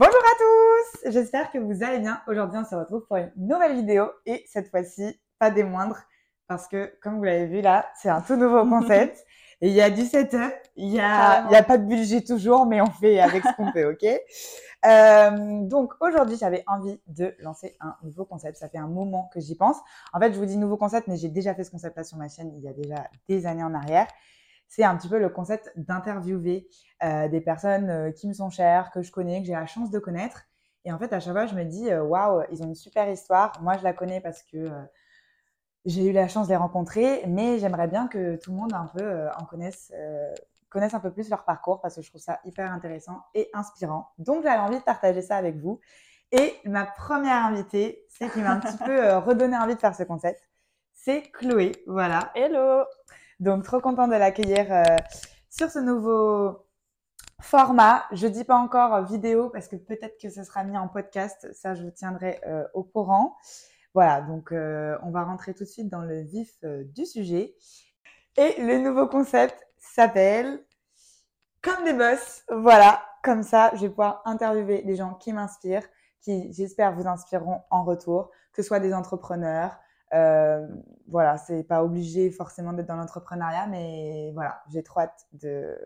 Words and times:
Bonjour 0.00 0.14
à 0.14 0.38
tous 0.38 1.10
J'espère 1.12 1.52
que 1.52 1.58
vous 1.58 1.82
allez 1.82 1.98
bien. 1.98 2.22
Aujourd'hui, 2.26 2.58
on 2.58 2.64
se 2.64 2.74
retrouve 2.74 3.06
pour 3.06 3.18
une 3.18 3.30
nouvelle 3.36 3.74
vidéo 3.74 4.06
et 4.24 4.42
cette 4.48 4.70
fois-ci, 4.70 5.20
pas 5.38 5.50
des 5.50 5.62
moindres 5.62 5.98
parce 6.46 6.68
que, 6.68 6.90
comme 7.02 7.18
vous 7.18 7.24
l'avez 7.24 7.44
vu 7.44 7.60
là, 7.60 7.86
c'est 8.00 8.08
un 8.08 8.22
tout 8.22 8.36
nouveau 8.36 8.64
concept. 8.70 9.26
Et 9.60 9.68
il 9.68 9.74
y 9.74 9.82
a 9.82 9.90
du 9.90 10.06
setup, 10.06 10.54
il 10.76 10.88
y 10.88 11.00
a, 11.00 11.44
il 11.44 11.52
y 11.52 11.54
a 11.54 11.62
pas 11.62 11.76
de 11.76 11.84
budget 11.84 12.22
toujours, 12.22 12.64
mais 12.64 12.80
on 12.80 12.86
fait 12.86 13.20
avec 13.20 13.44
ce 13.44 13.54
qu'on 13.56 13.70
peut, 13.74 13.92
ok? 13.92 14.08
Euh, 14.86 15.68
Donc 15.68 15.92
aujourd'hui, 16.00 16.38
j'avais 16.38 16.64
envie 16.66 16.98
de 17.06 17.34
lancer 17.40 17.76
un 17.80 17.94
nouveau 18.02 18.24
concept. 18.24 18.56
Ça 18.56 18.70
fait 18.70 18.78
un 18.78 18.88
moment 18.88 19.28
que 19.34 19.40
j'y 19.40 19.54
pense. 19.54 19.76
En 20.14 20.18
fait, 20.18 20.32
je 20.32 20.38
vous 20.38 20.46
dis 20.46 20.56
nouveau 20.56 20.78
concept, 20.78 21.08
mais 21.08 21.18
j'ai 21.18 21.28
déjà 21.28 21.54
fait 21.54 21.64
ce 21.64 21.70
concept-là 21.70 22.04
sur 22.04 22.16
ma 22.16 22.28
chaîne 22.30 22.54
il 22.56 22.62
y 22.62 22.68
a 22.68 22.72
déjà 22.72 23.04
des 23.28 23.44
années 23.44 23.64
en 23.64 23.74
arrière 23.74 24.06
c'est 24.70 24.84
un 24.84 24.96
petit 24.96 25.08
peu 25.08 25.18
le 25.18 25.28
concept 25.28 25.72
d'interviewer 25.76 26.68
euh, 27.02 27.28
des 27.28 27.40
personnes 27.40 27.90
euh, 27.90 28.12
qui 28.12 28.28
me 28.28 28.32
sont 28.32 28.50
chères, 28.50 28.92
que 28.92 29.02
je 29.02 29.10
connais, 29.10 29.40
que 29.40 29.46
j'ai 29.46 29.52
la 29.52 29.66
chance 29.66 29.90
de 29.90 29.98
connaître. 29.98 30.44
Et 30.84 30.92
en 30.92 30.98
fait, 30.98 31.12
à 31.12 31.18
chaque 31.18 31.32
fois, 31.32 31.46
je 31.46 31.56
me 31.56 31.64
dis, 31.64 31.90
euh, 31.90 32.02
waouh, 32.04 32.44
ils 32.52 32.62
ont 32.62 32.66
une 32.66 32.76
super 32.76 33.10
histoire. 33.10 33.52
Moi, 33.60 33.76
je 33.76 33.82
la 33.82 33.92
connais 33.92 34.20
parce 34.20 34.42
que 34.44 34.70
j'ai 35.84 36.06
eu 36.06 36.12
la 36.12 36.28
chance 36.28 36.46
de 36.46 36.52
les 36.52 36.56
rencontrer, 36.56 37.24
mais 37.26 37.58
j'aimerais 37.58 37.88
bien 37.88 38.06
que 38.06 38.36
tout 38.36 38.52
le 38.52 38.58
monde 38.58 38.72
un 38.72 38.86
peu 38.86 39.28
en 39.36 39.44
connaisse, 39.44 39.92
connaisse 40.68 40.94
un 40.94 41.00
peu 41.00 41.10
plus 41.10 41.28
leur 41.30 41.44
parcours 41.44 41.80
parce 41.80 41.96
que 41.96 42.02
je 42.02 42.08
trouve 42.08 42.20
ça 42.20 42.38
hyper 42.44 42.70
intéressant 42.70 43.22
et 43.34 43.50
inspirant. 43.52 44.10
Donc, 44.18 44.44
j'avais 44.44 44.60
envie 44.60 44.78
de 44.78 44.84
partager 44.84 45.20
ça 45.20 45.36
avec 45.36 45.56
vous. 45.56 45.80
Et 46.32 46.54
ma 46.64 46.86
première 46.86 47.44
invitée, 47.44 48.04
c'est 48.08 48.30
qui 48.30 48.40
m'a 48.40 48.52
un 48.52 48.60
petit 48.60 48.76
peu 48.76 49.16
redonné 49.16 49.56
envie 49.56 49.74
de 49.74 49.80
faire 49.80 49.96
ce 49.96 50.04
concept, 50.04 50.48
c'est 50.92 51.22
Chloé. 51.32 51.72
Voilà. 51.86 52.30
Hello 52.36 52.84
donc, 53.40 53.64
trop 53.64 53.80
contente 53.80 54.10
de 54.10 54.16
l'accueillir 54.16 54.66
euh, 54.70 54.84
sur 55.48 55.70
ce 55.70 55.78
nouveau 55.78 56.66
format. 57.40 58.04
Je 58.12 58.26
dis 58.26 58.44
pas 58.44 58.56
encore 58.56 59.02
vidéo 59.06 59.48
parce 59.48 59.66
que 59.66 59.76
peut-être 59.76 60.20
que 60.20 60.28
ce 60.28 60.44
sera 60.44 60.62
mis 60.62 60.76
en 60.76 60.88
podcast. 60.88 61.48
Ça, 61.54 61.74
je 61.74 61.82
vous 61.82 61.90
tiendrai 61.90 62.38
euh, 62.46 62.64
au 62.74 62.82
courant. 62.82 63.36
Voilà, 63.94 64.20
donc 64.20 64.52
euh, 64.52 64.98
on 65.02 65.10
va 65.10 65.24
rentrer 65.24 65.54
tout 65.54 65.64
de 65.64 65.68
suite 65.68 65.88
dans 65.88 66.02
le 66.02 66.20
vif 66.20 66.52
du 66.62 67.06
sujet. 67.06 67.54
Et 68.36 68.62
le 68.62 68.78
nouveau 68.78 69.08
concept 69.08 69.66
s'appelle 69.78 70.62
Comme 71.62 71.84
des 71.84 71.94
boss. 71.94 72.44
Voilà, 72.50 73.02
comme 73.24 73.42
ça, 73.42 73.70
je 73.74 73.80
vais 73.80 73.88
pouvoir 73.88 74.20
interviewer 74.26 74.82
des 74.82 74.96
gens 74.96 75.14
qui 75.14 75.32
m'inspirent, 75.32 75.88
qui, 76.20 76.52
j'espère, 76.52 76.92
vous 76.92 77.08
inspireront 77.08 77.62
en 77.70 77.84
retour, 77.84 78.30
que 78.52 78.62
ce 78.62 78.68
soit 78.68 78.80
des 78.80 78.92
entrepreneurs, 78.92 79.78
euh, 80.12 80.66
voilà, 81.08 81.38
c'est 81.38 81.62
pas 81.64 81.84
obligé 81.84 82.30
forcément 82.30 82.72
d'être 82.72 82.86
dans 82.86 82.96
l'entrepreneuriat, 82.96 83.66
mais 83.66 84.30
voilà, 84.34 84.62
j'ai 84.68 84.82
trop 84.82 85.00
hâte 85.00 85.26
de 85.32 85.78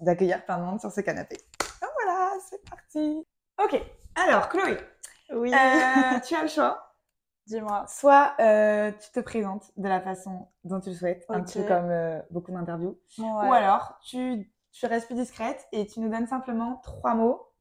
d'accueillir 0.00 0.44
plein 0.44 0.58
de 0.58 0.64
monde 0.64 0.80
sur 0.80 0.90
ce 0.90 1.00
canapé. 1.00 1.36
Donc 1.80 1.90
voilà, 2.02 2.32
c'est 2.48 2.68
parti. 2.68 3.26
Ok, 3.62 3.80
alors 4.16 4.48
Chloé, 4.48 4.76
oui. 5.32 5.52
Euh, 5.52 6.20
tu 6.20 6.34
as 6.34 6.42
le 6.42 6.48
choix. 6.48 6.94
Dis-moi. 7.46 7.84
Soit 7.88 8.34
euh, 8.40 8.90
tu 8.92 9.10
te 9.10 9.20
présentes 9.20 9.70
de 9.76 9.86
la 9.86 10.00
façon 10.00 10.48
dont 10.64 10.80
tu 10.80 10.90
le 10.90 10.94
souhaites, 10.94 11.26
un 11.28 11.42
petit 11.42 11.60
peu 11.60 11.68
comme 11.68 11.90
euh, 11.90 12.20
beaucoup 12.30 12.52
d'interviews, 12.52 12.98
ou 13.18 13.52
alors 13.52 13.98
tu, 14.02 14.50
tu 14.72 14.86
restes 14.86 15.06
plus 15.06 15.14
discrète 15.14 15.68
et 15.72 15.86
tu 15.86 16.00
nous 16.00 16.08
donnes 16.08 16.26
simplement 16.26 16.80
trois 16.82 17.14
mots 17.14 17.52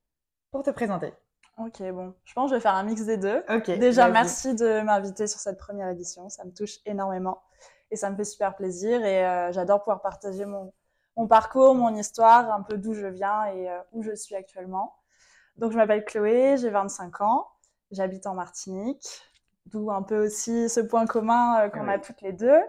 pour 0.52 0.64
te 0.64 0.70
présenter. 0.70 1.14
Ok, 1.58 1.84
bon, 1.92 2.16
je 2.26 2.34
pense 2.34 2.46
que 2.46 2.50
je 2.50 2.56
vais 2.56 2.62
faire 2.62 2.74
un 2.74 2.84
mix 2.84 3.06
des 3.06 3.18
deux. 3.18 3.44
Ok. 3.50 3.70
Déjà, 3.78 4.10
merci 4.10 4.56
de 4.56 4.82
m'inviter 4.82 5.28
sur 5.28 5.40
cette 5.40 5.58
première 5.60 5.90
édition, 5.90 6.28
ça 6.30 6.44
me 6.46 6.52
touche 6.52 6.80
énormément 6.86 7.44
et 7.92 7.96
ça 7.96 8.10
me 8.10 8.16
fait 8.16 8.24
super 8.24 8.56
plaisir 8.56 9.06
et 9.06 9.24
euh, 9.24 9.52
j'adore 9.52 9.80
pouvoir 9.80 10.02
partager 10.02 10.46
mon, 10.46 10.74
mon, 11.16 11.28
parcours, 11.28 11.76
mon 11.76 11.96
histoire, 11.96 12.52
un 12.52 12.64
peu 12.64 12.78
d'où 12.78 12.96
je 12.96 13.06
viens 13.06 13.46
et 13.46 13.70
euh, 13.70 13.78
où 13.92 14.02
je 14.02 14.16
suis 14.16 14.36
actuellement. 14.36 14.96
Donc, 15.58 15.72
je 15.72 15.78
m'appelle 15.78 16.04
Chloé, 16.04 16.58
j'ai 16.58 16.72
25 16.72 17.22
ans, 17.22 17.48
j'habite 17.92 18.26
en 18.26 18.34
Martinique, 18.34 19.22
d'où 19.68 19.92
un 19.92 20.02
peu 20.02 20.26
aussi 20.26 20.70
ce 20.70 20.80
point 20.80 21.06
commun 21.06 21.60
euh, 21.60 21.70
qu'on 21.70 21.88
a 21.88 22.00
toutes 22.00 22.22
les 22.22 22.34
deux. 22.34 22.62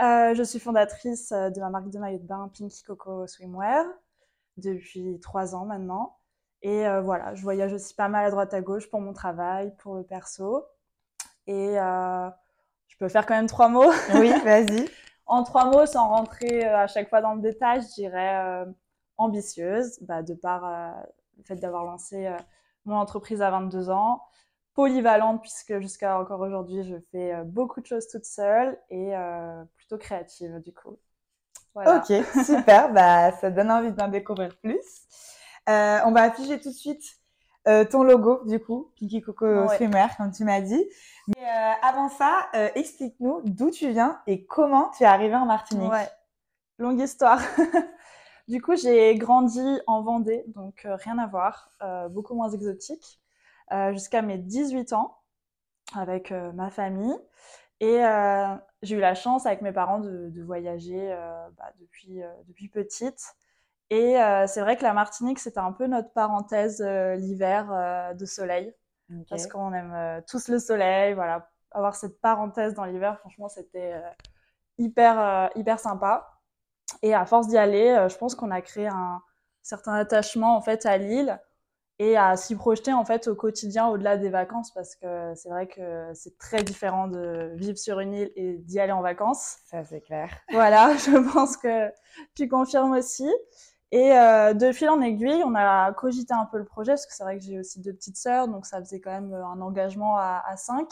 je 0.00 0.42
suis 0.42 0.58
fondatrice 0.58 1.32
de 1.32 1.60
la 1.60 1.68
marque 1.68 1.90
de 1.90 1.98
maillot 1.98 2.18
de 2.18 2.26
bain 2.26 2.50
Pinky 2.58 2.82
Coco 2.82 3.26
Swimwear 3.26 3.84
depuis 4.56 5.20
trois 5.20 5.54
ans 5.54 5.66
maintenant. 5.66 6.15
Et 6.66 6.84
euh, 6.84 7.00
voilà, 7.00 7.32
je 7.36 7.42
voyage 7.42 7.72
aussi 7.72 7.94
pas 7.94 8.08
mal 8.08 8.24
à 8.26 8.30
droite 8.32 8.52
à 8.52 8.60
gauche 8.60 8.90
pour 8.90 9.00
mon 9.00 9.12
travail, 9.12 9.72
pour 9.78 9.94
le 9.94 10.02
perso. 10.02 10.66
Et 11.46 11.78
euh, 11.78 12.28
je 12.88 12.96
peux 12.96 13.08
faire 13.08 13.24
quand 13.24 13.36
même 13.36 13.46
trois 13.46 13.68
mots. 13.68 13.92
Oui, 14.14 14.32
vas-y. 14.44 14.90
en 15.26 15.44
trois 15.44 15.66
mots, 15.66 15.86
sans 15.86 16.08
rentrer 16.08 16.66
euh, 16.66 16.76
à 16.76 16.88
chaque 16.88 17.08
fois 17.08 17.20
dans 17.20 17.34
le 17.34 17.40
détail, 17.40 17.82
je 17.82 17.94
dirais 17.94 18.66
ambitieuse, 19.16 20.00
bah, 20.00 20.24
de 20.24 20.34
par 20.34 20.68
le 21.38 21.44
fait 21.44 21.54
d'avoir 21.54 21.84
lancé 21.84 22.34
mon 22.84 22.96
entreprise 22.96 23.42
à 23.42 23.50
22 23.52 23.88
ans. 23.90 24.24
Polyvalente, 24.74 25.42
puisque 25.42 25.78
jusqu'à 25.78 26.18
encore 26.18 26.40
aujourd'hui, 26.40 26.82
je 26.82 26.96
fais 27.12 27.44
beaucoup 27.44 27.80
de 27.80 27.86
choses 27.86 28.08
toute 28.08 28.24
seule 28.24 28.76
et 28.90 29.12
plutôt 29.76 29.98
créative, 29.98 30.58
du 30.64 30.72
coup. 30.74 30.98
Voilà. 31.74 31.98
Ok, 31.98 32.12
super. 32.44 32.92
bah, 32.92 33.30
ça 33.40 33.50
donne 33.50 33.70
envie 33.70 33.92
d'en 33.92 34.08
découvrir 34.08 34.56
plus. 34.58 35.35
Euh, 35.68 36.00
on 36.04 36.12
va 36.12 36.22
afficher 36.22 36.60
tout 36.60 36.70
de 36.70 36.74
suite 36.74 37.04
euh, 37.66 37.84
ton 37.84 38.04
logo, 38.04 38.42
du 38.44 38.60
coup, 38.60 38.92
Pinky 38.98 39.20
Coco 39.20 39.68
Swimwear, 39.68 40.16
comme 40.16 40.30
tu 40.30 40.44
m'as 40.44 40.60
dit. 40.60 40.84
Mais 41.28 41.42
euh, 41.42 41.72
avant 41.82 42.08
ça, 42.08 42.48
explique-nous 42.74 43.42
d'où 43.44 43.70
tu 43.70 43.90
viens 43.90 44.20
et 44.26 44.44
comment 44.46 44.90
tu 44.96 45.02
es 45.02 45.06
arrivé 45.06 45.34
en 45.34 45.46
Martinique. 45.46 45.90
Ouais, 45.90 46.08
longue 46.78 47.00
histoire. 47.00 47.40
du 48.48 48.62
coup, 48.62 48.76
j'ai 48.76 49.16
grandi 49.16 49.80
en 49.88 50.02
Vendée, 50.02 50.44
donc 50.48 50.86
rien 50.86 51.18
à 51.18 51.26
voir, 51.26 51.72
beaucoup 52.10 52.34
moins 52.34 52.50
exotique, 52.50 53.20
jusqu'à 53.90 54.22
mes 54.22 54.38
18 54.38 54.92
ans 54.92 55.18
avec 55.96 56.30
ma 56.30 56.70
famille. 56.70 57.16
Et 57.80 58.00
j'ai 58.82 58.94
eu 58.94 59.00
la 59.00 59.16
chance 59.16 59.44
avec 59.44 59.60
mes 59.60 59.72
parents 59.72 59.98
de, 59.98 60.42
voyager 60.44 61.08
bah, 61.58 61.72
depuis, 61.80 62.20
depuis 62.46 62.68
petite. 62.68 63.34
Et 63.90 64.20
euh, 64.20 64.46
c'est 64.46 64.60
vrai 64.60 64.76
que 64.76 64.82
la 64.82 64.92
Martinique, 64.92 65.38
c'était 65.38 65.60
un 65.60 65.72
peu 65.72 65.86
notre 65.86 66.12
parenthèse 66.12 66.82
euh, 66.84 67.14
l'hiver 67.14 67.70
euh, 67.70 68.14
de 68.14 68.24
soleil. 68.24 68.74
Parce 69.30 69.46
qu'on 69.46 69.72
aime 69.72 70.20
tous 70.28 70.48
le 70.48 70.58
soleil, 70.58 71.14
voilà. 71.14 71.48
Avoir 71.70 71.94
cette 71.94 72.20
parenthèse 72.20 72.74
dans 72.74 72.84
l'hiver, 72.84 73.20
franchement, 73.20 73.48
c'était 73.48 73.94
hyper, 74.78 75.48
hyper 75.54 75.78
sympa. 75.78 76.40
Et 77.02 77.14
à 77.14 77.24
force 77.24 77.46
d'y 77.46 77.56
aller, 77.56 78.08
je 78.10 78.16
pense 78.16 78.34
qu'on 78.34 78.50
a 78.50 78.60
créé 78.62 78.88
un 78.88 79.22
certain 79.62 79.92
attachement, 79.92 80.56
en 80.56 80.60
fait, 80.60 80.86
à 80.86 80.96
l'île 80.96 81.40
et 82.00 82.16
à 82.16 82.36
s'y 82.36 82.56
projeter, 82.56 82.92
en 82.92 83.04
fait, 83.04 83.28
au 83.28 83.36
quotidien, 83.36 83.86
au-delà 83.86 84.16
des 84.16 84.28
vacances, 84.28 84.72
parce 84.72 84.96
que 84.96 85.32
c'est 85.36 85.50
vrai 85.50 85.68
que 85.68 86.10
c'est 86.12 86.36
très 86.36 86.64
différent 86.64 87.06
de 87.06 87.52
vivre 87.54 87.78
sur 87.78 88.00
une 88.00 88.12
île 88.12 88.32
et 88.34 88.58
d'y 88.58 88.80
aller 88.80 88.90
en 88.90 89.02
vacances. 89.02 89.58
Ça, 89.66 89.84
c'est 89.84 90.00
clair. 90.00 90.30
Voilà, 90.50 90.96
je 90.96 91.32
pense 91.32 91.56
que 91.56 91.92
tu 92.34 92.48
confirmes 92.48 92.92
aussi. 92.92 93.30
Et 93.92 94.12
euh, 94.12 94.52
de 94.52 94.72
fil 94.72 94.88
en 94.88 95.00
aiguille, 95.00 95.42
on 95.44 95.54
a 95.54 95.92
cogité 95.92 96.34
un 96.34 96.46
peu 96.46 96.58
le 96.58 96.64
projet, 96.64 96.92
parce 96.92 97.06
que 97.06 97.14
c'est 97.14 97.22
vrai 97.22 97.38
que 97.38 97.44
j'ai 97.44 97.58
aussi 97.58 97.80
deux 97.80 97.92
petites 97.92 98.16
sœurs, 98.16 98.48
donc 98.48 98.66
ça 98.66 98.80
faisait 98.80 99.00
quand 99.00 99.12
même 99.12 99.32
euh, 99.32 99.46
un 99.46 99.60
engagement 99.60 100.18
à, 100.18 100.42
à 100.44 100.56
cinq. 100.56 100.88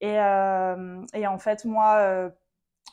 Et, 0.00 0.20
euh, 0.20 1.04
et, 1.14 1.26
en 1.26 1.38
fait, 1.38 1.64
moi, 1.64 1.96
euh, 1.96 2.30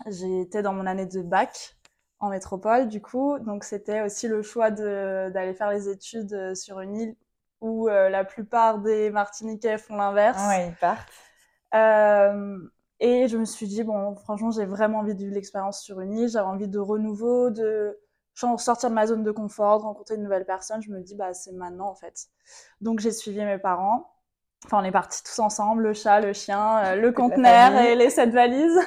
j'étais 0.08 0.64
dans 0.64 0.74
mon 0.74 0.88
année 0.88 1.06
de 1.06 1.22
bac 1.22 1.76
en 2.20 2.30
métropole, 2.30 2.88
du 2.88 3.02
coup, 3.02 3.38
donc 3.40 3.66
c'était 3.66 4.02
aussi 4.02 4.28
le 4.28 4.42
choix 4.42 4.72
d'aller 4.72 5.54
faire 5.54 5.70
les 5.70 5.90
études 5.90 6.56
sur 6.56 6.80
une 6.80 6.96
île 6.96 7.16
où 7.60 7.88
la 7.88 8.24
plupart 8.24 8.80
des 8.80 9.12
Martiniquais 9.12 9.78
font 9.78 9.98
l'inverse. 9.98 10.42
Ouais, 10.48 10.70
ils 10.70 10.76
partent. 10.76 11.12
et 13.02 13.28
je 13.28 13.38
me 13.38 13.44
suis 13.44 13.68
dit, 13.68 13.84
bon, 13.84 14.16
franchement, 14.16 14.52
j'ai 14.52 14.66
vraiment 14.66 15.00
envie 15.00 15.14
de 15.14 15.20
vivre 15.20 15.34
l'expérience 15.34 15.82
sur 15.82 16.00
une 16.00 16.14
île, 16.14 16.30
j'avais 16.30 16.48
envie 16.48 16.70
de 16.70 16.80
renouveau, 16.80 17.50
de 17.50 18.00
sortir 18.36 18.90
de 18.90 18.96
ma 18.96 19.08
zone 19.08 19.24
de 19.24 19.32
confort, 19.32 19.80
de 19.80 19.84
rencontrer 19.84 20.16
une 20.16 20.24
nouvelle 20.24 20.46
personne, 20.46 20.82
je 20.82 20.92
me 20.92 21.02
dis 21.02 21.16
bah 21.16 21.34
c'est 21.34 21.52
maintenant 21.52 21.90
en 21.90 21.96
fait. 21.96 22.28
Donc 22.82 23.00
j'ai 23.00 23.12
suivi 23.12 23.44
mes 23.44 23.58
parents. 23.58 24.12
Enfin 24.66 24.80
on 24.82 24.84
est 24.84 24.92
partis 24.92 25.24
tous 25.24 25.40
ensemble, 25.40 25.84
le 25.84 25.94
chat, 25.94 26.22
le 26.22 26.34
chien, 26.34 26.78
euh, 26.80 26.96
le 26.96 27.12
conteneur 27.12 27.76
et 27.76 27.96
les 27.96 28.10
sept 28.10 28.32
valises. 28.32 28.80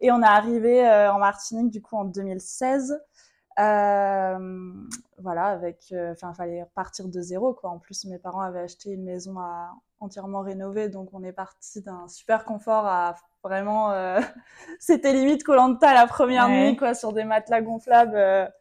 Et 0.00 0.10
on 0.10 0.22
est 0.22 0.26
arrivé 0.26 0.86
euh, 0.86 1.12
en 1.12 1.18
Martinique 1.18 1.70
du 1.70 1.82
coup 1.82 1.96
en 1.96 2.04
2016. 2.04 3.00
Euh, 3.58 4.72
voilà, 5.18 5.46
avec, 5.46 5.86
euh, 5.92 6.12
enfin, 6.12 6.32
il 6.32 6.36
fallait 6.36 6.64
partir 6.74 7.08
de 7.08 7.20
zéro, 7.22 7.54
quoi. 7.54 7.70
En 7.70 7.78
plus, 7.78 8.04
mes 8.04 8.18
parents 8.18 8.42
avaient 8.42 8.60
acheté 8.60 8.90
une 8.90 9.04
maison 9.04 9.38
à, 9.38 9.72
entièrement 9.98 10.42
rénovée, 10.42 10.90
donc 10.90 11.08
on 11.14 11.22
est 11.22 11.32
parti 11.32 11.80
d'un 11.80 12.06
super 12.06 12.44
confort 12.44 12.84
à 12.84 13.14
vraiment, 13.42 13.94
c'était 14.78 15.14
limite 15.14 15.42
Colanta 15.42 15.94
la 15.94 16.06
première 16.06 16.48
nuit, 16.50 16.76
quoi, 16.76 16.92
sur 16.92 17.14
des 17.14 17.24
matelas 17.24 17.62
gonflables 17.62 18.52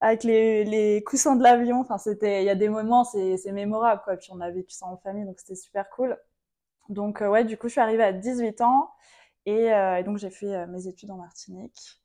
avec 0.00 0.24
les, 0.24 0.64
les 0.64 1.02
coussins 1.04 1.36
de 1.36 1.42
l'avion. 1.42 1.80
Enfin, 1.80 1.98
c'était, 1.98 2.42
il 2.42 2.46
y 2.46 2.50
a 2.50 2.54
des 2.54 2.68
moments, 2.68 3.04
c'est, 3.04 3.36
c'est 3.38 3.52
mémorable, 3.52 4.02
quoi. 4.04 4.16
Puis 4.16 4.30
on 4.32 4.40
a 4.40 4.50
vécu 4.50 4.72
ça 4.74 4.86
en 4.86 4.96
famille, 4.98 5.24
donc 5.24 5.38
c'était 5.40 5.56
super 5.56 5.88
cool. 5.90 6.18
Donc, 6.88 7.22
euh, 7.22 7.28
ouais, 7.28 7.44
du 7.44 7.56
coup, 7.58 7.68
je 7.68 7.72
suis 7.72 7.80
arrivée 7.80 8.04
à 8.04 8.12
18 8.12 8.60
ans 8.60 8.90
et, 9.46 9.72
euh, 9.72 9.98
et 9.98 10.04
donc 10.04 10.18
j'ai 10.18 10.30
fait 10.30 10.54
euh, 10.54 10.66
mes 10.66 10.86
études 10.88 11.10
en 11.10 11.16
Martinique. 11.16 12.00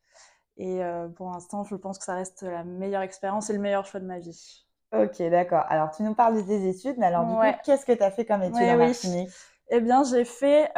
Et 0.58 0.84
euh, 0.84 1.08
pour 1.10 1.32
l'instant, 1.32 1.64
je 1.64 1.76
pense 1.76 2.00
que 2.00 2.06
ça 2.06 2.16
reste 2.16 2.44
la 2.44 2.64
meilleure 2.64 3.02
expérience 3.04 3.50
et 3.50 3.54
le 3.54 3.60
meilleur 3.60 3.86
choix 3.86 4.00
de 4.00 4.06
ma 4.06 4.20
vie. 4.20 4.66
Ok, 4.94 5.22
d'accord. 5.30 5.66
Alors, 5.70 5.92
tu 5.92 6.04
nous 6.04 6.16
parles 6.16 6.46
des 6.46 6.68
études, 6.70 6.96
mais 6.98 7.06
alors, 7.06 7.26
du 7.26 7.36
coup, 7.38 7.48
qu'est-ce 7.64 7.86
que 7.86 7.92
tu 7.94 8.04
as 8.04 8.12
fait 8.12 8.26
comme 8.26 8.44
études 8.44 8.70
en 8.70 8.78
Martinique? 8.78 9.32
Eh 9.70 9.80
bien, 9.80 10.04
j'ai 10.04 10.26
fait, 10.26 10.72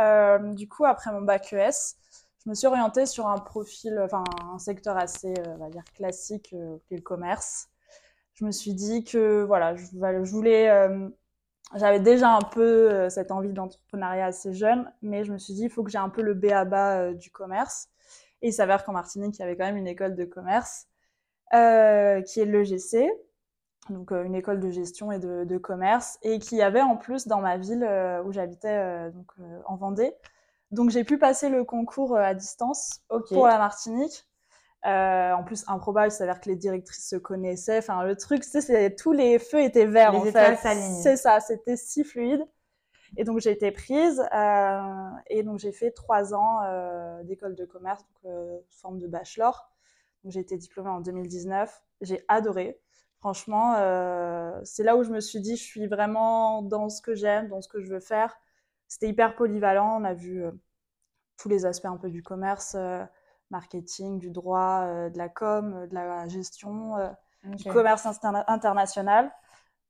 du 0.56 0.68
coup, 0.68 0.86
après 0.86 1.12
mon 1.12 1.21
bac 1.21 1.51
ES, 1.54 1.95
je 2.45 2.50
me 2.50 2.56
suis 2.56 2.68
orientée 2.68 3.06
sur 3.06 3.28
un 3.28 3.38
profil, 3.38 4.00
enfin, 4.04 4.24
un 4.54 4.60
secteur 4.60 4.98
assez, 4.98 5.34
on 5.48 5.57
va 5.57 5.69
dire, 5.69 5.84
classique, 5.95 6.56
qui 6.86 6.94
est 6.94 6.98
le 6.98 7.01
commerce. 7.01 7.69
Je 8.34 8.45
me 8.45 8.51
suis 8.51 8.74
dit 8.74 9.04
que, 9.04 9.44
voilà, 9.44 9.75
je, 9.75 9.86
voulais 10.31 10.69
j'avais 11.75 12.00
déjà 12.00 12.36
un 12.36 12.42
peu 12.42 12.92
euh, 12.92 13.10
cette 13.10 13.31
envie 13.31 13.51
d'entrepreneuriat 13.51 14.28
assez 14.28 14.54
jeune, 14.54 14.92
mais 15.01 15.24
je 15.24 15.31
me 15.34 15.38
suis 15.38 15.54
dit, 15.54 15.63
il 15.63 15.69
faut 15.69 15.84
que 15.84 15.90
j'ai 15.90 15.98
un 15.98 16.10
peu 16.10 16.22
le 16.22 16.34
B 16.34 16.45
à 16.45 16.66
bas 16.66 17.13
du 17.13 17.31
commerce. 17.31 17.90
Et 18.42 18.50
il 18.50 18.54
s'avère 18.54 18.84
qu'en 18.84 18.92
Martinique, 18.92 19.38
il 19.38 19.42
y 19.42 19.44
avait 19.44 19.56
quand 19.56 19.66
même 19.66 19.78
une 19.78 19.88
école 19.88 20.16
de 20.16 20.25
commerce 20.25 20.88
euh, 21.54 22.22
qui 22.22 22.42
est 22.42 22.46
l'EGC, 22.46 23.10
donc 23.89 24.12
euh, 24.12 24.24
une 24.24 24.36
école 24.36 24.60
de 24.60 24.69
gestion 24.69 25.12
et 25.12 25.19
de, 25.19 25.57
commerce, 25.57 26.19
et 26.24 26.39
qui 26.39 26.62
avait 26.62 26.81
en 26.81 26.98
plus 26.98 27.28
dans 27.28 27.42
ma 27.42 27.57
ville 27.57 27.86
euh, 27.88 28.22
où 28.24 28.31
j'habitais, 28.31 29.12
donc 29.12 29.31
en 29.66 29.75
Vendée. 29.78 30.13
Donc 30.74 30.90
j'ai 30.90 31.04
pu 31.04 31.18
passer 31.18 31.50
le 31.50 31.64
concours 31.64 32.18
à 32.18 32.34
distance 32.34 33.02
pour 33.08 33.48
la 33.48 33.58
Martinique. 33.58 34.25
Euh, 34.86 35.31
en 35.31 35.44
plus, 35.44 35.64
improbable, 35.68 36.08
il 36.08 36.12
s'avère 36.12 36.42
que 36.42 36.50
les 36.50 36.58
directrices 36.58 37.08
se 37.08 37.16
connaissaient. 37.16 37.78
Enfin, 37.78 38.04
le 38.04 38.18
truc, 38.18 38.44
c'est 38.44 38.96
tous 38.96 39.14
les 39.14 39.40
feux 39.40 39.62
étaient 39.62 39.86
verts, 39.86 40.12
les 40.12 40.18
en 40.18 40.25
fait. 40.25 40.58
C'est 41.02 41.16
ça, 41.16 41.40
c'était 41.40 41.78
si 41.78 42.04
fluide. 42.04 42.46
Et 43.16 43.24
donc, 43.24 43.40
j'ai 43.40 43.52
été 43.52 43.72
prise. 43.72 44.22
Euh, 44.34 45.10
et 45.28 45.44
donc, 45.44 45.60
j'ai 45.60 45.72
fait 45.72 45.92
trois 45.92 46.34
ans 46.34 46.64
euh, 46.64 47.24
d'école 47.24 47.56
de 47.56 47.64
commerce, 47.64 48.02
donc 48.02 48.31
euh, 48.31 48.58
forme 48.70 49.00
de 49.00 49.08
bachelor. 49.08 49.72
Donc, 50.24 50.34
j'ai 50.34 50.42
été 50.42 50.58
diplômée 50.58 50.90
en 50.90 51.00
2019. 51.00 51.81
J'ai 52.02 52.25
adoré. 52.28 52.78
Franchement, 53.20 53.75
euh, 53.78 54.60
c'est 54.66 54.84
là 54.84 54.98
où 54.98 55.04
je 55.04 55.12
me 55.12 55.22
suis 55.22 55.40
dit, 55.40 55.56
je 55.56 55.64
suis 55.64 55.88
vraiment 55.88 56.62
dans 56.62 56.90
ce 56.90 57.02
que 57.02 57.16
j'aime, 57.16 57.48
dans 57.48 57.62
ce 57.62 57.70
que 57.70 57.80
je 57.80 57.88
veux 57.88 58.02
faire. 58.02 58.38
C'était 58.94 59.10
hyper 59.10 59.36
polyvalent. 59.36 60.00
On 60.00 60.04
a 60.04 60.13
vu 60.13 60.44
tous 61.38 61.50
les 61.50 61.66
aspects 61.66 61.86
un 61.86 61.98
peu 61.98 62.10
du 62.10 62.22
commerce 62.22 62.75
marketing, 63.54 64.19
du 64.19 64.31
droit, 64.31 64.81
euh, 64.84 65.10
de 65.10 65.18
la 65.18 65.30
com, 65.30 65.74
euh, 65.74 65.88
de 65.88 65.94
la 65.94 66.28
gestion, 66.28 66.98
euh, 66.98 67.10
du 67.44 67.63
commerce 67.72 68.06
international. 68.48 69.31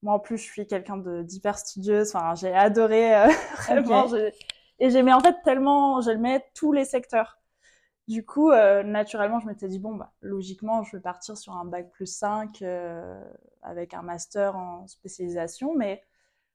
Moi, 0.03 0.13
en 0.13 0.19
plus, 0.19 0.37
je 0.37 0.43
suis 0.43 0.67
quelqu'un 0.67 0.97
d'hyper 0.97 1.57
studieuse. 1.57 2.13
Enfin, 2.13 2.35
j'ai 2.35 2.53
adoré 2.53 3.13
vraiment. 3.57 4.05
Et 4.79 4.89
j'aimais 4.89 5.13
en 5.13 5.21
fait 5.21 5.35
tellement, 5.43 6.01
j'aimais 6.01 6.43
tous 6.55 6.73
les 6.73 6.83
secteurs. 6.83 7.39
Du 8.09 8.25
coup, 8.25 8.51
naturellement, 8.51 9.39
je 9.39 9.47
m'étais 9.47 9.67
dit, 9.67 9.79
bon, 9.79 9.95
bah, 9.95 10.11
logiquement, 10.19 10.83
je 10.83 10.97
vais 10.97 11.01
partir 11.01 11.37
sur 11.37 11.53
un 11.53 11.63
bac 11.63 11.89
plus 11.91 12.07
5 12.07 12.61
avec 13.61 13.93
un 13.93 14.01
master 14.01 14.57
en 14.57 14.87
spécialisation. 14.87 15.73
Mais 15.75 16.01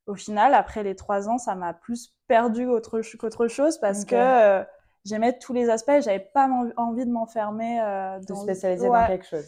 au 0.08 0.14
final, 0.14 0.55
après 0.55 0.82
les 0.82 0.96
trois 0.96 1.28
ans, 1.28 1.38
ça 1.38 1.55
m'a 1.55 1.72
plus 1.72 2.12
perdu 2.26 2.66
qu'autre 2.66 3.49
chose 3.49 3.78
parce 3.78 4.05
que 4.05 4.64
j'aimais 5.05 5.38
tous 5.38 5.52
les 5.52 5.70
aspects. 5.70 6.00
J'avais 6.00 6.19
pas 6.20 6.49
envie 6.76 7.06
de 7.06 7.10
m'enfermer 7.10 7.81
euh, 7.81 8.19
dans 8.20 8.43
spécialiser 8.43 8.88
dans 8.88 9.06
quelque 9.06 9.26
chose. 9.26 9.46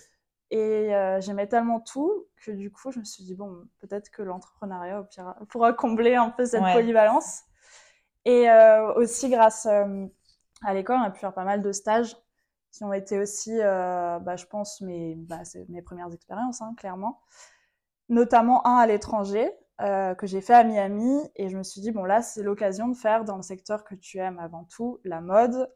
Et 0.53 0.95
euh, 0.95 1.21
j'aimais 1.21 1.47
tellement 1.47 1.81
tout 1.81 2.27
que 2.45 2.51
du 2.51 2.73
coup, 2.73 2.91
je 2.91 2.99
me 2.99 3.05
suis 3.05 3.25
dit 3.25 3.35
bon, 3.35 3.65
peut-être 3.79 4.11
que 4.11 4.23
l'entrepreneuriat 4.23 5.07
pourra 5.49 5.73
combler 5.73 6.15
un 6.15 6.31
peu 6.31 6.45
cette 6.45 6.63
polyvalence. 6.73 7.43
Et 8.25 8.51
euh, 8.51 8.93
aussi 8.95 9.31
grâce 9.31 9.67
euh, 9.67 10.07
à 10.65 10.75
l'école, 10.75 10.97
on 10.97 11.03
a 11.03 11.11
pu 11.11 11.21
faire 11.21 11.33
pas 11.33 11.45
mal 11.45 11.63
de 11.63 11.73
stages 11.73 12.17
qui 12.73 12.85
ont 12.85 12.93
été 12.93 13.19
aussi, 13.19 13.59
euh, 13.61 14.19
bah, 14.19 14.37
je 14.37 14.47
pense, 14.47 14.81
mes, 14.81 15.15
bah, 15.17 15.41
mes 15.69 15.83
premières 15.83 16.13
expériences, 16.13 16.61
hein, 16.61 16.75
clairement. 16.77 17.21
Notamment 18.09 18.67
un 18.67 18.77
à 18.77 18.87
l'étranger, 18.87 19.53
euh, 19.83 20.15
que 20.15 20.27
j'ai 20.27 20.43
fait 20.43 20.53
à 20.53 20.63
Miami 20.63 21.21
et 21.37 21.49
je 21.49 21.57
me 21.57 21.63
suis 21.63 21.81
dit 21.81 21.91
bon 21.91 22.05
là 22.05 22.21
c'est 22.21 22.43
l'occasion 22.43 22.89
de 22.89 22.95
faire 22.95 23.25
dans 23.25 23.37
le 23.37 23.43
secteur 23.43 23.83
que 23.83 23.95
tu 23.95 24.19
aimes 24.19 24.39
avant 24.39 24.65
tout 24.65 25.01
la 25.05 25.23
mode 25.23 25.73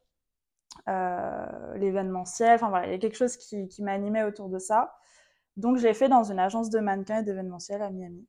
euh, 0.88 1.74
l'événementiel 1.76 2.54
enfin 2.56 2.68
voilà 2.68 2.86
il 2.86 2.92
y 2.92 2.94
a 2.94 2.98
quelque 2.98 3.16
chose 3.16 3.38
qui, 3.38 3.66
qui 3.68 3.82
m'animait 3.82 4.22
autour 4.24 4.50
de 4.50 4.58
ça. 4.58 4.94
Donc 5.56 5.78
j'ai 5.78 5.94
fait 5.94 6.08
dans 6.08 6.24
une 6.24 6.38
agence 6.38 6.68
de 6.68 6.80
mannequins 6.80 7.20
et 7.20 7.22
d'événementiel 7.22 7.80
à 7.80 7.88
Miami 7.88 8.26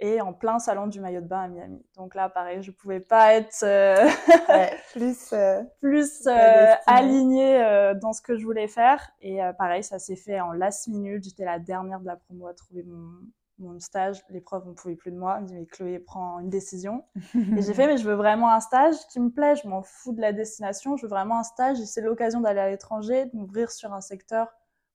et 0.00 0.20
en 0.20 0.32
plein 0.32 0.58
salon 0.58 0.88
du 0.88 1.00
maillot 1.00 1.20
de 1.20 1.28
bain 1.28 1.42
à 1.42 1.48
Miami. 1.48 1.86
Donc 1.94 2.16
là 2.16 2.28
pareil 2.28 2.60
je 2.62 2.72
pouvais 2.72 2.98
pas 2.98 3.34
être 3.34 3.62
euh... 3.62 4.08
ouais, 4.48 4.72
plus 4.92 5.32
euh, 5.32 5.62
plus 5.80 6.26
euh, 6.26 6.74
alignée 6.86 7.92
dans 8.02 8.12
ce 8.12 8.20
que 8.20 8.36
je 8.36 8.44
voulais 8.44 8.66
faire. 8.66 9.12
Et 9.20 9.38
pareil 9.58 9.84
ça 9.84 10.00
s'est 10.00 10.16
fait 10.16 10.40
en 10.40 10.50
last 10.50 10.88
minute. 10.88 11.22
J'étais 11.22 11.44
la 11.44 11.60
dernière 11.60 12.00
de 12.00 12.06
la 12.06 12.16
promo 12.16 12.48
à 12.48 12.54
trouver 12.54 12.82
mon 12.82 13.12
mon 13.58 13.78
stage, 13.78 14.22
les 14.30 14.40
profs 14.40 14.66
ne 14.66 14.72
pouvaient 14.72 14.96
plus 14.96 15.12
de 15.12 15.16
moi. 15.16 15.36
Ils 15.38 15.42
me 15.42 15.48
dit, 15.48 15.54
mais 15.54 15.66
Chloé, 15.66 15.98
prends 15.98 16.40
une 16.40 16.50
décision. 16.50 17.04
et 17.34 17.62
j'ai 17.62 17.74
fait, 17.74 17.86
mais 17.86 17.96
je 17.96 18.04
veux 18.04 18.14
vraiment 18.14 18.50
un 18.50 18.60
stage 18.60 18.96
qui 19.10 19.20
me 19.20 19.30
plaît. 19.30 19.54
Je 19.56 19.68
m'en 19.68 19.82
fous 19.82 20.12
de 20.12 20.20
la 20.20 20.32
destination. 20.32 20.96
Je 20.96 21.02
veux 21.02 21.08
vraiment 21.08 21.38
un 21.38 21.44
stage. 21.44 21.80
Et 21.80 21.86
c'est 21.86 22.00
l'occasion 22.00 22.40
d'aller 22.40 22.60
à 22.60 22.70
l'étranger, 22.70 23.26
de 23.26 23.36
m'ouvrir 23.36 23.70
sur 23.70 23.92
un 23.92 24.00
secteur 24.00 24.48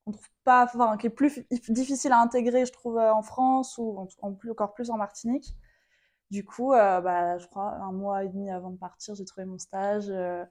qu'on 0.06 0.11
trouve 0.11 0.29
pas, 0.44 0.63
enfin, 0.63 0.97
qui 0.97 1.07
est 1.07 1.09
plus 1.09 1.45
difficile 1.69 2.11
à 2.11 2.19
intégrer, 2.19 2.65
je 2.65 2.71
trouve, 2.71 2.97
euh, 2.97 3.13
en 3.13 3.21
France 3.21 3.77
ou 3.77 4.07
en, 4.21 4.33
plus, 4.33 4.51
encore 4.51 4.73
plus 4.73 4.89
en 4.89 4.97
Martinique. 4.97 5.56
Du 6.31 6.45
coup, 6.45 6.73
euh, 6.73 7.01
bah, 7.01 7.38
je 7.38 7.47
crois, 7.47 7.71
un 7.81 7.91
mois 7.91 8.23
et 8.23 8.29
demi 8.29 8.51
avant 8.51 8.69
de 8.69 8.77
partir, 8.77 9.15
j'ai 9.15 9.25
trouvé 9.25 9.45
mon 9.45 9.57
stage. 9.57 10.09
Euh, 10.09 10.45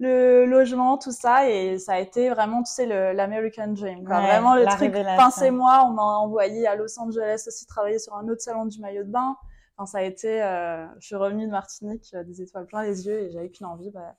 le 0.00 0.44
logement, 0.46 0.96
tout 0.96 1.10
ça, 1.10 1.48
et 1.48 1.78
ça 1.78 1.94
a 1.94 1.98
été 1.98 2.30
vraiment, 2.30 2.62
tu 2.62 2.72
sais, 2.72 2.86
l'American 2.86 3.68
Dream. 3.68 4.04
Quoi. 4.04 4.20
vraiment 4.20 4.54
le 4.54 4.64
truc, 4.66 4.92
pincez-moi, 4.92 5.84
on 5.86 5.90
m'a 5.90 6.02
envoyé 6.02 6.66
à 6.66 6.76
Los 6.76 6.98
Angeles 7.00 7.44
aussi 7.46 7.66
travailler 7.66 7.98
sur 7.98 8.14
un 8.14 8.28
autre 8.28 8.40
salon 8.40 8.66
du 8.66 8.80
maillot 8.80 9.04
de 9.04 9.10
bain. 9.10 9.36
Enfin, 9.76 9.86
ça 9.86 9.98
a 9.98 10.02
été, 10.02 10.42
euh, 10.42 10.86
je 10.98 11.06
suis 11.06 11.16
revenue 11.16 11.46
de 11.46 11.52
Martinique, 11.52 12.10
euh, 12.14 12.24
des 12.24 12.42
étoiles 12.42 12.66
plein 12.66 12.82
les 12.82 13.06
yeux, 13.06 13.20
et 13.20 13.30
j'avais 13.30 13.48
qu'une 13.50 13.66
envie, 13.66 13.90
bah, 13.90 14.16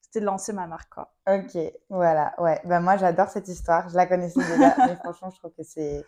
c'était 0.00 0.20
de 0.20 0.24
lancer 0.24 0.52
ma 0.52 0.66
marque, 0.66 0.92
quoi. 0.92 1.12
Ok, 1.28 1.56
voilà, 1.88 2.34
ouais. 2.38 2.60
Bah, 2.64 2.80
moi, 2.80 2.96
j'adore 2.96 3.28
cette 3.28 3.48
histoire, 3.48 3.88
je 3.88 3.96
la 3.96 4.06
connaissais 4.06 4.40
déjà, 4.40 4.74
mais 4.86 4.96
franchement, 4.96 5.30
je 5.30 5.38
trouve 5.38 5.52
que 5.52 5.64
c'est, 5.64 6.04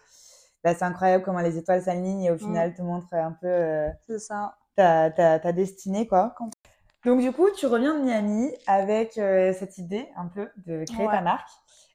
bah, 0.62 0.75
c'est 0.75 0.84
incroyable 0.84 1.25
comment 1.25 1.40
les 1.40 1.56
étoiles 1.56 1.82
s'alignent 1.82 2.22
et 2.22 2.31
au 2.31 2.34
mm. 2.34 2.38
final 2.38 2.75
te 2.75 2.82
montrent 2.82 3.14
un 3.14 3.32
peu 3.32 3.46
euh, 3.46 3.90
ça. 4.19 4.56
Ta, 4.76 5.11
ta, 5.11 5.38
ta 5.38 5.52
destinée, 5.52 6.06
quoi. 6.06 6.34
Donc 7.04 7.20
du 7.20 7.32
coup, 7.32 7.50
tu 7.50 7.66
reviens 7.66 7.98
de 7.98 8.02
Miami 8.02 8.50
avec 8.66 9.18
euh, 9.18 9.52
cette 9.52 9.78
idée 9.78 10.08
un 10.16 10.26
peu 10.26 10.48
de 10.66 10.84
créer 10.84 11.06
ta 11.06 11.20
marque. 11.20 11.50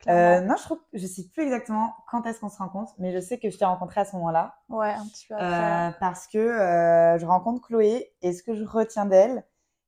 Euh, 0.08 0.40
non, 0.42 0.56
je 0.56 0.64
trouve, 0.64 0.80
je 0.94 1.06
sais 1.06 1.28
plus 1.34 1.44
exactement 1.44 1.94
quand 2.10 2.26
est-ce 2.26 2.40
qu'on 2.40 2.50
se 2.50 2.58
rencontre, 2.58 2.94
mais 3.00 3.12
je 3.12 3.20
sais 3.20 3.38
que 3.38 3.50
je 3.50 3.58
t'ai 3.58 3.66
rencontré 3.66 4.02
à 4.02 4.06
ce 4.06 4.16
moment-là. 4.16 4.56
Ouais, 4.70 4.94
un 4.94 5.06
petit 5.06 5.28
peu 5.28 5.36
après. 5.36 5.90
Euh, 5.90 5.92
parce 6.00 6.28
que 6.28 6.40
je 7.20 7.26
rencontre 7.26 7.66
Chloé 7.68 8.14
et 8.22 8.34
ce 8.34 8.44
que 8.44 8.54
je 8.54 8.64
retiens 8.64 9.06
d'elle, 9.06 9.44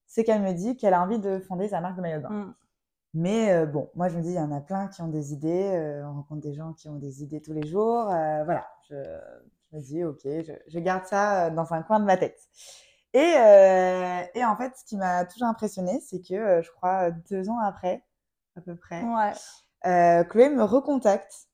c'est 0.07 0.23
qu'elle 0.23 0.41
me 0.41 0.53
dit 0.53 0.75
qu'elle 0.75 0.93
a 0.93 1.01
envie 1.01 1.19
de 1.19 1.39
fonder 1.39 1.69
sa 1.69 1.79
marque 1.81 1.95
de 1.95 2.01
maillot 2.01 2.17
de 2.17 2.23
bain. 2.23 2.29
Mm. 2.29 2.55
Mais 3.13 3.65
bon, 3.65 3.89
moi 3.95 4.07
je 4.07 4.17
me 4.17 4.21
dis, 4.21 4.29
il 4.29 4.35
y 4.35 4.39
en 4.39 4.51
a 4.51 4.61
plein 4.61 4.87
qui 4.87 5.01
ont 5.01 5.07
des 5.07 5.33
idées, 5.33 6.01
on 6.05 6.13
rencontre 6.13 6.41
des 6.41 6.53
gens 6.53 6.73
qui 6.73 6.87
ont 6.89 6.95
des 6.95 7.23
idées 7.23 7.41
tous 7.41 7.53
les 7.53 7.67
jours. 7.67 8.05
voilà, 8.05 8.65
je, 8.89 8.95
je, 8.95 9.75
me 9.75 9.81
dis, 9.81 10.03
ok, 10.03 10.21
je, 10.23 10.53
je 10.67 10.79
garde 10.79 11.05
ça 11.05 11.49
dans 11.51 11.73
un 11.73 11.83
coin 11.83 11.99
de 11.99 12.05
ma 12.05 12.17
tête. 12.17 12.39
Et, 13.13 13.33
euh, 13.37 14.21
et 14.35 14.45
en 14.45 14.55
fait, 14.55 14.73
ce 14.77 14.85
qui 14.85 14.95
m'a 14.95 15.25
toujours 15.25 15.47
impressionné, 15.47 15.99
c'est 15.99 16.21
que 16.21 16.33
euh, 16.33 16.61
je 16.61 16.71
crois 16.71 17.11
deux 17.29 17.49
ans 17.49 17.59
après, 17.59 18.05
à 18.55 18.61
peu 18.61 18.75
près, 18.75 19.03
ouais. 19.03 19.31
euh, 19.85 20.23
Chloé 20.23 20.49
me 20.49 20.63
recontacte 20.63 21.47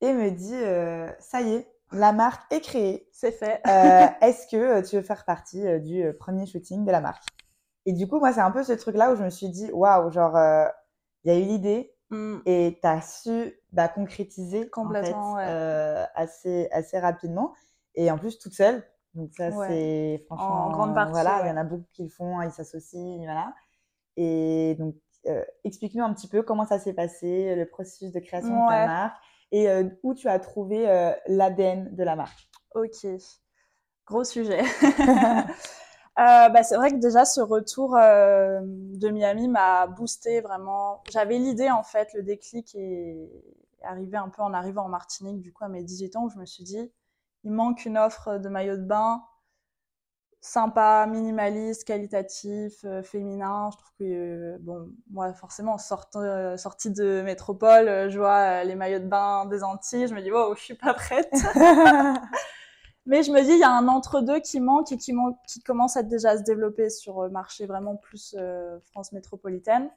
et 0.00 0.12
me 0.12 0.30
dit 0.30 1.12
ça 1.20 1.42
y 1.42 1.54
est, 1.54 1.68
la 1.92 2.12
marque 2.12 2.50
est 2.50 2.60
créée. 2.60 3.08
C'est 3.12 3.32
fait. 3.32 3.60
Est-ce 4.22 4.46
que 4.46 4.80
tu 4.88 4.96
veux 4.96 5.02
faire 5.02 5.24
partie 5.24 5.80
du 5.80 6.12
premier 6.18 6.46
shooting 6.46 6.84
de 6.84 6.90
la 6.90 7.00
marque? 7.00 7.24
Et 7.84 7.92
du 7.92 8.08
coup, 8.08 8.18
moi, 8.18 8.32
c'est 8.32 8.40
un 8.40 8.50
peu 8.50 8.62
ce 8.62 8.72
truc-là 8.72 9.12
où 9.12 9.16
je 9.16 9.22
me 9.22 9.30
suis 9.30 9.48
dit 9.48 9.70
waouh, 9.72 10.10
genre, 10.10 10.36
il 11.24 11.32
y 11.32 11.36
a 11.36 11.38
eu 11.38 11.44
l'idée 11.44 11.94
mm. 12.10 12.38
et 12.46 12.78
tu 12.80 12.88
as 12.88 13.02
su 13.02 13.52
bah, 13.72 13.88
concrétiser 13.88 14.70
complètement 14.70 15.34
en 15.34 15.36
fait, 15.36 15.44
ouais. 15.44 16.06
assez, 16.14 16.68
assez 16.72 16.98
rapidement. 16.98 17.52
Et 17.94 18.10
en 18.10 18.18
plus, 18.18 18.38
toute 18.38 18.54
seule, 18.54 18.82
donc 19.14 19.30
ça, 19.36 19.50
ouais. 19.50 19.68
c'est 19.68 20.24
franchement... 20.26 20.66
En 20.66 20.72
grande 20.72 20.94
partie, 20.94 21.12
Voilà, 21.12 21.38
il 21.40 21.42
ouais. 21.42 21.48
y 21.48 21.52
en 21.52 21.56
a 21.56 21.64
beaucoup 21.64 21.86
qui 21.92 22.02
le 22.02 22.08
font, 22.08 22.40
ils 22.42 22.50
s'associent, 22.50 23.18
voilà. 23.18 23.52
Et 24.16 24.74
donc, 24.78 24.94
euh, 25.26 25.44
explique-nous 25.64 26.02
un 26.02 26.12
petit 26.12 26.28
peu 26.28 26.42
comment 26.42 26.64
ça 26.64 26.78
s'est 26.78 26.94
passé, 26.94 27.54
le 27.54 27.66
processus 27.66 28.12
de 28.12 28.20
création 28.20 28.66
ouais. 28.66 28.74
de 28.74 28.80
ta 28.80 28.86
marque, 28.86 29.16
et 29.52 29.68
euh, 29.68 29.84
où 30.02 30.14
tu 30.14 30.28
as 30.28 30.38
trouvé 30.38 30.88
euh, 30.88 31.12
l'ADN 31.26 31.94
de 31.94 32.02
la 32.02 32.16
marque. 32.16 32.48
Ok, 32.74 33.06
gros 34.06 34.24
sujet. 34.24 34.62
bah, 36.16 36.62
c'est 36.62 36.76
vrai 36.76 36.90
que 36.90 36.96
déjà, 36.96 37.24
ce 37.24 37.40
retour 37.40 37.92
de 37.92 39.08
Miami 39.10 39.48
m'a 39.48 39.86
boosté 39.86 40.40
vraiment. 40.40 41.02
J'avais 41.10 41.38
l'idée, 41.38 41.70
en 41.70 41.82
fait, 41.82 42.08
le 42.14 42.22
déclic 42.22 42.74
est 42.74 43.28
arrivé 43.84 44.16
un 44.16 44.30
peu 44.30 44.42
en 44.42 44.54
arrivant 44.54 44.86
en 44.86 44.88
Martinique, 44.88 45.40
du 45.40 45.52
coup, 45.52 45.64
à 45.64 45.68
mes 45.68 45.82
18 45.82 46.16
ans, 46.16 46.24
où 46.24 46.30
je 46.30 46.38
me 46.38 46.46
suis 46.46 46.64
dit 46.64 46.90
il 47.44 47.52
manque 47.52 47.84
une 47.84 47.98
offre 47.98 48.38
de 48.38 48.48
maillot 48.48 48.76
de 48.76 48.84
bain 48.84 49.22
sympa, 50.42 51.06
minimaliste, 51.08 51.84
qualitatif, 51.84 52.84
euh, 52.84 53.02
féminin. 53.02 53.70
Je 53.72 53.76
trouve 53.78 53.92
que, 53.98 54.04
euh, 54.04 54.58
bon, 54.60 54.90
moi, 55.08 55.32
forcément, 55.32 55.76
euh, 56.16 56.56
sortie 56.56 56.90
de 56.90 57.22
métropole, 57.22 58.10
je 58.10 58.18
vois 58.18 58.64
les 58.64 58.74
maillots 58.74 58.98
de 58.98 59.06
bain 59.06 59.46
des 59.46 59.62
Antilles, 59.62 60.08
je 60.08 60.14
me 60.14 60.20
dis, 60.20 60.32
wow, 60.32 60.54
je 60.56 60.60
suis 60.60 60.74
pas 60.74 60.94
prête. 60.94 61.32
Mais 63.06 63.22
je 63.22 63.32
me 63.32 63.40
dis, 63.40 63.52
il 63.52 63.58
y 63.58 63.64
a 63.64 63.70
un 63.70 63.88
entre-deux 63.88 64.40
qui 64.40 64.60
manque 64.60 64.92
et 64.92 64.96
qui, 64.96 65.12
qui 65.48 65.62
commence 65.62 65.96
à 65.96 66.02
déjà 66.02 66.30
à 66.30 66.38
se 66.38 66.42
développer 66.42 66.90
sur 66.90 67.22
le 67.22 67.30
marché 67.30 67.66
vraiment 67.66 67.96
plus 67.96 68.36
France 68.90 69.12
métropolitaine. 69.12 69.90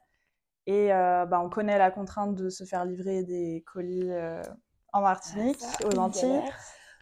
Et 0.65 0.87
bah, 0.87 1.39
on 1.43 1.49
connaît 1.49 1.77
la 1.77 1.91
contrainte 1.91 2.33
de 2.33 2.49
se 2.49 2.63
faire 2.63 2.83
livrer 2.83 3.21
des 3.21 3.63
colis 3.71 4.09
en 4.91 5.01
Martinique, 5.01 5.61
ah, 5.61 5.87
aux 5.87 5.99
Antilles. 5.99 6.41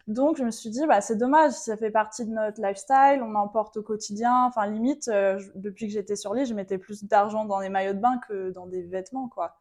Donc, 0.06 0.36
je 0.36 0.44
me 0.44 0.50
suis 0.50 0.68
dit, 0.70 0.86
bah, 0.86 1.00
c'est 1.00 1.16
dommage, 1.16 1.52
ça 1.52 1.76
fait 1.78 1.90
partie 1.90 2.26
de 2.26 2.30
notre 2.30 2.60
lifestyle, 2.60 3.22
on 3.22 3.34
en 3.34 3.48
porte 3.48 3.78
au 3.78 3.82
quotidien. 3.82 4.44
Enfin, 4.46 4.66
limite, 4.66 5.08
euh, 5.08 5.40
depuis 5.54 5.86
que 5.86 5.92
j'étais 5.92 6.16
sur 6.16 6.34
l'île, 6.34 6.46
je 6.46 6.54
mettais 6.54 6.76
plus 6.78 7.04
d'argent 7.04 7.46
dans 7.46 7.58
les 7.58 7.70
maillots 7.70 7.94
de 7.94 8.00
bain 8.00 8.18
que 8.28 8.50
dans 8.50 8.66
des 8.66 8.82
vêtements, 8.82 9.28
quoi. 9.28 9.56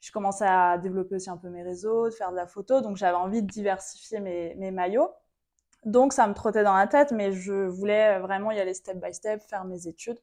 Je 0.00 0.12
commençais 0.12 0.46
à 0.46 0.78
développer 0.78 1.16
aussi 1.16 1.30
un 1.30 1.38
peu 1.38 1.48
mes 1.48 1.62
réseaux, 1.62 2.06
de 2.06 2.14
faire 2.14 2.30
de 2.30 2.36
la 2.36 2.46
photo, 2.46 2.80
donc 2.82 2.96
j'avais 2.96 3.16
envie 3.16 3.42
de 3.42 3.50
diversifier 3.50 4.20
mes, 4.20 4.54
mes 4.56 4.70
maillots. 4.70 5.10
Donc, 5.84 6.12
ça 6.12 6.26
me 6.26 6.34
trottait 6.34 6.64
dans 6.64 6.76
la 6.76 6.86
tête, 6.86 7.12
mais 7.12 7.32
je 7.32 7.52
voulais 7.66 8.18
vraiment 8.20 8.50
y 8.50 8.60
aller 8.60 8.74
step 8.74 8.98
by 9.02 9.14
step, 9.14 9.42
faire 9.42 9.64
mes 9.64 9.88
études. 9.88 10.18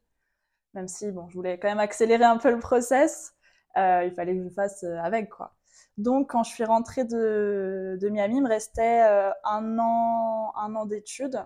Même 0.75 0.87
si, 0.87 1.11
bon, 1.11 1.27
je 1.29 1.35
voulais 1.35 1.57
quand 1.59 1.69
même 1.69 1.79
accélérer 1.79 2.25
un 2.25 2.37
peu 2.37 2.51
le 2.51 2.59
process, 2.59 3.33
euh, 3.77 4.03
il 4.05 4.13
fallait 4.13 4.33
que 4.33 4.39
je 4.39 4.43
le 4.45 4.49
fasse 4.51 4.83
euh, 4.83 4.97
avec, 4.99 5.29
quoi. 5.29 5.54
Donc, 5.97 6.31
quand 6.31 6.43
je 6.43 6.51
suis 6.51 6.65
rentrée 6.65 7.05
de, 7.05 7.97
de 7.99 8.09
Miami, 8.09 8.37
il 8.37 8.43
me 8.43 8.49
restait 8.49 9.03
euh, 9.03 9.31
un 9.45 9.79
an, 9.79 10.51
un 10.55 10.75
an 10.75 10.85
d'études. 10.85 11.43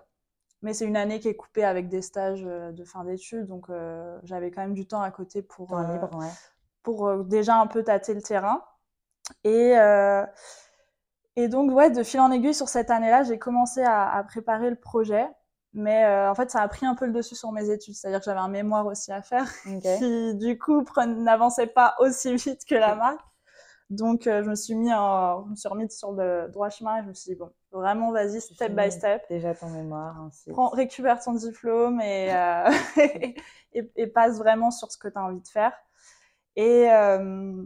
Mais 0.62 0.74
c'est 0.74 0.84
une 0.84 0.96
année 0.96 1.20
qui 1.20 1.28
est 1.28 1.36
coupée 1.36 1.64
avec 1.64 1.88
des 1.88 2.02
stages 2.02 2.44
euh, 2.44 2.72
de 2.72 2.84
fin 2.84 3.04
d'études. 3.04 3.46
Donc, 3.46 3.70
euh, 3.70 4.18
j'avais 4.24 4.50
quand 4.50 4.62
même 4.62 4.74
du 4.74 4.86
temps 4.86 5.02
à 5.02 5.10
côté 5.10 5.42
pour, 5.42 5.80
pour 6.82 7.24
déjà 7.24 7.56
un 7.56 7.66
peu 7.66 7.82
tâter 7.84 8.12
le 8.12 8.22
terrain. 8.22 8.62
Et, 9.44 9.76
et 11.36 11.48
donc, 11.48 11.70
ouais, 11.70 11.90
de 11.90 12.02
fil 12.02 12.18
en 12.20 12.32
aiguille 12.32 12.54
sur 12.54 12.68
cette 12.68 12.90
année-là, 12.90 13.22
j'ai 13.22 13.38
commencé 13.38 13.82
à, 13.82 14.10
à, 14.10 14.24
préparer 14.24 14.68
le 14.70 14.76
projet. 14.76 15.28
Mais 15.72 16.04
en 16.26 16.34
fait, 16.34 16.50
ça 16.50 16.60
a 16.62 16.66
pris 16.66 16.84
un 16.84 16.96
peu 16.96 17.06
le 17.06 17.12
dessus 17.12 17.36
sur 17.36 17.52
mes 17.52 17.70
études. 17.70 17.94
C'est-à-dire 17.94 18.18
que 18.18 18.24
j'avais 18.24 18.40
un 18.40 18.48
mémoire 18.48 18.86
aussi 18.86 19.12
à 19.12 19.22
faire 19.22 19.46
qui, 19.98 20.34
du 20.34 20.58
coup, 20.58 20.84
n'avançait 21.06 21.68
pas 21.68 21.94
aussi 22.00 22.34
vite 22.34 22.64
que 22.64 22.74
la 22.74 22.96
marque. 22.96 23.29
Donc, 23.90 24.28
euh, 24.28 24.44
je 24.44 24.48
me 24.48 24.54
suis 24.54 24.76
mis 24.76 24.92
en, 24.94 25.44
je 25.46 25.50
me 25.50 25.56
suis 25.56 25.68
remise 25.68 25.98
sur 25.98 26.12
le 26.12 26.48
droit 26.48 26.70
chemin 26.70 26.98
et 26.98 27.02
je 27.02 27.08
me 27.08 27.12
suis 27.12 27.32
dit, 27.32 27.36
bon, 27.36 27.50
vraiment, 27.72 28.12
vas-y, 28.12 28.40
step 28.40 28.72
by 28.72 28.90
step. 28.90 29.24
Déjà 29.28 29.52
ton 29.52 29.68
mémoire. 29.68 30.16
Ensuite. 30.22 30.54
Prends, 30.54 30.68
récupère 30.68 31.20
ton 31.20 31.34
diplôme 31.34 32.00
et, 32.00 32.32
euh, 32.32 32.70
et, 33.72 33.90
et, 33.96 34.06
passe 34.06 34.38
vraiment 34.38 34.70
sur 34.70 34.92
ce 34.92 34.96
que 34.96 35.08
tu 35.08 35.18
as 35.18 35.24
envie 35.24 35.40
de 35.40 35.48
faire. 35.48 35.72
Et, 36.54 36.88
euh, 36.88 37.64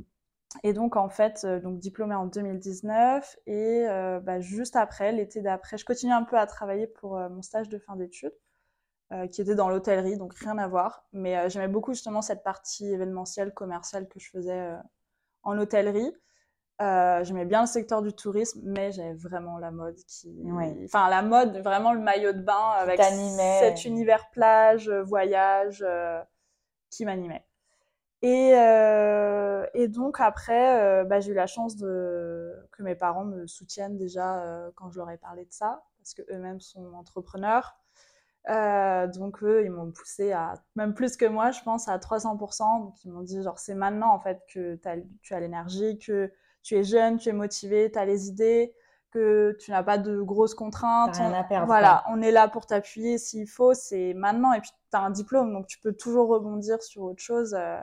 et 0.62 0.72
donc, 0.72 0.96
en 0.96 1.10
fait, 1.10 1.44
donc 1.44 1.78
diplômée 1.78 2.14
en 2.14 2.26
2019 2.26 3.36
et 3.46 3.86
euh, 3.86 4.18
bah, 4.20 4.40
juste 4.40 4.76
après, 4.76 5.12
l'été 5.12 5.42
d'après, 5.42 5.76
je 5.76 5.84
continue 5.84 6.12
un 6.12 6.22
peu 6.22 6.38
à 6.38 6.46
travailler 6.46 6.86
pour 6.86 7.18
mon 7.18 7.42
stage 7.42 7.68
de 7.68 7.78
fin 7.78 7.96
d'études. 7.96 8.34
qui 9.30 9.42
était 9.42 9.54
dans 9.54 9.68
l'hôtellerie, 9.68 10.16
donc 10.16 10.34
rien 10.36 10.56
à 10.56 10.68
voir. 10.68 11.04
Mais 11.12 11.50
j'aimais 11.50 11.68
beaucoup 11.68 11.92
justement 11.92 12.22
cette 12.22 12.42
partie 12.42 12.86
événementielle, 12.86 13.52
commerciale 13.52 14.08
que 14.08 14.18
je 14.18 14.30
faisais 14.30 14.72
en 15.44 15.58
hôtellerie. 15.58 16.12
Euh, 16.82 17.22
j'aimais 17.22 17.44
bien 17.44 17.60
le 17.60 17.66
secteur 17.68 18.02
du 18.02 18.12
tourisme, 18.12 18.60
mais 18.64 18.90
j'avais 18.90 19.14
vraiment 19.14 19.58
la 19.58 19.70
mode 19.70 19.96
qui, 20.08 20.34
enfin 20.84 21.08
la 21.08 21.22
mode, 21.22 21.58
vraiment 21.58 21.92
le 21.92 22.00
maillot 22.00 22.32
de 22.32 22.40
bain 22.40 22.72
avec 22.76 23.00
cet 23.00 23.84
univers 23.84 24.28
plage, 24.30 24.90
voyage 24.90 25.84
euh, 25.86 26.20
qui 26.90 27.04
m'animait. 27.04 27.44
Et, 28.22 28.54
euh, 28.54 29.66
et, 29.74 29.86
donc 29.86 30.18
après, 30.18 31.04
bah, 31.04 31.20
j'ai 31.20 31.30
eu 31.30 31.34
la 31.34 31.46
chance 31.46 31.76
de 31.76 32.52
que 32.72 32.82
mes 32.82 32.94
parents 32.94 33.24
me 33.24 33.46
soutiennent 33.46 33.96
déjà 33.96 34.70
quand 34.74 34.90
je 34.90 34.98
leur 34.98 35.10
ai 35.10 35.18
parlé 35.18 35.44
de 35.44 35.52
ça, 35.52 35.84
parce 35.98 36.14
que 36.14 36.22
eux-mêmes 36.32 36.60
sont 36.60 36.92
entrepreneurs. 36.94 37.76
Euh, 38.50 39.06
donc 39.06 39.42
eux, 39.42 39.64
ils 39.64 39.70
m'ont 39.70 39.90
poussé 39.90 40.32
à 40.32 40.54
même 40.76 40.94
plus 40.94 41.16
que 41.16 41.24
moi, 41.24 41.50
je 41.50 41.62
pense, 41.62 41.88
à 41.88 41.96
300%. 41.96 42.82
Donc 42.82 43.04
ils 43.04 43.10
m'ont 43.10 43.22
dit 43.22 43.42
genre 43.42 43.58
c'est 43.58 43.74
maintenant 43.74 44.12
en 44.12 44.20
fait 44.20 44.42
que 44.52 44.78
as, 44.84 44.96
tu 45.22 45.34
as 45.34 45.40
l'énergie, 45.40 45.98
que 45.98 46.30
tu 46.62 46.76
es 46.76 46.84
jeune, 46.84 47.16
tu 47.16 47.30
es 47.30 47.32
motivé, 47.32 47.90
tu 47.90 47.98
as 47.98 48.04
les 48.04 48.28
idées, 48.28 48.74
que 49.10 49.56
tu 49.60 49.70
n'as 49.70 49.82
pas 49.82 49.96
de 49.96 50.20
grosses 50.20 50.54
contraintes. 50.54 51.16
Rien 51.16 51.32
à 51.32 51.44
perdre, 51.44 51.66
voilà, 51.66 52.04
on 52.08 52.20
est 52.20 52.32
là 52.32 52.48
pour 52.48 52.66
t'appuyer 52.66 53.16
s'il 53.16 53.48
faut, 53.48 53.72
c'est 53.72 54.12
maintenant. 54.14 54.52
Et 54.52 54.60
puis 54.60 54.70
tu 54.90 54.96
as 54.96 55.00
un 55.00 55.10
diplôme, 55.10 55.52
donc 55.52 55.66
tu 55.66 55.78
peux 55.78 55.94
toujours 55.94 56.28
rebondir 56.28 56.82
sur 56.82 57.02
autre 57.02 57.22
chose. 57.22 57.54
Euh. 57.54 57.80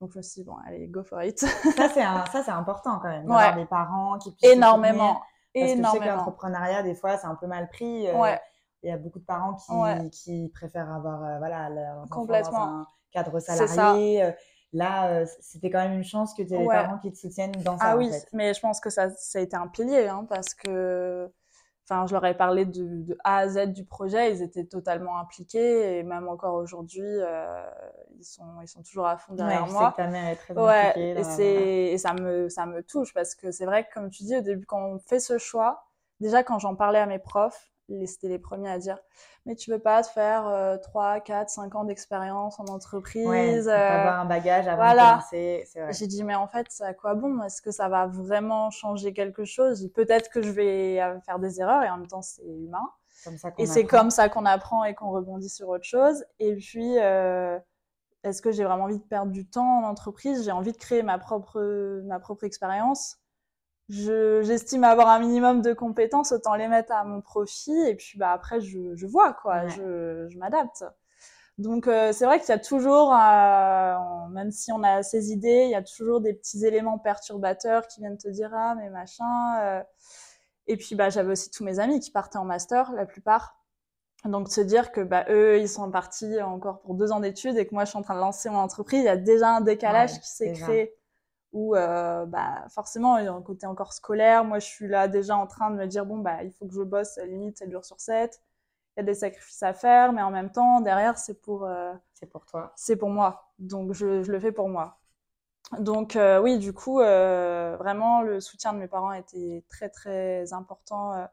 Donc 0.00 0.10
je 0.12 0.18
me 0.18 0.22
suis 0.22 0.40
dit, 0.40 0.46
bon, 0.46 0.56
allez, 0.66 0.88
go 0.88 1.04
for 1.04 1.22
it. 1.22 1.38
ça, 1.38 1.88
c'est 1.88 2.50
important 2.50 2.98
quand 3.00 3.08
même, 3.08 3.24
d'avoir 3.24 3.54
des 3.54 3.66
parents 3.66 4.18
qui 4.18 4.32
puissent 4.32 4.50
Énormément. 4.50 5.20
Parce 5.54 5.74
que 5.74 5.76
je 5.76 5.82
sais 5.82 5.98
que 5.98 6.04
l'entrepreneuriat, 6.06 6.82
des 6.82 6.94
fois, 6.94 7.18
c'est 7.18 7.26
un 7.26 7.34
peu 7.34 7.46
mal 7.46 7.68
pris. 7.68 8.08
Euh, 8.08 8.16
ouais 8.16 8.40
il 8.82 8.88
y 8.88 8.92
a 8.92 8.96
beaucoup 8.98 9.18
de 9.18 9.24
parents 9.24 9.54
qui, 9.54 10.10
qui 10.10 10.48
préfèrent 10.48 10.90
avoir 10.90 11.22
euh, 11.24 11.38
voilà, 11.38 11.68
leur 11.70 12.08
Complètement. 12.10 12.66
dans 12.66 12.72
un 12.80 12.86
cadre 13.12 13.38
salarié. 13.40 14.24
Euh, 14.24 14.32
là, 14.72 15.08
euh, 15.08 15.26
c'était 15.40 15.70
quand 15.70 15.80
même 15.80 15.92
une 15.92 16.04
chance 16.04 16.34
que 16.34 16.42
tu 16.42 16.54
aies 16.54 16.58
des 16.58 16.66
parents 16.66 16.98
qui 16.98 17.12
te 17.12 17.18
soutiennent 17.18 17.52
dans 17.62 17.78
ça. 17.78 17.84
Ah 17.84 17.96
oui, 17.96 18.08
en 18.08 18.12
fait. 18.12 18.28
mais 18.32 18.54
je 18.54 18.60
pense 18.60 18.80
que 18.80 18.90
ça, 18.90 19.10
ça 19.10 19.38
a 19.38 19.42
été 19.42 19.56
un 19.56 19.68
pilier 19.68 20.08
hein, 20.08 20.26
parce 20.28 20.54
que 20.54 21.30
enfin, 21.88 22.06
je 22.06 22.12
leur 22.12 22.24
ai 22.24 22.36
parlé 22.36 22.64
de, 22.64 23.02
de, 23.02 23.18
A 23.24 23.38
à 23.38 23.48
Z 23.48 23.72
du 23.72 23.84
projet, 23.84 24.32
ils 24.32 24.42
étaient 24.42 24.64
totalement 24.64 25.18
impliqués 25.18 25.98
et 25.98 26.02
même 26.02 26.28
encore 26.28 26.54
aujourd'hui, 26.54 27.02
euh, 27.02 27.64
ils, 28.18 28.24
sont, 28.24 28.60
ils 28.62 28.68
sont 28.68 28.82
toujours 28.82 29.06
à 29.06 29.16
fond 29.16 29.34
derrière 29.34 29.66
ouais, 29.66 29.72
moi. 29.72 29.80
Je 29.80 30.02
sais 30.02 30.02
que 30.02 30.08
ta 30.08 30.08
mère 30.08 30.28
est 30.28 30.36
très 30.36 30.54
ouais, 30.54 30.88
impliquée. 30.88 31.20
Et, 31.20 31.24
c'est, 31.24 31.54
et 31.92 31.98
ça, 31.98 32.14
me, 32.14 32.48
ça 32.48 32.66
me 32.66 32.82
touche 32.82 33.12
parce 33.12 33.34
que 33.34 33.50
c'est 33.50 33.66
vrai 33.66 33.84
que, 33.84 33.94
comme 33.94 34.10
tu 34.10 34.22
dis, 34.22 34.36
au 34.36 34.40
début, 34.40 34.64
quand 34.64 34.82
on 34.84 34.98
fait 34.98 35.20
ce 35.20 35.38
choix, 35.38 35.84
déjà 36.20 36.42
quand 36.42 36.58
j'en 36.58 36.76
parlais 36.76 37.00
à 37.00 37.06
mes 37.06 37.18
profs, 37.18 37.71
c'était 38.06 38.28
les 38.28 38.38
premiers 38.38 38.70
à 38.70 38.78
dire 38.78 38.98
mais 39.44 39.56
tu 39.56 39.70
veux 39.70 39.78
pas 39.78 40.02
te 40.02 40.08
faire 40.08 40.46
euh, 40.46 40.76
3, 40.76 41.20
4, 41.20 41.48
5 41.48 41.74
ans 41.74 41.84
d'expérience 41.84 42.60
en 42.60 42.64
entreprise 42.66 43.26
ouais, 43.26 43.68
euh, 43.68 43.72
avoir 43.72 44.20
un 44.20 44.24
bagage 44.24 44.68
avant 44.68 44.76
voilà. 44.76 45.02
de 45.02 45.08
commencer 45.08 45.64
j'ai 45.90 46.06
dit 46.06 46.22
mais 46.24 46.34
en 46.34 46.46
fait 46.46 46.66
à 46.80 46.94
quoi 46.94 47.14
bon? 47.14 47.42
Est-ce 47.42 47.62
que 47.62 47.70
ça 47.70 47.88
va 47.88 48.06
vraiment 48.06 48.70
changer 48.70 49.12
quelque 49.12 49.44
chose? 49.44 49.90
Peut-être 49.94 50.30
que 50.30 50.42
je 50.42 50.50
vais 50.50 51.00
euh, 51.00 51.20
faire 51.20 51.38
des 51.38 51.60
erreurs 51.60 51.82
et 51.82 51.90
en 51.90 51.98
même 51.98 52.06
temps 52.06 52.22
c'est 52.22 52.42
humain. 52.44 52.88
Et 53.58 53.66
c'est 53.66 53.84
comme 53.84 54.10
ça 54.10 54.28
qu'on 54.28 54.46
apprend 54.46 54.84
et 54.84 54.94
qu'on 54.94 55.10
rebondit 55.10 55.48
sur 55.48 55.68
autre 55.68 55.84
chose. 55.84 56.24
Et 56.40 56.56
puis 56.56 56.98
euh, 56.98 57.58
est-ce 58.24 58.42
que 58.42 58.50
j'ai 58.50 58.64
vraiment 58.64 58.84
envie 58.84 58.98
de 58.98 59.04
perdre 59.04 59.30
du 59.30 59.46
temps 59.46 59.78
en 59.78 59.84
entreprise? 59.84 60.44
J'ai 60.44 60.52
envie 60.52 60.72
de 60.72 60.76
créer 60.78 61.02
ma 61.02 61.18
propre 61.18 62.02
ma 62.04 62.18
propre 62.18 62.44
expérience 62.44 63.18
j'estime 63.88 64.84
avoir 64.84 65.08
un 65.08 65.18
minimum 65.18 65.60
de 65.60 65.72
compétences, 65.72 66.32
autant 66.32 66.54
les 66.54 66.68
mettre 66.68 66.92
à 66.92 67.04
mon 67.04 67.20
profit 67.20 67.78
et 67.88 67.94
puis 67.94 68.18
bah 68.18 68.32
après 68.32 68.60
je, 68.60 68.94
je 68.94 69.06
vois 69.06 69.32
quoi, 69.34 69.64
ouais. 69.64 69.70
je, 69.70 70.28
je 70.28 70.38
m'adapte. 70.38 70.84
Donc 71.58 71.86
euh, 71.86 72.12
c'est 72.12 72.24
vrai 72.24 72.40
qu'il 72.40 72.48
y 72.48 72.52
a 72.52 72.58
toujours, 72.58 73.12
euh, 73.14 74.28
même 74.30 74.50
si 74.50 74.72
on 74.72 74.82
a 74.82 75.02
ses 75.02 75.32
idées, 75.32 75.64
il 75.64 75.70
y 75.70 75.74
a 75.74 75.82
toujours 75.82 76.20
des 76.20 76.32
petits 76.32 76.64
éléments 76.64 76.98
perturbateurs 76.98 77.86
qui 77.88 78.00
viennent 78.00 78.18
te 78.18 78.28
dire 78.28 78.50
ah 78.54 78.74
mais 78.76 78.88
machin. 78.90 79.60
Euh... 79.60 79.82
Et 80.66 80.76
puis 80.76 80.94
bah 80.94 81.10
j'avais 81.10 81.32
aussi 81.32 81.50
tous 81.50 81.64
mes 81.64 81.78
amis 81.78 82.00
qui 82.00 82.10
partaient 82.10 82.38
en 82.38 82.44
master, 82.44 82.92
la 82.92 83.04
plupart. 83.04 83.58
Donc 84.24 84.48
se 84.48 84.60
dire 84.60 84.92
que 84.92 85.00
bah 85.00 85.24
eux 85.28 85.58
ils 85.58 85.68
sont 85.68 85.90
partis 85.90 86.40
encore 86.40 86.80
pour 86.80 86.94
deux 86.94 87.12
ans 87.12 87.20
d'études 87.20 87.58
et 87.58 87.66
que 87.66 87.74
moi 87.74 87.84
je 87.84 87.90
suis 87.90 87.98
en 87.98 88.02
train 88.02 88.14
de 88.14 88.20
lancer 88.20 88.48
mon 88.48 88.58
entreprise, 88.58 89.00
il 89.00 89.06
y 89.06 89.08
a 89.08 89.16
déjà 89.16 89.50
un 89.56 89.60
décalage 89.60 90.12
ouais, 90.12 90.20
qui 90.20 90.30
s'est 90.30 90.52
créé 90.52 90.94
où 91.52 91.76
euh, 91.76 92.26
bah, 92.26 92.64
forcément 92.70 93.18
il 93.18 93.24
y 93.26 93.28
a 93.28 93.32
un 93.32 93.42
côté 93.42 93.66
encore 93.66 93.92
scolaire. 93.92 94.44
Moi, 94.44 94.58
je 94.58 94.66
suis 94.66 94.88
là 94.88 95.08
déjà 95.08 95.36
en 95.36 95.46
train 95.46 95.70
de 95.70 95.76
me 95.76 95.86
dire 95.86 96.06
bon 96.06 96.18
bah 96.18 96.42
il 96.42 96.52
faut 96.52 96.66
que 96.66 96.74
je 96.74 96.82
bosse 96.82 97.18
limite 97.26 97.58
7 97.58 97.70
jours 97.70 97.84
sur 97.84 98.00
7. 98.00 98.40
Il 98.96 99.00
y 99.00 99.02
a 99.02 99.04
des 99.04 99.14
sacrifices 99.14 99.62
à 99.62 99.72
faire, 99.74 100.12
mais 100.12 100.22
en 100.22 100.30
même 100.30 100.52
temps 100.52 100.80
derrière 100.80 101.18
c'est 101.18 101.40
pour 101.40 101.64
euh, 101.64 101.92
c'est 102.14 102.26
pour 102.26 102.46
toi. 102.46 102.72
C'est 102.76 102.96
pour 102.96 103.10
moi. 103.10 103.52
Donc 103.58 103.92
je, 103.92 104.22
je, 104.22 104.32
le 104.32 104.40
fais 104.40 104.52
pour 104.52 104.68
moi. 104.68 104.98
Donc 105.78 106.16
euh, 106.16 106.40
oui, 106.40 106.58
du 106.58 106.72
coup 106.72 106.98
vraiment 106.98 108.22
le 108.22 108.40
soutien 108.40 108.72
de 108.72 108.78
mes 108.78 108.88
parents 108.88 109.12
était 109.12 109.64
très 109.68 109.88
très 109.88 110.52
important 110.52 111.28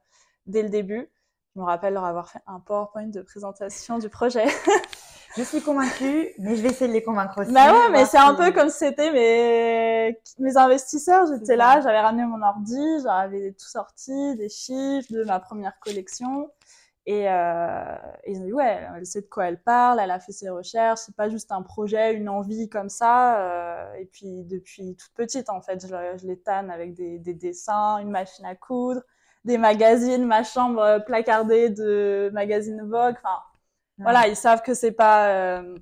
dès 0.46 0.64
le 0.64 0.70
début. 0.70 1.10
Je 1.56 1.62
me 1.62 1.66
rappelle 1.66 1.94
leur 1.94 2.06
avoir 2.06 2.30
fait 2.30 2.42
un 2.48 2.60
PowerPoint 2.60 3.08
de 3.08 3.22
présentation 3.22 4.00
du 4.00 4.10
projet. 4.10 4.46
je 5.38 5.44
suis 5.44 5.62
convaincue, 5.62 6.30
mais 6.40 6.56
je 6.56 6.62
vais 6.62 6.70
essayer 6.70 6.88
de 6.88 6.94
les 6.94 7.04
convaincre 7.04 7.42
aussi. 7.42 7.52
Bah 7.52 7.72
ouais, 7.74 7.90
mais 7.92 8.06
c'est 8.06 8.18
un 8.18 8.34
peu 8.34 8.52
comme 8.52 8.70
c'était 8.70 9.12
mes, 9.12 10.20
mes 10.40 10.58
investisseurs. 10.58 11.26
J'étais 11.32 11.56
là, 11.56 11.82
j'avais 11.82 12.00
ramené 12.00 12.26
mon 12.26 12.42
ordi, 12.42 12.82
j'avais 13.04 13.52
tout 13.52 13.68
sorti, 13.68 14.36
des 14.36 14.50
chiffres 14.50 15.12
de 15.12 15.24
ma 15.24 15.40
première 15.40 15.80
collection. 15.80 16.50
Et, 17.06 17.28
euh, 17.28 17.96
et 18.24 18.34
ils 18.34 18.42
ont 18.42 18.46
dit, 18.46 18.54
ouais, 18.54 18.88
elle 18.96 19.06
sait 19.06 19.22
de 19.22 19.28
quoi 19.28 19.48
elle 19.48 19.62
parle, 19.62 20.00
elle 20.00 20.12
a 20.12 20.20
fait 20.20 20.32
ses 20.32 20.50
recherches, 20.50 21.00
c'est 21.06 21.16
pas 21.16 21.30
juste 21.30 21.52
un 21.52 21.64
projet, 21.64 22.14
une 22.14 22.30
envie 22.30 22.70
comme 22.70 22.90
ça. 22.90 23.40
Euh, 23.40 23.94
et 23.96 24.06
puis, 24.06 24.44
depuis 24.44 24.96
toute 24.96 25.14
petite, 25.16 25.50
en 25.50 25.62
fait, 25.62 25.82
je, 25.82 26.18
je 26.18 26.28
les 26.28 26.40
tanne 26.40 26.70
avec 26.70 26.94
des, 26.94 27.18
des 27.18 27.34
dessins, 27.34 27.98
une 27.98 28.12
machine 28.12 28.46
à 28.46 28.54
coudre, 28.54 29.02
des 29.46 29.58
magazines, 29.58 30.26
ma 30.26 30.44
chambre 30.44 31.04
placardée 31.06 31.70
de 31.70 32.30
magazines 32.34 32.82
Vogue. 32.84 33.16
Enfin. 33.24 33.40
Voilà, 34.00 34.28
ils 34.28 34.36
savent 34.36 34.62
que 34.62 34.74
c'est 34.74 34.92
pas 34.92 35.30
euh, 35.30 35.78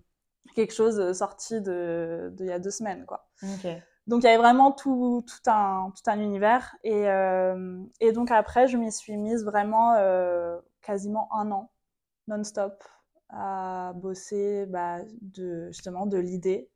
quelque 0.56 0.74
chose 0.74 1.18
sorti 1.18 1.62
de, 1.62 2.34
de 2.36 2.46
il 2.46 2.48
y 2.48 2.52
a 2.52 2.60
deux 2.60 2.72
semaines, 2.72 3.06
quoi. 3.06 3.30
Okay. 3.58 3.82
Donc 4.08 4.24
il 4.24 4.26
y 4.26 4.30
avait 4.30 4.38
vraiment 4.38 4.72
tout, 4.72 5.24
tout 5.28 5.50
un 5.50 5.92
tout 5.92 6.10
un 6.10 6.20
univers 6.20 6.76
et 6.84 7.10
euh, 7.10 7.84
et 8.00 8.14
donc 8.14 8.32
après 8.32 8.68
je 8.68 8.78
m'y 8.78 8.90
suis 8.90 9.18
mise 9.18 9.44
vraiment 9.44 9.96
euh, 9.96 10.58
quasiment 10.82 11.28
un 11.34 11.52
an 11.52 11.72
non-stop 12.30 12.84
à 13.30 13.92
bosser 13.96 14.66
bah, 14.68 15.00
de, 15.22 15.68
justement 15.68 16.06
de 16.06 16.18
l'idée 16.18 16.70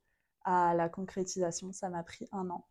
à 0.44 0.74
la 0.74 0.90
concrétisation. 0.90 1.72
Ça 1.72 1.88
m'a 1.88 2.02
pris 2.02 2.28
un 2.32 2.50
an 2.50 2.66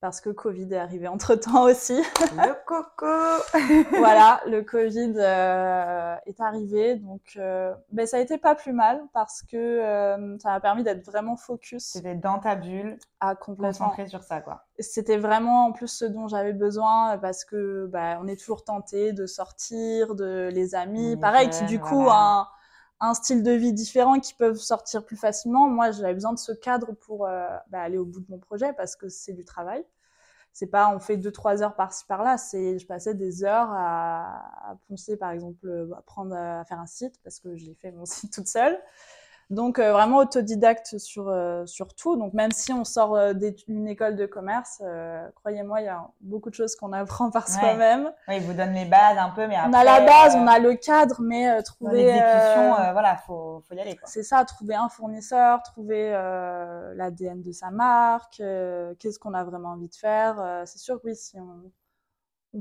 parce 0.00 0.20
que 0.20 0.30
Covid 0.30 0.72
est 0.72 0.78
arrivé 0.78 1.08
entre 1.08 1.34
temps 1.34 1.64
aussi. 1.64 2.00
Le 2.20 2.54
coco 2.66 3.98
Voilà, 3.98 4.40
le 4.46 4.62
Covid 4.62 5.14
euh, 5.16 6.16
est 6.26 6.40
arrivé. 6.40 6.96
Donc, 6.96 7.20
euh, 7.36 7.74
ben, 7.90 8.06
ça 8.06 8.18
a 8.18 8.20
été 8.20 8.38
pas 8.38 8.54
plus 8.54 8.72
mal 8.72 9.02
parce 9.12 9.42
que 9.42 9.56
euh, 9.56 10.38
ça 10.38 10.50
m'a 10.50 10.60
permis 10.60 10.84
d'être 10.84 11.04
vraiment 11.04 11.36
focus. 11.36 11.84
C'était 11.84 12.14
dans 12.14 12.38
ta 12.38 12.54
bulle, 12.54 12.98
à 13.20 13.34
complètement. 13.34 13.86
concentré 13.86 14.06
sur 14.06 14.22
ça, 14.22 14.40
quoi. 14.40 14.64
C'était 14.78 15.16
vraiment 15.16 15.66
en 15.66 15.72
plus 15.72 15.88
ce 15.88 16.04
dont 16.04 16.28
j'avais 16.28 16.52
besoin 16.52 17.18
parce 17.18 17.44
que 17.44 17.86
bah, 17.86 18.18
on 18.22 18.28
est 18.28 18.36
toujours 18.36 18.64
tenté 18.64 19.12
de 19.12 19.26
sortir, 19.26 20.14
de 20.14 20.48
les 20.52 20.74
amis, 20.76 21.16
pareil, 21.16 21.50
qui 21.50 21.64
du 21.64 21.80
coup 21.80 22.08
un, 22.08 22.46
un, 23.00 23.14
style 23.14 23.42
de 23.42 23.52
vie 23.52 23.72
différent 23.72 24.20
qui 24.20 24.34
peuvent 24.34 24.56
sortir 24.58 25.04
plus 25.04 25.16
facilement. 25.16 25.68
Moi, 25.68 25.90
j'avais 25.92 26.14
besoin 26.14 26.32
de 26.32 26.38
ce 26.38 26.52
cadre 26.52 26.92
pour 26.92 27.20
bah, 27.20 27.82
aller 27.82 27.98
au 27.98 28.04
bout 28.04 28.20
de 28.20 28.26
mon 28.28 28.38
projet 28.38 28.72
parce 28.72 28.96
que 28.96 29.08
c'est 29.08 29.32
du 29.32 29.44
travail. 29.44 29.84
C'est 30.52 30.66
pas 30.66 30.92
on 30.94 30.98
fait 30.98 31.16
deux 31.16 31.30
trois 31.30 31.62
heures 31.62 31.76
par-ci 31.76 32.04
par-là. 32.06 32.38
C'est 32.38 32.78
je 32.78 32.86
passais 32.86 33.14
des 33.14 33.44
heures 33.44 33.70
à, 33.70 34.70
à 34.70 34.76
poncer 34.88 35.16
par 35.16 35.30
exemple 35.30 35.88
à 35.96 36.02
prendre 36.02 36.34
à 36.34 36.64
faire 36.64 36.80
un 36.80 36.86
site 36.86 37.20
parce 37.22 37.38
que 37.38 37.56
j'ai 37.56 37.74
fait 37.74 37.92
mon 37.92 38.04
site 38.06 38.32
toute 38.32 38.48
seule 38.48 38.78
donc 39.50 39.78
euh, 39.78 39.92
vraiment 39.92 40.18
autodidacte 40.18 40.98
sur 40.98 41.28
euh, 41.28 41.64
sur 41.64 41.94
tout. 41.94 42.16
Donc 42.16 42.34
même 42.34 42.52
si 42.52 42.72
on 42.72 42.84
sort 42.84 43.16
euh, 43.16 43.32
d'une 43.32 43.88
école 43.88 44.16
de 44.16 44.26
commerce, 44.26 44.82
croyez-moi, 45.36 45.80
il 45.80 45.84
y 45.84 45.88
a 45.88 46.06
beaucoup 46.20 46.50
de 46.50 46.54
choses 46.54 46.76
qu'on 46.76 46.92
apprend 46.92 47.30
par 47.30 47.48
soi-même. 47.48 48.12
Oui, 48.28 48.36
il 48.36 48.42
vous 48.42 48.52
donne 48.52 48.74
les 48.74 48.84
bases 48.84 49.16
un 49.18 49.30
peu, 49.30 49.46
mais 49.46 49.56
après, 49.56 49.70
on 49.70 49.72
a 49.72 49.84
la 49.84 50.00
base, 50.00 50.36
on 50.36 50.46
a 50.46 50.58
le 50.58 50.74
cadre, 50.74 51.20
mais 51.20 51.62
trouver 51.62 52.04
l'exécution, 52.04 52.74
voilà, 52.92 53.16
faut 53.26 53.62
faut 53.66 53.74
y 53.74 53.80
aller. 53.80 53.98
C'est 54.04 54.22
ça, 54.22 54.44
trouver 54.44 54.74
un 54.74 54.88
fournisseur, 54.88 55.62
trouver 55.62 56.10
l'ADN 56.94 57.40
de 57.40 57.52
sa 57.52 57.70
marque, 57.70 58.42
qu'est-ce 58.98 59.18
qu'on 59.18 59.34
a 59.34 59.44
vraiment 59.44 59.70
envie 59.70 59.88
de 59.88 59.94
faire. 59.94 60.62
c'est 60.66 60.78
sûr 60.78 61.00
que 61.00 61.08
oui, 61.08 61.16
si 61.16 61.38
on 61.40 61.70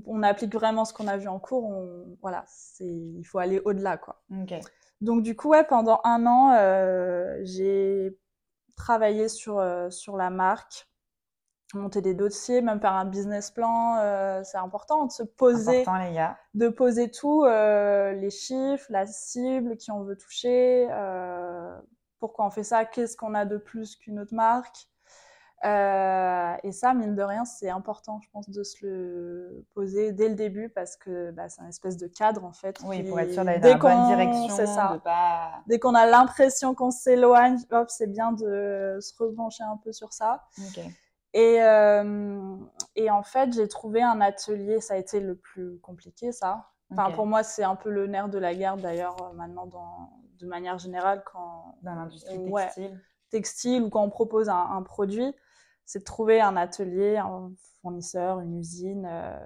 on 0.05 0.21
applique 0.23 0.53
vraiment 0.53 0.85
ce 0.85 0.93
qu'on 0.93 1.07
a 1.07 1.17
vu 1.17 1.27
en 1.27 1.39
cours, 1.39 1.63
on, 1.63 2.17
voilà, 2.21 2.43
c'est, 2.47 2.85
il 2.85 3.23
faut 3.23 3.39
aller 3.39 3.61
au-delà, 3.63 3.97
quoi. 3.97 4.21
Okay. 4.43 4.59
Donc 5.01 5.23
du 5.23 5.35
coup, 5.35 5.49
ouais, 5.49 5.63
pendant 5.63 6.01
un 6.03 6.25
an, 6.25 6.53
euh, 6.53 7.37
j'ai 7.43 8.17
travaillé 8.75 9.29
sur, 9.29 9.59
euh, 9.59 9.89
sur 9.89 10.17
la 10.17 10.29
marque, 10.29 10.87
monter 11.73 12.01
des 12.01 12.13
dossiers, 12.13 12.61
même 12.61 12.79
faire 12.79 12.93
un 12.93 13.05
business 13.05 13.51
plan. 13.51 13.97
Euh, 13.99 14.41
c'est 14.43 14.57
important 14.57 15.05
de 15.05 15.11
se 15.11 15.23
poser, 15.23 15.81
important, 15.81 16.03
les 16.03 16.13
gars. 16.13 16.37
de 16.53 16.69
poser 16.69 17.11
tout, 17.11 17.45
les 17.45 18.29
chiffres, 18.29 18.87
la 18.89 19.05
cible, 19.05 19.77
qui 19.77 19.91
on 19.91 20.03
veut 20.03 20.17
toucher, 20.17 20.87
pourquoi 22.19 22.45
on 22.45 22.49
fait 22.49 22.63
ça, 22.63 22.85
qu'est-ce 22.85 23.15
qu'on 23.15 23.35
a 23.35 23.45
de 23.45 23.57
plus 23.57 23.95
qu'une 23.95 24.19
autre 24.19 24.33
marque. 24.33 24.87
Euh, 25.65 26.53
et 26.63 26.71
ça, 26.71 26.93
mine 26.93 27.15
de 27.15 27.23
rien, 27.23 27.43
c'est 27.43 27.69
important, 27.69 28.19
je 28.21 28.29
pense, 28.29 28.47
de 28.49 28.63
se 28.63 28.85
le 28.85 29.65
poser 29.73 30.11
dès 30.11 30.29
le 30.29 30.35
début 30.35 30.69
parce 30.69 30.95
que 30.95 31.31
bah, 31.31 31.49
c'est 31.49 31.61
un 31.61 31.67
espèce 31.67 31.97
de 31.97 32.07
cadre, 32.07 32.45
en 32.45 32.53
fait. 32.53 32.77
Oui, 32.85 33.03
pour 33.03 33.19
être 33.19 33.31
sûr 33.33 33.43
d'aller 33.43 33.59
dans 33.59 33.67
la 33.69 33.75
bonne 33.77 34.07
direction. 34.07 34.55
C'est 34.55 34.67
ça. 34.67 34.99
Pas... 35.03 35.53
Dès 35.65 35.79
qu'on 35.79 35.95
a 35.95 36.05
l'impression 36.05 36.75
qu'on 36.75 36.91
s'éloigne, 36.91 37.57
hop, 37.71 37.89
c'est 37.89 38.07
bien 38.11 38.31
de 38.33 38.97
se 39.01 39.13
revancher 39.17 39.63
un 39.63 39.77
peu 39.77 39.91
sur 39.91 40.13
ça. 40.13 40.43
Okay. 40.69 40.85
Et, 41.33 41.61
euh, 41.61 42.55
et 42.95 43.09
en 43.09 43.23
fait, 43.23 43.53
j'ai 43.53 43.67
trouvé 43.67 44.01
un 44.01 44.21
atelier, 44.21 44.79
ça 44.79 44.93
a 44.93 44.97
été 44.97 45.19
le 45.19 45.35
plus 45.35 45.79
compliqué, 45.79 46.31
ça. 46.31 46.67
Enfin, 46.91 47.07
Okay. 47.07 47.15
pour 47.15 47.25
moi, 47.25 47.43
c'est 47.43 47.63
un 47.63 47.75
peu 47.75 47.89
le 47.89 48.07
nerf 48.07 48.29
de 48.29 48.37
la 48.37 48.55
guerre, 48.55 48.77
d'ailleurs, 48.77 49.15
euh, 49.21 49.33
maintenant, 49.33 49.65
dans, 49.65 50.09
de 50.39 50.45
manière 50.45 50.77
générale, 50.77 51.23
quand 51.31 51.75
Dans 51.81 51.95
l'industrie 51.95 52.37
Ouais. 52.37 52.63
textile. 52.65 53.01
textile 53.29 53.83
ou 53.83 53.89
quand 53.89 54.03
on 54.03 54.09
propose 54.09 54.47
un, 54.49 54.55
un 54.71 54.81
produit, 54.83 55.35
c'est 55.87 56.01
de 56.01 56.05
trouver 56.05 56.41
un 56.41 56.57
atelier, 56.57 57.17
un 57.17 57.51
fournisseur, 57.83 58.41
une 58.41 58.59
usine. 58.59 59.07
euh, 59.11 59.39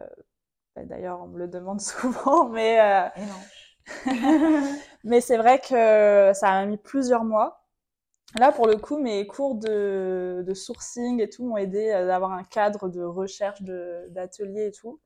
bah, 0.76 0.86
D'ailleurs, 0.86 1.22
on 1.24 1.28
me 1.30 1.40
le 1.40 1.48
demande 1.50 1.82
souvent, 1.82 2.50
mais, 2.50 2.82
euh, 2.82 3.10
Et 3.16 3.26
non. 3.26 3.52
mais 5.04 5.22
c'est 5.22 5.38
vrai 5.38 5.60
que 5.60 6.32
ça 6.34 6.52
m'a 6.52 6.66
mis 6.66 6.78
plusieurs 6.78 7.24
mois. 7.24 7.64
Là, 8.40 8.52
pour 8.52 8.68
le 8.68 8.78
coup, 8.78 8.98
mes 9.00 9.28
cours 9.28 9.56
de, 9.56 10.44
de 10.48 10.54
sourcing 10.54 11.22
et 11.22 11.30
tout 11.30 11.46
m'ont 11.46 11.58
aidé 11.58 11.92
à 11.92 12.16
avoir 12.16 12.32
un 12.34 12.44
cadre 12.46 12.90
de 12.90 13.04
recherche 13.04 13.62
de- 13.64 14.08
d'atelier 14.12 14.68
et 14.68 14.72
tout. 14.72 15.02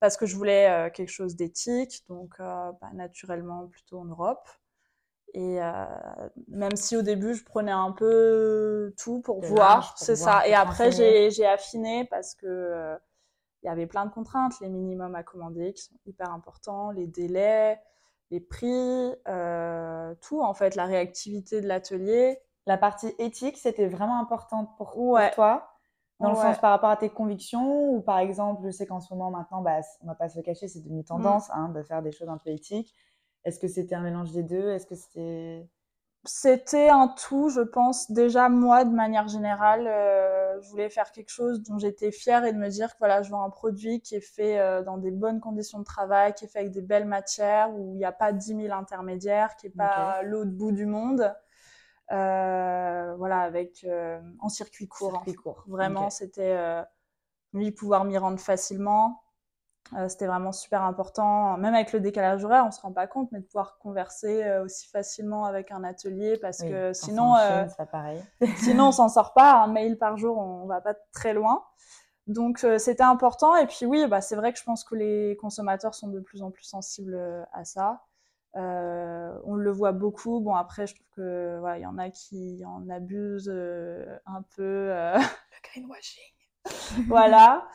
Parce 0.00 0.16
que 0.16 0.26
je 0.26 0.36
voulais 0.36 0.70
euh, 0.70 0.90
quelque 0.90 1.10
chose 1.10 1.36
d'éthique, 1.36 2.04
donc 2.08 2.34
euh, 2.40 2.72
bah, 2.80 2.90
naturellement 2.94 3.68
plutôt 3.68 4.00
en 4.00 4.06
Europe. 4.06 4.48
Et 5.34 5.62
euh, 5.62 5.84
même 6.48 6.76
si 6.76 6.96
au 6.96 7.02
début 7.02 7.34
je 7.34 7.44
prenais 7.44 7.72
un 7.72 7.92
peu 7.92 8.94
tout 8.96 9.20
pour 9.20 9.40
voir, 9.42 9.96
c'est 9.98 10.16
ça. 10.16 10.46
Et 10.46 10.54
après 10.54 10.90
j'ai 10.92 11.46
affiné 11.46 12.06
parce 12.06 12.34
que 12.34 12.46
euh, 12.46 12.96
il 13.62 13.66
y 13.66 13.68
avait 13.68 13.86
plein 13.86 14.06
de 14.06 14.10
contraintes, 14.10 14.54
les 14.60 14.68
minimums 14.68 15.14
à 15.14 15.22
commander 15.22 15.72
qui 15.72 15.82
sont 15.82 15.96
hyper 16.06 16.32
importants, 16.32 16.90
les 16.90 17.06
délais, 17.06 17.80
les 18.30 18.40
prix, 18.40 19.14
euh, 19.26 20.14
tout 20.20 20.42
en 20.42 20.54
fait, 20.54 20.74
la 20.76 20.84
réactivité 20.84 21.60
de 21.60 21.66
l'atelier. 21.66 22.38
La 22.66 22.76
partie 22.76 23.14
éthique, 23.18 23.56
c'était 23.56 23.86
vraiment 23.86 24.20
importante 24.20 24.76
pour, 24.76 24.92
toi, 25.34 25.70
dans 26.20 26.30
le 26.30 26.36
sens 26.36 26.58
par 26.58 26.70
rapport 26.70 26.90
à 26.90 26.96
tes 26.96 27.08
convictions, 27.08 27.90
ou 27.92 28.02
par 28.02 28.18
exemple, 28.18 28.62
je 28.66 28.70
sais 28.70 28.86
qu'en 28.86 29.00
ce 29.00 29.12
moment, 29.14 29.30
maintenant, 29.30 29.62
bah, 29.62 29.80
on 30.02 30.06
va 30.06 30.14
pas 30.14 30.28
se 30.28 30.36
le 30.36 30.42
cacher, 30.42 30.68
c'est 30.68 30.80
devenu 30.80 31.04
tendance 31.04 31.48
hein, 31.50 31.70
de 31.70 31.82
faire 31.82 32.02
des 32.02 32.12
choses 32.12 32.28
un 32.28 32.36
peu 32.36 32.50
éthiques. 32.50 32.94
Est-ce 33.44 33.58
que 33.58 33.68
c'était 33.68 33.94
un 33.94 34.02
mélange 34.02 34.32
des 34.32 34.42
deux? 34.42 34.70
Est-ce 34.70 34.86
que 34.86 34.94
c'était... 34.94 35.68
C'était 36.24 36.88
un 36.88 37.08
tout, 37.08 37.48
je 37.48 37.60
pense. 37.60 38.10
Déjà, 38.10 38.48
moi, 38.48 38.84
de 38.84 38.92
manière 38.92 39.28
générale, 39.28 39.86
euh, 39.86 40.60
je 40.60 40.68
voulais 40.68 40.90
faire 40.90 41.12
quelque 41.12 41.30
chose 41.30 41.62
dont 41.62 41.78
j'étais 41.78 42.10
fière 42.10 42.44
et 42.44 42.52
de 42.52 42.58
me 42.58 42.68
dire 42.68 42.92
que 42.92 42.98
voilà, 42.98 43.22
je 43.22 43.30
vends 43.30 43.44
un 43.44 43.50
produit 43.50 44.00
qui 44.00 44.16
est 44.16 44.20
fait 44.20 44.58
euh, 44.58 44.82
dans 44.82 44.98
des 44.98 45.12
bonnes 45.12 45.40
conditions 45.40 45.78
de 45.78 45.84
travail, 45.84 46.34
qui 46.34 46.44
est 46.44 46.48
fait 46.48 46.58
avec 46.58 46.72
des 46.72 46.82
belles 46.82 47.06
matières, 47.06 47.70
où 47.72 47.94
il 47.94 47.98
n'y 47.98 48.04
a 48.04 48.12
pas 48.12 48.32
10 48.32 48.56
000 48.62 48.76
intermédiaires, 48.76 49.56
qui 49.56 49.68
est 49.68 49.76
pas 49.76 50.22
l'autre 50.22 50.50
bout 50.50 50.72
du 50.72 50.86
monde. 50.86 51.32
Euh, 52.10 53.14
voilà, 53.16 53.40
avec 53.40 53.86
en 54.40 54.48
circuit 54.48 54.88
court. 54.88 55.12
Circuit 55.12 55.34
court. 55.34 55.64
Vraiment, 55.68 56.10
c'était 56.10 56.84
lui 57.52 57.70
pouvoir 57.70 58.04
m'y 58.04 58.18
rendre 58.18 58.40
facilement. 58.40 59.22
Euh, 59.96 60.08
c'était 60.08 60.26
vraiment 60.26 60.52
super 60.52 60.82
important. 60.82 61.56
Même 61.56 61.74
avec 61.74 61.92
le 61.92 62.00
décalage 62.00 62.44
horaire, 62.44 62.64
on 62.66 62.70
se 62.70 62.80
rend 62.80 62.92
pas 62.92 63.06
compte, 63.06 63.30
mais 63.32 63.40
de 63.40 63.44
pouvoir 63.44 63.78
converser 63.78 64.44
euh, 64.44 64.64
aussi 64.64 64.88
facilement 64.88 65.44
avec 65.46 65.70
un 65.70 65.82
atelier, 65.84 66.36
parce 66.40 66.60
Oui, 66.60 66.70
que 66.70 66.92
sinon, 66.92 67.36
euh, 67.36 67.64
pareil. 67.90 68.22
sinon 68.58 68.88
on 68.88 68.92
s'en 68.92 69.08
sort 69.08 69.32
pas. 69.32 69.62
Un 69.62 69.68
mail 69.68 69.96
par 69.98 70.16
jour, 70.16 70.36
on 70.38 70.66
va 70.66 70.80
pas 70.80 70.94
très 71.12 71.32
loin. 71.32 71.64
Donc 72.26 72.64
euh, 72.64 72.78
c'était 72.78 73.02
important. 73.02 73.56
Et 73.56 73.66
puis 73.66 73.86
oui, 73.86 74.06
bah, 74.06 74.20
c'est 74.20 74.36
vrai 74.36 74.52
que 74.52 74.58
je 74.58 74.64
pense 74.64 74.84
que 74.84 74.94
les 74.94 75.36
consommateurs 75.40 75.94
sont 75.94 76.08
de 76.08 76.20
plus 76.20 76.42
en 76.42 76.50
plus 76.50 76.64
sensibles 76.64 77.18
à 77.52 77.64
ça. 77.64 78.02
On 78.54 79.54
le 79.54 79.70
voit 79.70 79.92
beaucoup. 79.92 80.40
Bon 80.40 80.54
après, 80.54 80.86
je 80.86 80.96
trouve 80.96 81.06
que 81.16 81.58
voilà, 81.60 81.78
il 81.78 81.82
y 81.82 81.86
en 81.86 81.96
a 81.96 82.10
qui 82.10 82.62
en 82.66 82.88
abusent 82.90 83.48
un 84.26 84.42
peu. 84.56 84.88
Le 84.90 85.62
greenwashing. 85.62 86.34
voilà. 87.08 87.66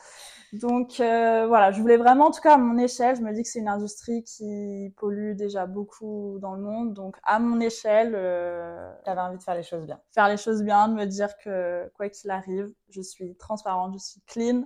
Donc 0.60 1.00
euh, 1.00 1.46
voilà, 1.48 1.72
je 1.72 1.80
voulais 1.80 1.96
vraiment, 1.96 2.26
en 2.26 2.30
tout 2.30 2.40
cas 2.40 2.54
à 2.54 2.58
mon 2.58 2.78
échelle, 2.78 3.16
je 3.16 3.22
me 3.22 3.32
dis 3.32 3.42
que 3.42 3.48
c'est 3.48 3.58
une 3.58 3.68
industrie 3.68 4.22
qui 4.22 4.94
pollue 4.96 5.34
déjà 5.34 5.66
beaucoup 5.66 6.38
dans 6.40 6.54
le 6.54 6.62
monde. 6.62 6.94
Donc 6.94 7.16
à 7.24 7.40
mon 7.40 7.60
échelle, 7.60 8.12
euh, 8.14 8.92
T'avais 9.04 9.20
envie 9.20 9.38
de 9.38 9.42
faire 9.42 9.56
les 9.56 9.64
choses 9.64 9.84
bien. 9.84 10.00
faire 10.12 10.28
les 10.28 10.36
choses 10.36 10.62
bien, 10.62 10.88
de 10.88 10.94
me 10.94 11.06
dire 11.06 11.36
que 11.38 11.90
quoi 11.96 12.08
qu'il 12.08 12.30
arrive, 12.30 12.72
je 12.90 13.00
suis 13.00 13.34
transparente, 13.36 13.94
je 13.94 13.98
suis 13.98 14.20
clean. 14.26 14.64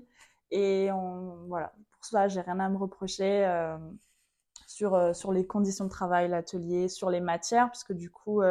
Et 0.51 0.91
voilà, 1.47 1.73
pour 1.93 2.05
ça, 2.05 2.29
j'ai 2.29 2.41
rien 2.41 2.61
à 2.61 2.69
me 2.69 2.77
reprocher 2.77 3.47
euh, 3.47 3.79
sur, 4.67 5.15
sur 5.17 5.33
les 5.33 5.47
conditions 5.47 5.87
de 5.87 5.91
travail, 5.91 6.29
l'atelier, 6.29 6.89
sur 6.89 7.09
les 7.09 7.21
matières, 7.21 7.71
puisque 7.71 7.93
du 7.93 8.11
coup, 8.11 8.43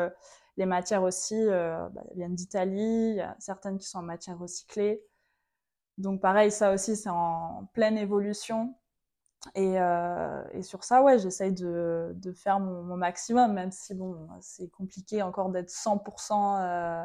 les 0.57 0.65
matières 0.65 1.03
aussi 1.03 1.35
bah, 1.47 1.89
viennent 2.15 2.35
d'Italie, 2.35 3.19
certaines 3.39 3.77
qui 3.77 3.87
sont 3.87 3.99
en 3.99 4.03
matière 4.03 4.39
recyclée. 4.39 5.03
Donc 5.97 6.21
pareil, 6.21 6.51
ça 6.51 6.71
aussi, 6.73 6.95
c'est 6.95 7.09
en 7.09 7.67
pleine 7.73 7.97
évolution. 7.97 8.75
Et, 9.55 9.79
euh, 9.79 10.43
et 10.51 10.61
sur 10.63 10.83
ça, 10.83 11.01
ouais, 11.01 11.19
j'essaye 11.19 11.53
de, 11.53 12.11
de 12.15 12.31
faire 12.33 12.59
mon, 12.59 12.83
mon 12.83 12.97
maximum, 12.97 13.53
même 13.53 13.71
si 13.71 13.93
bon, 13.93 14.27
c'est 14.41 14.69
compliqué 14.69 15.21
encore 15.21 15.49
d'être 15.49 15.69
100%. 15.69 16.59
Euh, 16.59 17.03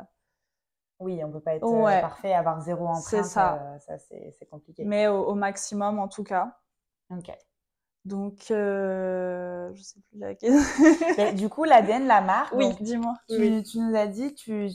Oui, 0.98 1.22
on 1.24 1.30
peut 1.30 1.40
pas 1.40 1.54
être 1.54 1.64
euh, 1.64 1.82
Ouais. 1.84 2.00
parfait, 2.00 2.32
avoir 2.34 2.60
zéro 2.60 2.86
empreinte. 2.86 3.02
C'est 3.04 3.22
ça. 3.22 3.54
euh, 3.54 3.78
ça 3.78 3.98
c'est 3.98 4.46
compliqué. 4.50 4.84
mais 4.84 5.06
au, 5.08 5.24
au 5.24 5.34
maximum 5.34 5.98
en 5.98 6.08
tout 6.08 6.24
cas. 6.24 6.56
Ok. 7.10 7.30
Donc, 8.04 8.50
euh, 8.50 9.70
je 9.74 9.82
sais 9.82 10.00
plus 10.10 10.18
la 10.18 10.34
question. 10.34 10.60
Mais 11.18 11.32
du 11.34 11.48
coup, 11.48 11.62
l'ADN, 11.62 12.06
la 12.08 12.20
marque, 12.20 12.52
oui, 12.52 12.74
dis-moi. 12.80 13.14
tu, 13.28 13.36
Oui. 13.38 13.62
tu 13.62 13.78
nous 13.78 13.94
as 13.96 14.08
dit, 14.08 14.34
tu, 14.34 14.68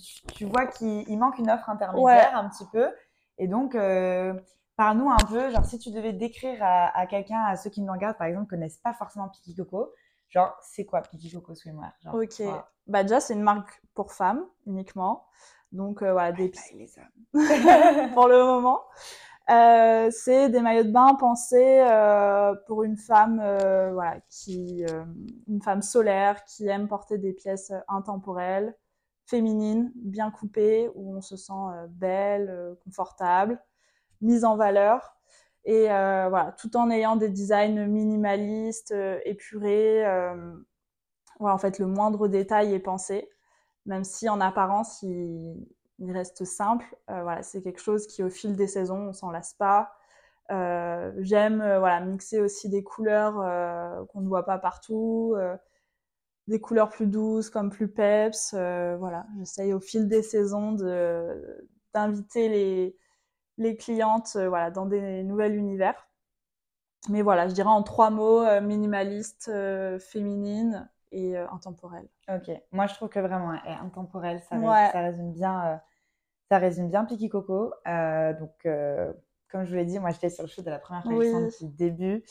vois 0.46 0.66
qu'il 0.66 1.04
il 1.10 1.18
manque 1.18 1.38
une 1.38 1.50
offre 1.50 1.70
intermédiaire 1.70 2.38
un 2.38 2.48
petit 2.48 2.64
peu. 2.72 2.88
Et 3.38 3.48
donc, 3.48 3.76
euh, 3.76 4.34
parle-nous 4.76 5.10
un 5.10 5.26
peu, 5.28 5.50
genre 5.52 5.66
si 5.66 5.80
tu 5.80 5.92
devais 5.92 6.14
décrire 6.14 6.58
à, 6.62 6.98
à 6.98 7.06
quelqu'un, 7.06 7.42
à 7.44 7.56
ceux 7.56 7.70
qui 7.70 7.82
nous 7.82 7.92
regardent 7.92 8.18
par 8.18 8.28
exemple, 8.28 8.48
connaissent 8.48 8.80
pas 8.80 8.94
forcément 8.94 9.30
Piki 9.30 9.56
Coco, 9.56 9.92
Genre, 10.30 10.58
c'est 10.62 10.86
quoi 10.86 11.02
Piki 11.02 11.32
Coco 11.32 11.56
Swimwear 11.56 11.94
Genre, 12.04 12.16
Ok. 12.16 12.44
Bah 12.88 13.04
déjà, 13.04 13.20
c'est 13.20 13.34
une 13.34 13.44
marque 13.44 13.82
pour 13.94 14.12
femmes 14.14 14.46
uniquement. 14.66 15.26
Donc 15.72 16.02
euh, 16.02 16.12
voilà, 16.14 16.32
des 16.32 16.50
pas 16.50 16.60
les 16.76 16.94
hommes. 16.98 17.34
pour 18.14 18.28
le 18.28 18.44
moment. 18.44 18.82
Euh, 19.50 20.10
c'est 20.12 20.50
des 20.50 20.60
maillots 20.60 20.84
de 20.84 20.92
bain 20.92 21.16
pensés 21.16 21.80
euh, 21.80 22.54
pour 22.68 22.84
une 22.84 22.98
femme, 22.98 23.40
euh, 23.42 23.92
voilà, 23.94 24.18
qui, 24.30 24.84
une 25.48 25.62
femme 25.62 25.82
solaire 25.82 26.44
qui 26.44 26.68
aime 26.68 26.88
porter 26.88 27.18
des 27.18 27.32
pièces 27.32 27.72
intemporelles, 27.88 28.76
féminines, 29.28 29.92
bien 29.96 30.32
coupées, 30.32 30.90
où 30.96 31.16
on 31.16 31.22
se 31.22 31.36
sent 31.36 31.52
euh, 31.54 31.88
belle, 31.90 32.50
euh, 32.50 32.76
confortable, 32.86 33.62
mise 34.22 34.46
en 34.46 34.56
valeur. 34.56 35.16
Et 35.66 35.92
euh, 35.92 36.28
voilà, 36.30 36.54
tout 36.54 36.78
en 36.78 36.90
ayant 36.90 37.18
des 37.18 37.30
designs 37.30 37.88
minimalistes, 37.88 38.96
épurés. 39.26 40.04
voilà, 41.40 41.56
en 41.56 41.58
fait, 41.58 41.78
le 41.78 41.88
moindre 41.88 42.30
détail 42.30 42.74
est 42.74 42.80
pensé, 42.80 43.30
même 43.86 44.06
si 44.06 44.30
en 44.30 44.40
apparence, 44.40 45.04
il, 45.04 45.58
reste 46.00 46.46
simple. 46.46 46.86
Voilà, 47.10 47.44
c'est 47.44 47.62
quelque 47.62 47.82
chose 47.82 48.08
qui, 48.08 48.24
au 48.24 48.30
fil 48.30 48.56
des 48.56 48.68
saisons, 48.68 49.10
on 49.10 49.14
s'en 49.14 49.30
lasse 49.30 49.56
pas. 49.56 49.92
J'aime 50.50 51.58
voilà, 51.58 52.00
mixer 52.00 52.40
aussi 52.40 52.70
des 52.70 52.84
couleurs 52.84 53.36
qu'on 54.08 54.22
ne 54.22 54.28
voit 54.28 54.46
pas 54.46 54.60
partout, 54.60 55.36
des 56.48 56.60
couleurs 56.62 56.90
plus 56.90 57.08
douces 57.08 57.50
comme 57.50 57.70
plus 57.70 57.88
peps. 57.90 58.54
euh, 58.54 58.96
voilà, 58.98 59.26
j'essaye 59.38 59.74
au 59.74 59.80
fil 59.80 60.08
des 60.08 60.24
saisons 60.24 60.72
de 60.74 61.68
d'inviter 61.94 62.50
les, 62.50 62.98
les 63.58 63.76
clientes 63.78 64.34
euh, 64.36 64.50
voilà, 64.50 64.72
dans 64.72 64.86
des 64.86 65.24
nouveaux 65.24 65.44
univers. 65.44 66.08
Mais 67.10 67.22
voilà, 67.22 67.48
je 67.48 67.54
dirais 67.54 67.70
en 67.70 67.84
trois 67.84 68.10
mots, 68.10 68.42
euh, 68.42 68.60
minimaliste, 68.62 69.52
féminine 70.00 70.90
et 71.12 71.38
intemporelle. 71.38 72.08
Ok, 72.30 72.52
moi 72.72 72.88
je 72.88 72.96
trouve 72.96 73.10
que 73.10 73.20
vraiment 73.20 73.54
eh, 73.66 73.72
intemporel, 73.72 74.42
ça, 74.50 74.58
Ouais. 74.58 74.90
ça 74.92 75.02
résume 75.02 75.32
bien, 75.32 75.82
ça 76.52 76.58
résume 76.58 76.90
bien 76.90 77.06
Piki 77.06 77.30
Coco. 77.30 77.74
Euh, 77.88 78.34
donc, 78.34 78.66
euh, 78.66 79.14
comme 79.50 79.64
je 79.64 79.70
vous 79.70 79.76
l'ai 79.78 79.86
dit, 79.86 80.00
moi 80.00 80.10
j'étais 80.12 80.30
sur 80.30 80.44
le 80.44 80.50
shoot 80.50 80.66
de 80.66 80.70
la 80.70 80.80
première 80.80 81.04
collection 81.04 81.38
Oui. 81.38 81.46
depuis 81.46 81.66
le 81.66 81.72
début. 81.72 82.24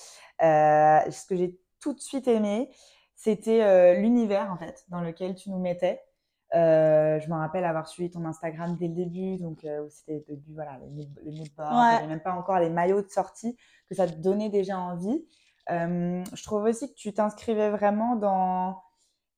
Euh, 0.42 1.10
ce 1.10 1.26
que 1.26 1.36
j'ai 1.36 1.58
tout 1.80 1.94
de 1.94 2.00
suite 2.00 2.28
aimé, 2.28 2.70
c'était 3.16 3.62
euh, 3.62 3.94
l'univers 3.94 4.52
en 4.52 4.56
fait 4.56 4.84
dans 4.88 5.00
lequel 5.00 5.34
tu 5.34 5.50
nous 5.50 5.58
mettais. 5.58 6.00
Euh, 6.54 7.18
je 7.18 7.28
me 7.28 7.34
rappelle 7.34 7.64
avoir 7.64 7.88
suivi 7.88 8.08
ton 8.10 8.24
Instagram 8.24 8.76
dès 8.78 8.86
le 8.86 8.94
début, 8.94 9.36
donc 9.38 9.64
euh, 9.64 9.88
c'était 9.88 10.14
le 10.28 10.36
début, 10.36 10.54
voilà, 10.54 10.78
les 10.94 11.08
les 11.24 11.40
Ouais. 11.40 11.56
avait 11.58 12.06
même 12.06 12.20
pas 12.20 12.34
encore 12.34 12.60
les 12.60 12.70
maillots 12.70 13.02
de 13.02 13.08
sortie, 13.08 13.56
que 13.88 13.96
ça 13.96 14.06
te 14.06 14.14
donnait 14.14 14.48
déjà 14.50 14.78
envie. 14.78 15.26
Je 15.68 16.42
trouve 16.44 16.62
aussi 16.64 16.88
que 16.88 16.94
tu 16.94 17.12
t'inscrivais 17.12 17.70
vraiment 17.70 18.14
dans 18.14 18.80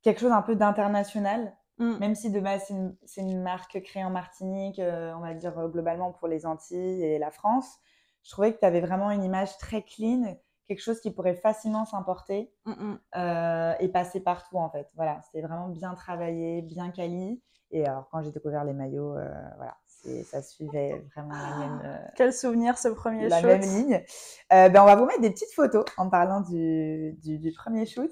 quelque 0.03 0.21
chose 0.21 0.33
un 0.33 0.43
peu 0.43 0.55
d'international, 0.55 1.55
Mm. 1.79 1.99
même 1.99 2.15
si 2.17 2.31
de 2.33 2.41
base 2.41 2.65
c'est 3.07 3.23
une, 3.23 3.31
une 3.31 3.41
marque 3.41 3.81
créée 3.83 4.03
en 4.05 4.11
Martinique, 4.11 4.81
on 4.81 5.21
va 5.21 5.33
dire 5.33 5.55
globalement 5.69 6.11
pour 6.13 6.27
les 6.29 6.45
Antilles 6.45 7.05
et 7.05 7.19
la 7.21 7.31
France. 7.31 7.79
Je 8.25 8.31
trouvais 8.33 8.53
que 8.53 8.59
tu 8.59 8.67
avais 8.67 8.81
vraiment 8.81 9.11
une 9.13 9.23
image 9.25 9.57
très 9.59 9.83
clean, 9.83 10.37
quelque 10.69 10.81
chose 10.81 11.01
qui 11.01 11.11
pourrait 11.11 11.35
facilement 11.35 11.85
s'importer 11.87 12.53
Mm, 12.67 12.71
mm. 12.73 12.99
euh, 13.17 13.75
et 13.81 13.89
passer 13.89 14.21
partout 14.21 14.59
en 14.59 14.71
fait. 14.71 14.87
Voilà, 14.95 15.21
c'était 15.25 15.45
vraiment 15.47 15.69
bien 15.69 15.95
travaillé, 15.95 16.63
bien 16.63 16.91
quali. 16.91 17.43
Et 17.71 17.85
alors 17.87 18.09
quand 18.11 18.23
j'ai 18.23 18.31
découvert 18.31 18.65
les 18.65 18.73
maillots, 18.75 19.17
euh, 19.17 19.29
voilà, 19.57 19.77
c'est- 19.87 20.23
ça 20.25 20.41
suivait 20.43 21.05
vraiment 21.15 21.35
la 21.35 21.57
même, 21.59 21.83
euh, 21.85 21.99
Quel 22.17 22.33
souvenir 22.33 22.79
ce 22.79 22.89
premier 22.89 23.29
la 23.29 23.41
shoot. 23.41 23.47
même 23.51 23.61
ligne. 23.63 24.05
Euh, 24.53 24.69
ben, 24.69 24.83
on 24.83 24.87
va 24.87 24.95
vous 24.97 25.05
mettre 25.07 25.21
des 25.21 25.31
petites 25.31 25.53
photos 25.53 25.85
en 25.97 26.09
parlant 26.09 26.41
du, 26.43 27.13
du, 27.23 27.39
du 27.39 27.53
premier 27.53 27.85
shoot. 27.85 28.11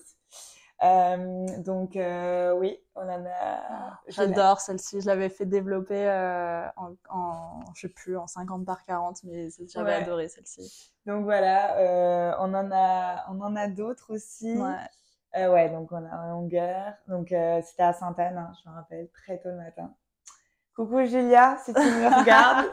Euh, 0.83 1.47
donc 1.63 1.97
euh, 1.97 2.53
oui, 2.53 2.79
on 2.95 3.09
en 3.09 3.25
a. 3.25 3.99
j'ai- 4.09 4.13
J'adore 4.27 4.61
celle-ci, 4.61 5.01
je 5.01 5.07
l'avais 5.07 5.31
fait 5.31 5.47
développer 5.47 6.07
euh, 6.07 6.67
en, 6.77 6.93
en, 7.09 7.61
je 7.75 7.83
sais 7.83 7.89
plus, 7.89 8.17
en 8.19 8.27
50 8.27 8.65
par 8.67 8.85
40, 8.85 9.25
mais 9.25 9.49
j'avais 9.73 9.91
Ouais. 9.91 10.03
adoré 10.03 10.29
celle-ci. 10.29 10.93
Donc 11.07 11.25
voilà, 11.25 12.37
on 12.41 12.53
en 12.53 12.71
a, 12.73 13.25
on 13.31 13.41
en 13.41 13.57
a 13.57 13.69
d'autres 13.69 14.13
aussi. 14.15 14.55
Ouais. 14.59 15.47
Ouais, 15.49 15.69
donc 15.71 15.93
on 15.93 16.05
a 16.05 16.17
en 16.25 16.31
longueur. 16.31 16.93
Donc 17.09 17.29
c'était 17.29 17.83
à 17.83 17.93
Sainte-Anne, 17.95 18.37
hein, 18.39 18.53
je 18.63 18.69
me 18.71 18.75
rappelle, 18.75 19.09
très 19.11 19.39
tôt 19.39 19.49
le 19.51 19.57
matin. 19.57 19.95
Coucou 20.75 21.05
Julia, 21.07 21.57
si 21.65 21.73
tu 21.73 21.81
me 21.81 22.19
regardes. 22.21 22.67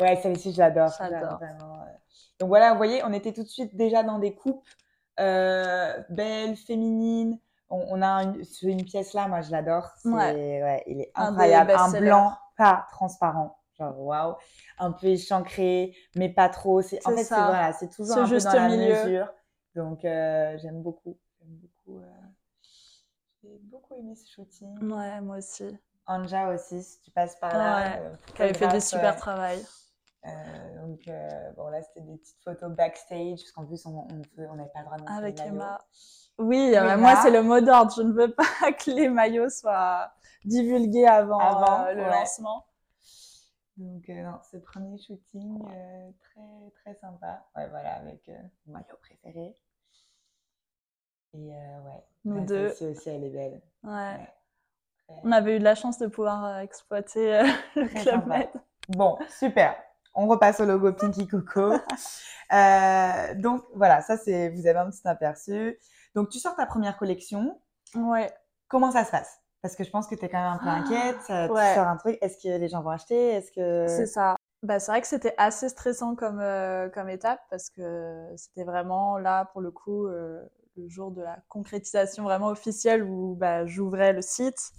Ouais, 0.00 0.16
celle-ci, 0.20 0.52
je 0.52 0.58
l'adore. 0.58 0.92
J'adore. 0.98 1.38
Donc 2.40 2.48
voilà, 2.48 2.72
vous 2.72 2.76
voyez, 2.76 3.04
on 3.04 3.12
était 3.12 3.32
tout 3.32 3.44
de 3.44 3.48
suite 3.48 3.76
déjà 3.76 4.02
dans 4.02 4.18
des 4.18 4.34
coupes 4.34 4.66
euh, 5.20 6.02
belles, 6.10 6.56
féminines. 6.56 7.38
On, 7.70 7.84
on 7.88 8.02
a 8.02 8.22
une, 8.62 8.84
pièce 8.84 9.14
là, 9.14 9.26
moi 9.28 9.40
je 9.40 9.50
l'adore. 9.50 9.90
C'est, 10.02 10.08
Ouais. 10.08 10.62
ouais, 10.62 10.82
il 10.86 11.00
est 11.00 11.12
incroyable. 11.14 11.72
Un 11.76 11.90
blanc 11.90 12.32
pas 12.56 12.86
transparent. 12.92 13.58
Genre 13.78 13.98
waouh, 14.00 14.36
un 14.78 14.92
peu 14.92 15.08
échancré, 15.08 15.96
mais 16.14 16.28
pas 16.28 16.48
trop. 16.48 16.80
C'est, 16.80 17.04
en 17.06 17.10
fait, 17.10 17.24
c'est 17.24 17.34
voilà, 17.34 17.72
c'est 17.72 17.88
toujours 17.88 18.16
un 18.18 18.20
peu 18.22 18.26
juste 18.28 18.46
dans 18.46 18.52
la 18.54 18.68
milieu. 18.68 19.04
mesure. 19.04 19.32
Donc 19.74 20.04
euh, 20.04 20.56
j'aime 20.58 20.80
beaucoup. 20.80 21.18
J'aime 21.40 21.56
beaucoup. 21.56 21.98
euh, 21.98 22.06
J'ai 23.42 23.58
beaucoup 23.62 23.94
aimé 23.94 24.14
ce 24.14 24.30
shooting. 24.30 24.78
Ouais, 24.92 25.20
moi 25.20 25.38
aussi. 25.38 25.76
Anja 26.06 26.50
aussi, 26.50 26.82
si 26.82 27.00
tu 27.00 27.10
passes 27.10 27.34
par 27.40 27.52
là. 27.56 27.76
Ouais, 27.78 28.00
euh, 28.02 28.14
Qui 28.34 28.42
avait 28.42 28.54
fait 28.54 28.68
du 28.68 28.80
super 28.80 29.16
travail. 29.16 29.64
Euh, 30.26 30.86
donc, 30.86 31.06
euh, 31.08 31.52
bon, 31.52 31.68
là, 31.68 31.82
c'était 31.82 32.00
des 32.00 32.16
petites 32.16 32.42
photos 32.42 32.70
backstage, 32.72 33.40
parce 33.40 33.52
qu'en 33.52 33.66
plus, 33.66 33.84
on 33.86 34.06
on 34.38 34.54
n'avait 34.54 34.70
pas 34.70 34.80
le 34.80 34.84
droit 34.86 34.96
de 34.96 35.10
Avec 35.10 35.38
les. 35.38 35.46
Emma. 35.46 35.78
Oui, 36.38 36.72
euh, 36.74 36.96
moi, 36.96 37.16
c'est 37.22 37.30
le 37.30 37.42
mot 37.42 37.60
d'ordre. 37.60 37.92
Je 37.94 38.02
ne 38.02 38.12
veux 38.12 38.32
pas 38.32 38.44
que 38.72 38.90
les 38.90 39.08
maillots 39.08 39.50
soient 39.50 40.12
divulgués 40.44 41.06
avant, 41.06 41.38
Avant, 41.38 41.90
le 41.92 42.02
ouais. 42.02 42.10
lancement. 42.10 42.64
Donc, 43.76 44.08
non, 44.08 44.38
ce 44.50 44.56
premier 44.56 44.98
shooting, 44.98 45.58
très, 46.20 46.70
très 46.80 46.94
sympa. 46.94 47.44
Ouais, 47.56 47.68
voilà, 47.68 47.96
avec 47.96 48.28
mon 48.66 48.74
maillot 48.74 48.96
préféré. 49.00 49.54
Et 51.34 51.48
ouais, 51.48 52.04
Nous 52.24 52.44
deux. 52.46 52.68
celle-ci 52.68 52.86
aussi, 52.86 53.08
elle 53.10 53.24
est 53.24 53.30
belle. 53.30 53.60
Ouais. 53.82 54.28
On 55.24 55.32
avait 55.32 55.56
eu 55.56 55.58
de 55.58 55.64
la 55.64 55.74
chance 55.74 55.98
de 55.98 56.06
pouvoir 56.06 56.60
exploiter 56.60 57.42
le 57.76 57.88
Club. 58.00 58.26
Med. 58.26 58.48
Bon, 58.88 59.18
super. 59.28 59.76
On 60.14 60.26
repasse 60.26 60.60
au 60.60 60.64
logo 60.64 60.92
Pinky 60.92 61.26
Coco. 61.26 61.72
Euh, 62.52 63.34
donc, 63.36 63.64
voilà, 63.74 64.02
ça, 64.02 64.18
c'est, 64.18 64.50
vous 64.50 64.66
avez 64.66 64.78
un 64.78 64.90
petit 64.90 65.00
aperçu. 65.08 65.78
Donc, 66.14 66.28
tu 66.28 66.38
sors 66.38 66.54
ta 66.54 66.66
première 66.66 66.98
collection. 66.98 67.58
Ouais. 67.94 68.30
Comment 68.68 68.92
ça 68.92 69.02
se 69.04 69.10
passe? 69.10 69.40
Parce 69.62 69.74
que 69.74 69.82
je 69.82 69.90
pense 69.90 70.06
que 70.06 70.14
tu 70.14 70.26
es 70.26 70.28
quand 70.28 70.38
même 70.38 70.52
un 70.52 70.58
peu 70.58 70.68
inquiète. 70.68 71.50
Ouais. 71.50 71.70
Tu 71.70 71.74
sors 71.74 71.88
un 71.88 71.96
truc. 71.96 72.18
Est-ce 72.20 72.36
que 72.36 72.56
les 72.56 72.68
gens 72.68 72.82
vont 72.82 72.90
acheter? 72.90 73.28
Est-ce 73.30 73.50
que. 73.50 73.88
C'est 73.88 74.06
ça. 74.06 74.36
Bah, 74.64 74.78
c'est 74.78 74.92
vrai 74.92 75.02
que 75.02 75.06
c'était 75.06 75.34
assez 75.36 75.68
stressant 75.68 76.14
comme, 76.14 76.40
euh, 76.40 76.88
comme 76.88 77.10
étape 77.10 77.40
parce 77.50 77.68
que 77.68 78.26
c'était 78.34 78.64
vraiment 78.64 79.18
là, 79.18 79.44
pour 79.52 79.60
le 79.60 79.70
coup, 79.70 80.06
euh, 80.06 80.42
le 80.78 80.88
jour 80.88 81.10
de 81.10 81.20
la 81.20 81.38
concrétisation 81.50 82.24
vraiment 82.24 82.48
officielle 82.48 83.02
où 83.04 83.34
bah, 83.34 83.66
j'ouvrais 83.66 84.14
le 84.14 84.22
site. 84.22 84.72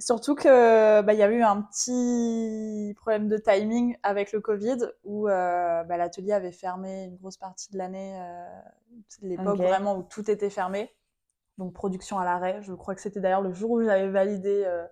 Surtout 0.00 0.36
que 0.36 1.02
bah, 1.02 1.12
y 1.12 1.22
avait 1.22 1.34
eu 1.34 1.42
un 1.42 1.62
petit 1.62 2.94
problème 2.94 3.28
de 3.28 3.36
timing 3.36 3.96
avec 4.04 4.32
le 4.32 4.40
Covid 4.40 4.78
où 5.02 5.28
euh, 5.28 5.82
bah, 5.82 5.96
l'atelier 5.96 6.32
avait 6.32 6.52
fermé 6.52 7.04
une 7.04 7.16
grosse 7.16 7.36
partie 7.36 7.72
de 7.72 7.78
l'année. 7.78 8.16
euh, 8.20 8.60
l'époque 9.22 9.58
vraiment 9.58 9.98
où 9.98 10.04
tout 10.04 10.30
était 10.30 10.50
fermé. 10.50 10.94
Donc 11.58 11.74
production 11.74 12.16
à 12.20 12.24
l'arrêt. 12.24 12.62
Je 12.62 12.72
crois 12.74 12.94
que 12.94 13.00
c'était 13.00 13.18
d'ailleurs 13.18 13.40
le 13.40 13.52
jour 13.52 13.72
où 13.72 13.82
j'avais 13.82 14.08
validé 14.08 14.62
euh, 14.66 14.86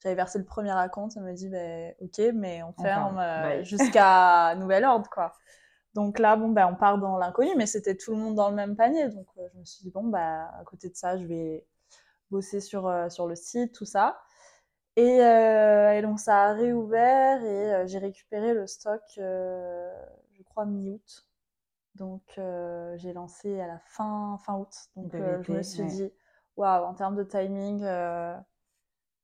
j'avais 0.00 0.16
versé 0.16 0.38
le 0.38 0.44
premier 0.44 0.70
acompte, 0.72 1.12
elle 1.16 1.24
m'a 1.24 1.32
dit 1.34 1.48
ben 1.48 1.94
ok, 2.00 2.20
mais 2.34 2.62
on 2.62 2.72
ferme 2.72 3.18
ouais. 3.18 3.62
jusqu'à 3.64 4.54
nouvel 4.58 4.84
ordre 4.84 5.08
quoi. 5.10 5.34
Donc 5.94 6.18
là 6.18 6.36
bon 6.36 6.48
ben 6.48 6.66
on 6.66 6.74
part 6.74 6.98
dans 6.98 7.18
l'inconnu, 7.18 7.50
mais 7.56 7.66
c'était 7.66 7.96
tout 7.96 8.12
le 8.12 8.16
monde 8.16 8.34
dans 8.34 8.48
le 8.48 8.56
même 8.56 8.76
panier, 8.76 9.10
donc 9.10 9.26
je 9.36 9.58
me 9.58 9.64
suis 9.64 9.82
dit 9.84 9.90
bon 9.90 10.04
bah 10.04 10.50
à 10.58 10.64
côté 10.64 10.88
de 10.88 10.96
ça 10.96 11.18
je 11.18 11.26
vais 11.26 11.66
bosser 12.30 12.60
sur 12.60 12.90
sur 13.10 13.28
le 13.28 13.36
site 13.36 13.74
tout 13.74 13.84
ça. 13.84 14.18
Et, 14.96 15.22
euh, 15.22 15.92
et 15.92 16.02
donc 16.02 16.18
ça 16.20 16.44
a 16.44 16.52
réouvert 16.52 17.42
et 17.44 17.74
euh, 17.74 17.86
j'ai 17.86 17.98
récupéré 17.98 18.52
le 18.54 18.66
stock, 18.66 19.00
euh, 19.18 19.90
je 20.32 20.42
crois 20.42 20.66
mi-août. 20.66 21.26
Donc 21.94 22.22
j'ai 22.96 23.12
lancé 23.12 23.60
à 23.60 23.66
la 23.66 23.78
fin 23.80 24.38
fin 24.44 24.54
août. 24.56 24.72
Donc 24.96 25.12
je 25.12 25.52
me 25.52 25.62
suis 25.62 25.82
ouais. 25.82 25.88
dit 25.88 26.12
waouh 26.56 26.84
en 26.84 26.94
termes 26.94 27.16
de 27.16 27.24
timing. 27.24 27.80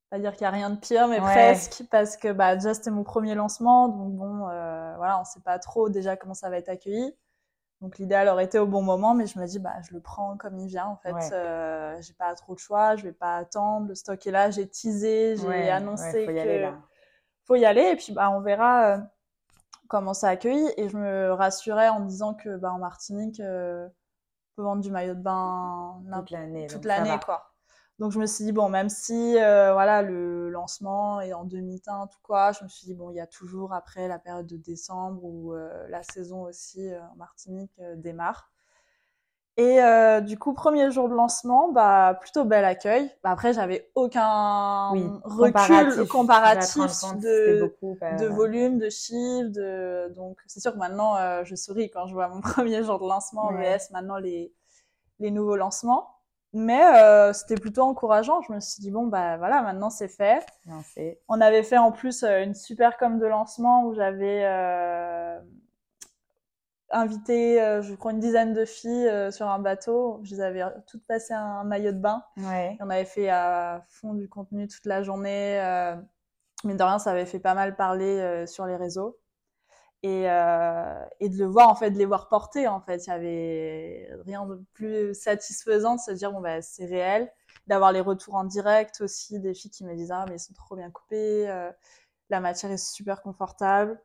pas 0.09 0.19
dire 0.19 0.33
qu'il 0.33 0.41
n'y 0.41 0.47
a 0.47 0.51
rien 0.51 0.69
de 0.69 0.77
pire, 0.79 1.07
mais 1.07 1.19
Ouais. 1.19 1.23
presque, 1.23 1.83
parce 1.89 2.17
que 2.17 2.31
bah, 2.31 2.55
déjà 2.55 2.73
c'était 2.73 2.91
mon 2.91 3.03
premier 3.03 3.35
lancement, 3.35 3.87
donc 3.89 4.13
bon, 4.13 4.37
voilà, 4.39 5.19
on 5.19 5.23
sait 5.23 5.41
pas 5.41 5.59
trop 5.59 5.89
déjà 5.89 6.17
comment 6.17 6.33
ça 6.33 6.49
va 6.49 6.57
être 6.57 6.69
accueilli. 6.69 7.13
Donc 7.81 7.99
l'idéal 7.99 8.27
aurait 8.27 8.45
été 8.45 8.57
au 8.57 8.65
bon 8.65 8.81
moment, 8.81 9.13
mais 9.13 9.27
je 9.27 9.37
me 9.37 9.45
dis, 9.45 9.59
bah, 9.59 9.73
je 9.87 9.93
le 9.93 9.99
prends 10.01 10.35
comme 10.37 10.57
il 10.57 10.67
vient, 10.67 10.87
en 10.87 10.95
fait. 10.97 11.13
Ouais. 11.13 11.29
Euh, 11.31 11.95
j'ai 12.01 12.13
pas 12.13 12.33
trop 12.33 12.55
de 12.55 12.59
choix, 12.59 12.95
je 12.95 13.03
vais 13.03 13.13
pas 13.13 13.37
attendre, 13.37 13.87
le 13.87 13.93
stock 13.95 14.25
est 14.25 14.31
là, 14.31 14.49
j'ai 14.49 14.67
teasé, 14.67 15.35
j'ai 15.37 15.47
Ouais, 15.47 15.69
annoncé 15.69 16.03
ouais, 16.05 16.25
faut 16.25 16.31
y 16.31 16.35
que 16.35 16.39
aller 16.39 16.59
là. 16.61 16.73
faut 17.45 17.55
y 17.55 17.65
aller, 17.65 17.91
et 17.91 17.95
puis 17.95 18.13
bah, 18.13 18.31
on 18.31 18.41
verra 18.41 18.93
euh, 18.95 18.97
comment 19.89 20.15
ça 20.15 20.29
accueille. 20.29 20.73
Et 20.77 20.89
je 20.89 20.97
me 20.97 21.31
rassurais 21.33 21.89
en 21.89 21.99
me 21.99 22.07
disant 22.07 22.33
que 22.33 22.57
bah, 22.57 22.71
en 22.71 22.79
Martinique, 22.79 23.39
euh, 23.39 23.87
peut 24.55 24.63
vendre 24.63 24.81
du 24.81 24.89
maillot 24.89 25.13
de 25.13 25.21
bain 25.21 26.01
toute 26.15 26.31
l'année. 26.31 26.65
Toute 26.65 26.85
l'année, 26.85 27.19
quoi. 27.23 27.51
Donc 27.99 28.11
je 28.11 28.19
me 28.19 28.25
suis 28.25 28.43
dit, 28.43 28.51
bon, 28.51 28.69
même 28.69 28.89
si 28.89 29.37
euh, 29.37 29.73
voilà, 29.73 30.01
le 30.03 30.49
lancement 30.49 31.19
est 31.19 31.33
en 31.33 31.45
demi-teinte 31.45 32.13
ou 32.15 32.19
quoi, 32.21 32.51
je 32.51 32.63
me 32.63 32.69
suis 32.69 32.85
dit, 32.85 32.93
bon, 32.93 33.09
il 33.09 33.15
y 33.15 33.19
a 33.19 33.27
toujours 33.27 33.73
après 33.73 34.07
la 34.07 34.19
période 34.19 34.45
de 34.45 34.57
décembre 34.57 35.23
où 35.23 35.53
euh, 35.53 35.87
la 35.89 36.03
saison 36.03 36.43
aussi 36.43 36.91
en 36.95 37.15
Martinique 37.15 37.81
démarre. 37.95 38.51
Et 39.59 39.81
euh, 39.81 40.21
du 40.21 40.37
coup, 40.37 40.53
premier 40.53 40.91
jour 40.91 41.09
de 41.09 41.15
lancement, 41.15 41.71
bah, 41.71 42.15
plutôt 42.21 42.45
bel 42.45 42.63
accueil. 42.63 43.09
Bah, 43.23 43.31
après, 43.31 43.53
j'avais 43.53 43.89
aucun 43.95 44.89
recul 45.23 46.07
comparatif, 46.07 46.91
de, 47.15 47.73
de 48.19 48.25
euh, 48.25 48.29
volume, 48.29 48.77
de 48.77 48.89
chiffre. 48.91 49.49
De... 49.49 50.13
Donc, 50.13 50.37
c'est 50.45 50.59
sûr 50.59 50.73
que 50.73 50.77
maintenant, 50.77 51.17
euh, 51.17 51.43
je 51.43 51.55
souris 51.55 51.89
quand 51.89 52.05
je 52.05 52.13
vois 52.13 52.27
mon 52.27 52.39
premier 52.41 52.83
jour 52.83 52.99
de 52.99 53.07
lancement 53.07 53.51
ouais. 53.51 53.77
VS, 53.77 53.91
maintenant 53.91 54.17
les, 54.17 54.53
les 55.17 55.31
nouveaux 55.31 55.55
lancements. 55.55 56.16
Mais 56.53 56.83
euh, 56.83 57.33
c'était 57.33 57.55
plutôt 57.55 57.81
encourageant. 57.81 58.41
Je 58.41 58.53
me 58.53 58.59
suis 58.59 58.81
dit, 58.81 58.91
bon, 58.91 59.07
bah 59.07 59.37
voilà, 59.37 59.61
maintenant 59.61 59.89
c'est 59.89 60.07
fait. 60.07 60.45
On 61.27 61.41
avait 61.41 61.63
fait 61.63 61.77
en 61.77 61.91
plus 61.91 62.23
une 62.23 62.55
super 62.55 62.97
com 62.97 63.19
de 63.19 63.25
lancement 63.25 63.85
où 63.85 63.93
j'avais 63.93 64.43
invité, 66.91 67.61
euh, 67.61 67.81
je 67.81 67.93
crois, 67.95 68.11
une 68.11 68.19
dizaine 68.19 68.53
de 68.53 68.65
filles 68.65 69.07
euh, 69.07 69.31
sur 69.31 69.47
un 69.47 69.59
bateau. 69.59 70.19
Je 70.23 70.35
les 70.35 70.41
avais 70.41 70.63
toutes 70.87 71.05
passé 71.05 71.33
un 71.33 71.63
maillot 71.63 71.91
de 71.91 71.99
bain. 71.99 72.23
On 72.79 72.89
avait 72.89 73.05
fait 73.05 73.29
à 73.29 73.83
fond 73.87 74.13
du 74.13 74.29
contenu 74.29 74.67
toute 74.67 74.85
la 74.85 75.03
journée. 75.03 75.59
Euh, 75.61 75.95
mais 76.63 76.75
de 76.75 76.83
rien, 76.83 76.99
ça 76.99 77.11
avait 77.11 77.25
fait 77.25 77.39
pas 77.39 77.53
mal 77.53 77.75
parler 77.75 78.45
sur 78.47 78.65
les 78.65 78.75
réseaux. 78.75 79.17
Et, 80.07 81.25
et, 81.25 81.29
de 81.29 81.37
le 81.37 81.45
voir, 81.45 81.69
en 81.69 81.75
fait, 81.75 81.91
de 81.91 81.97
les 81.97 82.05
voir 82.05 82.29
porter, 82.29 82.67
en 82.67 82.81
fait. 82.81 83.05
Il 83.05 83.09
y 83.09 83.13
avait 83.13 84.09
rien 84.25 84.45
de 84.45 84.61
plus 84.73 85.13
satisfaisant 85.13 85.95
de 85.95 86.01
se 86.01 86.11
dire, 86.11 86.31
bon, 86.31 86.41
bah, 86.41 86.61
c'est 86.61 86.85
réel. 86.85 87.31
D'avoir 87.67 87.91
les 87.91 88.01
retours 88.01 88.35
en 88.35 88.43
direct 88.45 89.01
aussi, 89.01 89.39
des 89.39 89.53
filles 89.53 89.71
qui 89.71 89.83
me 89.83 89.95
disent, 89.95 90.11
ah, 90.11 90.25
mais 90.29 90.35
ils 90.35 90.39
sont 90.39 90.53
trop 90.53 90.75
bien 90.75 90.91
coupés. 90.91 91.47
la 92.29 92.39
matière 92.39 92.71
est 92.71 92.77
super 92.77 93.21
confortable. 93.21 93.99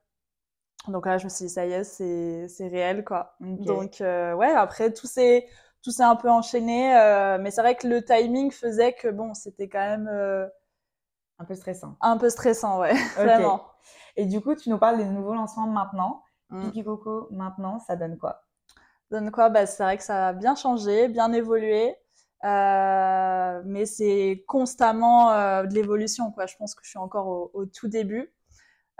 Donc 0.88 1.06
là, 1.06 1.18
je 1.18 1.24
me 1.24 1.28
suis 1.28 1.46
dit, 1.46 1.50
ça 1.50 1.66
y 1.66 1.72
est, 1.72 1.84
c'est 1.84 2.68
réel, 2.68 3.04
quoi. 3.04 3.34
Donc, 3.40 4.00
euh, 4.00 4.34
ouais, 4.34 4.50
après, 4.50 4.92
tout 4.92 5.06
s'est 5.06 5.46
tout 5.82 5.90
s'est 5.90 6.02
un 6.04 6.16
peu 6.16 6.30
enchaîné. 6.30 6.96
Euh, 6.96 7.38
mais 7.40 7.50
c'est 7.50 7.60
vrai 7.60 7.74
que 7.74 7.86
le 7.86 8.04
timing 8.04 8.50
faisait 8.50 8.92
que, 8.92 9.08
bon, 9.08 9.34
c'était 9.34 9.68
quand 9.68 9.80
même... 9.80 10.08
Euh, 10.08 10.46
un 11.38 11.44
peu 11.44 11.54
stressant. 11.54 11.96
Un 12.00 12.18
peu 12.18 12.30
stressant, 12.30 12.78
ouais, 12.80 12.94
vraiment. 13.16 13.64
Et 14.16 14.26
du 14.26 14.40
coup, 14.40 14.54
tu 14.54 14.70
nous 14.70 14.78
parles 14.78 14.98
des 14.98 15.04
nouveaux 15.04 15.34
lancements 15.34 15.66
maintenant. 15.66 16.22
Mm. 16.50 16.62
Piki 16.62 16.84
Coco, 16.84 17.28
maintenant, 17.30 17.78
ça 17.80 17.96
donne 17.96 18.18
quoi? 18.18 18.42
Donne 19.10 19.30
quoi? 19.30 19.48
Bah, 19.48 19.66
C'est 19.66 19.82
vrai 19.82 19.96
que 19.96 20.04
ça 20.04 20.28
a 20.28 20.32
bien 20.32 20.54
changé, 20.54 21.08
bien 21.08 21.32
évolué. 21.32 21.94
mais 22.42 23.86
c'est 23.86 24.44
constamment 24.46 25.30
de 25.64 25.74
l'évolution, 25.74 26.30
quoi. 26.32 26.46
Je 26.46 26.56
pense 26.56 26.74
que 26.74 26.82
je 26.84 26.90
suis 26.90 26.98
encore 26.98 27.26
au, 27.28 27.50
au 27.54 27.66
tout 27.66 27.88
début. 27.88 28.32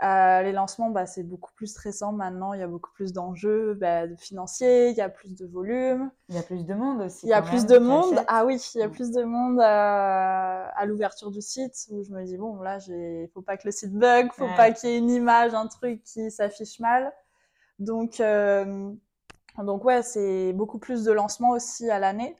Euh, 0.03 0.41
les 0.41 0.51
lancements, 0.51 0.89
bah, 0.89 1.05
c'est 1.05 1.23
beaucoup 1.23 1.53
plus 1.53 1.67
stressant 1.67 2.11
maintenant. 2.11 2.51
Il 2.53 2.59
y 2.59 2.63
a 2.63 2.67
beaucoup 2.67 2.91
plus 2.91 3.13
d'enjeux 3.13 3.73
bah, 3.75 4.03
financiers, 4.17 4.89
il 4.89 4.95
y 4.97 5.01
a 5.01 5.07
plus 5.07 5.33
de 5.33 5.45
volume. 5.45 6.11
Il 6.27 6.35
y 6.35 6.37
a 6.37 6.43
plus 6.43 6.65
de 6.65 6.73
monde 6.73 7.01
aussi. 7.03 7.25
Il 7.25 7.29
y 7.29 7.33
a 7.33 7.41
plus 7.41 7.65
de 7.65 7.77
monde. 7.77 8.19
Ah 8.27 8.45
oui, 8.45 8.61
il 8.75 8.79
y 8.79 8.83
a 8.83 8.89
mm. 8.89 8.91
plus 8.91 9.11
de 9.11 9.23
monde 9.23 9.59
euh, 9.59 9.63
à 9.63 10.85
l'ouverture 10.85 11.31
du 11.31 11.41
site 11.41 11.87
où 11.89 12.03
je 12.03 12.11
me 12.11 12.25
dis 12.25 12.35
bon 12.35 12.61
là, 12.61 12.79
il 12.89 13.29
faut 13.33 13.41
pas 13.41 13.55
que 13.55 13.65
le 13.65 13.71
site 13.71 13.93
bug, 13.93 14.29
faut 14.33 14.47
pas 14.57 14.71
qu'il 14.71 14.89
y 14.89 14.93
ait 14.93 14.97
une 14.97 15.09
image, 15.09 15.53
un 15.53 15.67
truc 15.67 16.03
qui 16.03 16.29
s'affiche 16.31 16.81
mal. 16.81 17.13
Donc 17.79 18.19
euh, 18.19 18.91
donc 19.59 19.85
ouais, 19.85 20.01
c'est 20.01 20.51
beaucoup 20.51 20.79
plus 20.79 21.05
de 21.05 21.13
lancements 21.13 21.51
aussi 21.51 21.89
à 21.89 21.99
l'année 21.99 22.35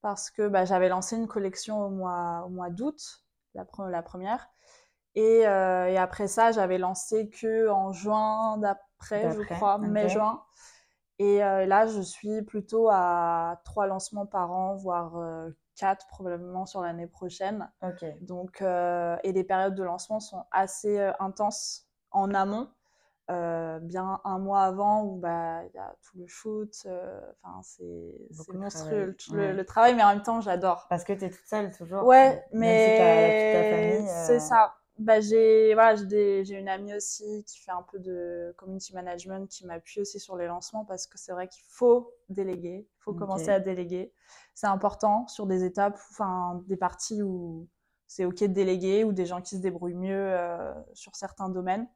parce 0.00 0.30
que 0.30 0.48
bah, 0.48 0.64
j'avais 0.64 0.88
lancé 0.88 1.16
une 1.16 1.28
collection 1.28 1.84
au 1.84 1.90
mois 1.90 2.44
au 2.46 2.48
mois 2.48 2.70
d'août, 2.70 3.22
la, 3.54 3.66
la 3.90 4.02
première. 4.02 4.51
Et, 5.14 5.46
euh, 5.46 5.88
et, 5.88 5.98
après 5.98 6.26
ça, 6.26 6.52
j'avais 6.52 6.78
lancé 6.78 7.28
que 7.28 7.68
en 7.68 7.92
juin 7.92 8.56
d'après, 8.58 9.30
je 9.32 9.42
crois, 9.54 9.78
mai-juin. 9.78 10.42
Et 11.18 11.44
euh, 11.44 11.66
là, 11.66 11.86
je 11.86 12.00
suis 12.00 12.42
plutôt 12.42 12.88
à 12.90 13.60
trois 13.64 13.86
lancements 13.86 14.26
par 14.26 14.50
an, 14.50 14.74
voire 14.74 15.16
euh, 15.18 15.50
quatre 15.76 16.06
probablement 16.06 16.64
sur 16.64 16.80
l'année 16.80 17.06
prochaine. 17.06 17.70
Okay. 17.82 18.16
Donc, 18.22 18.62
et 18.62 19.32
les 19.32 19.44
périodes 19.44 19.74
de 19.74 19.82
lancement 19.82 20.20
sont 20.20 20.44
assez 20.50 20.98
intenses 21.20 21.86
en 22.10 22.32
amont. 22.32 22.68
bien 23.28 24.20
un 24.24 24.38
mois 24.38 24.62
avant 24.62 25.04
où 25.04 25.16
bah 25.16 25.62
il 25.64 25.74
y 25.74 25.78
a 25.78 25.94
tout 26.02 26.18
le 26.18 26.26
shoot 26.26 26.86
enfin 27.42 27.60
c'est 27.62 28.28
monstrueux 28.52 29.16
le, 29.32 29.52
le, 29.52 29.64
travail 29.64 29.94
mais 29.94 30.02
en 30.02 30.08
même 30.08 30.22
temps 30.22 30.42
j'adore 30.42 30.86
parce 30.90 31.04
que 31.04 31.14
tu 31.14 31.24
es 31.24 31.30
toute 31.30 31.46
seule 31.46 31.70
toujours 31.70 32.04
ouais 32.04 32.44
mais 32.52 34.02
si 34.02 34.26
c'est 34.26 34.40
ça 34.40 34.74
bah, 34.98 35.20
j'ai 35.20 35.74
voilà, 35.74 36.00
une 36.00 36.68
amie 36.68 36.94
aussi 36.94 37.44
qui 37.44 37.58
fait 37.58 37.70
un 37.70 37.82
peu 37.82 37.98
de 37.98 38.54
community 38.58 38.94
management 38.94 39.48
qui 39.48 39.66
m'appuie 39.66 40.00
aussi 40.00 40.20
sur 40.20 40.36
les 40.36 40.46
lancements 40.46 40.84
parce 40.84 41.06
que 41.06 41.18
c'est 41.18 41.32
vrai 41.32 41.48
qu'il 41.48 41.64
faut 41.66 42.14
déléguer, 42.28 42.86
il 42.88 43.02
faut 43.02 43.14
commencer 43.14 43.48
à 43.48 43.58
déléguer. 43.58 44.12
C'est 44.54 44.66
important 44.66 45.26
sur 45.28 45.46
des 45.46 45.64
étapes, 45.64 45.98
enfin 46.10 46.62
des 46.66 46.76
parties 46.76 47.22
où 47.22 47.68
c'est 48.06 48.26
ok 48.26 48.40
de 48.40 48.46
déléguer 48.48 49.04
ou 49.04 49.12
des 49.12 49.24
gens 49.24 49.40
qui 49.40 49.56
se 49.56 49.62
débrouillent 49.62 49.94
mieux 49.94 50.32
euh, 50.32 50.72
sur 50.92 51.16
certains 51.16 51.48
domaines. 51.48 51.88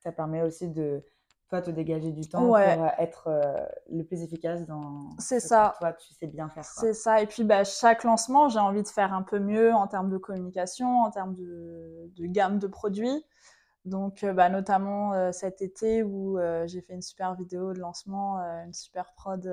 Ça 0.00 0.10
permet 0.10 0.42
aussi 0.42 0.68
de 0.68 1.04
toi 1.50 1.60
te 1.60 1.70
dégager 1.70 2.12
du 2.12 2.28
temps 2.28 2.44
pour 2.44 2.56
euh, 2.56 2.86
être 2.98 3.26
euh, 3.26 3.66
le 3.90 4.04
plus 4.04 4.22
efficace 4.22 4.64
dans 4.66 5.10
c'est 5.18 5.40
ça. 5.40 5.74
toi 5.78 5.92
tu 5.92 6.14
sais 6.14 6.28
bien 6.28 6.48
faire 6.48 6.64
c'est 6.64 6.94
ça. 6.94 7.20
Et 7.20 7.26
puis 7.26 7.42
bah, 7.42 7.64
chaque 7.64 8.04
lancement 8.04 8.48
j'ai 8.48 8.60
envie 8.60 8.82
de 8.82 8.88
faire 8.88 9.12
un 9.12 9.22
peu 9.22 9.40
mieux 9.40 9.74
en 9.74 9.88
termes 9.88 10.08
de 10.08 10.16
communication 10.16 11.02
en 11.02 11.10
termes 11.10 11.34
de, 11.34 12.10
de 12.16 12.26
gamme 12.26 12.58
de 12.58 12.68
produits. 12.68 13.26
Donc 13.84 14.22
euh, 14.22 14.32
bah, 14.32 14.48
notamment 14.48 15.32
cet 15.32 15.60
été 15.60 16.04
où 16.04 16.38
j'ai 16.66 16.80
fait 16.80 16.94
une 16.94 17.02
super 17.02 17.34
vidéo 17.34 17.72
de 17.72 17.80
lancement 17.80 18.38
une 18.64 18.72
super 18.72 19.12
prod 19.14 19.52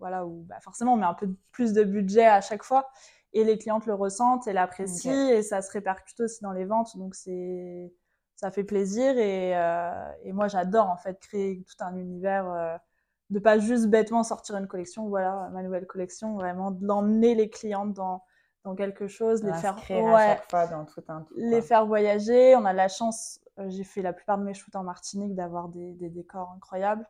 voilà 0.00 0.26
où 0.26 0.42
bah, 0.48 0.58
forcément 0.60 0.94
on 0.94 0.96
met 0.96 1.06
un 1.06 1.14
peu 1.14 1.32
plus 1.52 1.72
de 1.72 1.84
budget 1.84 2.26
à 2.26 2.40
chaque 2.40 2.64
fois 2.64 2.88
et 3.32 3.44
les 3.44 3.56
clientes 3.56 3.86
le 3.86 3.94
ressentent 3.94 4.48
et 4.48 4.52
l'apprécient 4.52 5.28
et 5.28 5.42
ça 5.42 5.62
se 5.62 5.70
répercute 5.70 6.18
aussi 6.20 6.42
dans 6.42 6.52
les 6.52 6.64
ventes. 6.64 6.96
Donc 6.96 7.14
c'est 7.14 7.92
ça 8.44 8.50
fait 8.50 8.64
plaisir 8.64 9.16
et, 9.16 9.56
euh, 9.56 10.12
et 10.22 10.34
moi 10.34 10.48
j'adore 10.48 10.90
en 10.90 10.98
fait 10.98 11.18
créer 11.18 11.64
tout 11.64 11.82
un 11.82 11.96
univers 11.96 12.46
euh, 12.46 12.76
de 13.30 13.38
pas 13.38 13.58
juste 13.58 13.86
bêtement 13.86 14.22
sortir 14.22 14.56
une 14.56 14.66
collection 14.66 15.08
voilà 15.08 15.48
ma 15.54 15.62
nouvelle 15.62 15.86
collection 15.86 16.34
vraiment 16.34 16.70
de 16.70 16.86
l'emmener 16.86 17.34
les 17.34 17.48
clientes 17.48 17.94
dans 17.94 18.22
dans 18.64 18.74
quelque 18.74 19.06
chose 19.06 19.42
les 19.42 19.54
faire 19.54 19.78
ouais, 19.88 20.12
à 20.12 20.36
chaque 20.36 20.50
fois 20.50 20.66
dans 20.66 20.84
tout 20.84 21.02
un 21.08 21.24
les 21.36 21.62
faire 21.62 21.86
voyager. 21.86 22.54
On 22.54 22.66
a 22.66 22.74
la 22.74 22.88
chance 22.88 23.40
euh, 23.58 23.70
j'ai 23.70 23.84
fait 23.84 24.02
la 24.02 24.12
plupart 24.12 24.36
de 24.36 24.44
mes 24.44 24.52
shoots 24.52 24.76
en 24.76 24.82
Martinique 24.82 25.34
d'avoir 25.34 25.70
des, 25.70 25.94
des, 25.94 26.10
décors 26.10 26.52
incroyables 26.54 27.08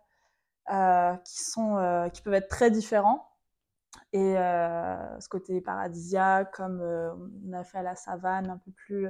qui 1.24 1.42
sont 1.42 2.08
qui 2.12 2.22
peuvent 2.22 2.34
être 2.34 2.48
très 2.48 2.70
différents. 2.70 3.28
Et 4.12 4.34
ce 4.34 5.28
côté 5.28 5.60
paradisiaque 5.60 6.54
comme 6.54 6.80
on 6.80 7.52
a 7.52 7.64
fait 7.64 7.78
à 7.78 7.82
la 7.82 7.96
savane 7.96 8.50
un 8.50 8.58
peu 8.58 8.70
plus 8.70 9.08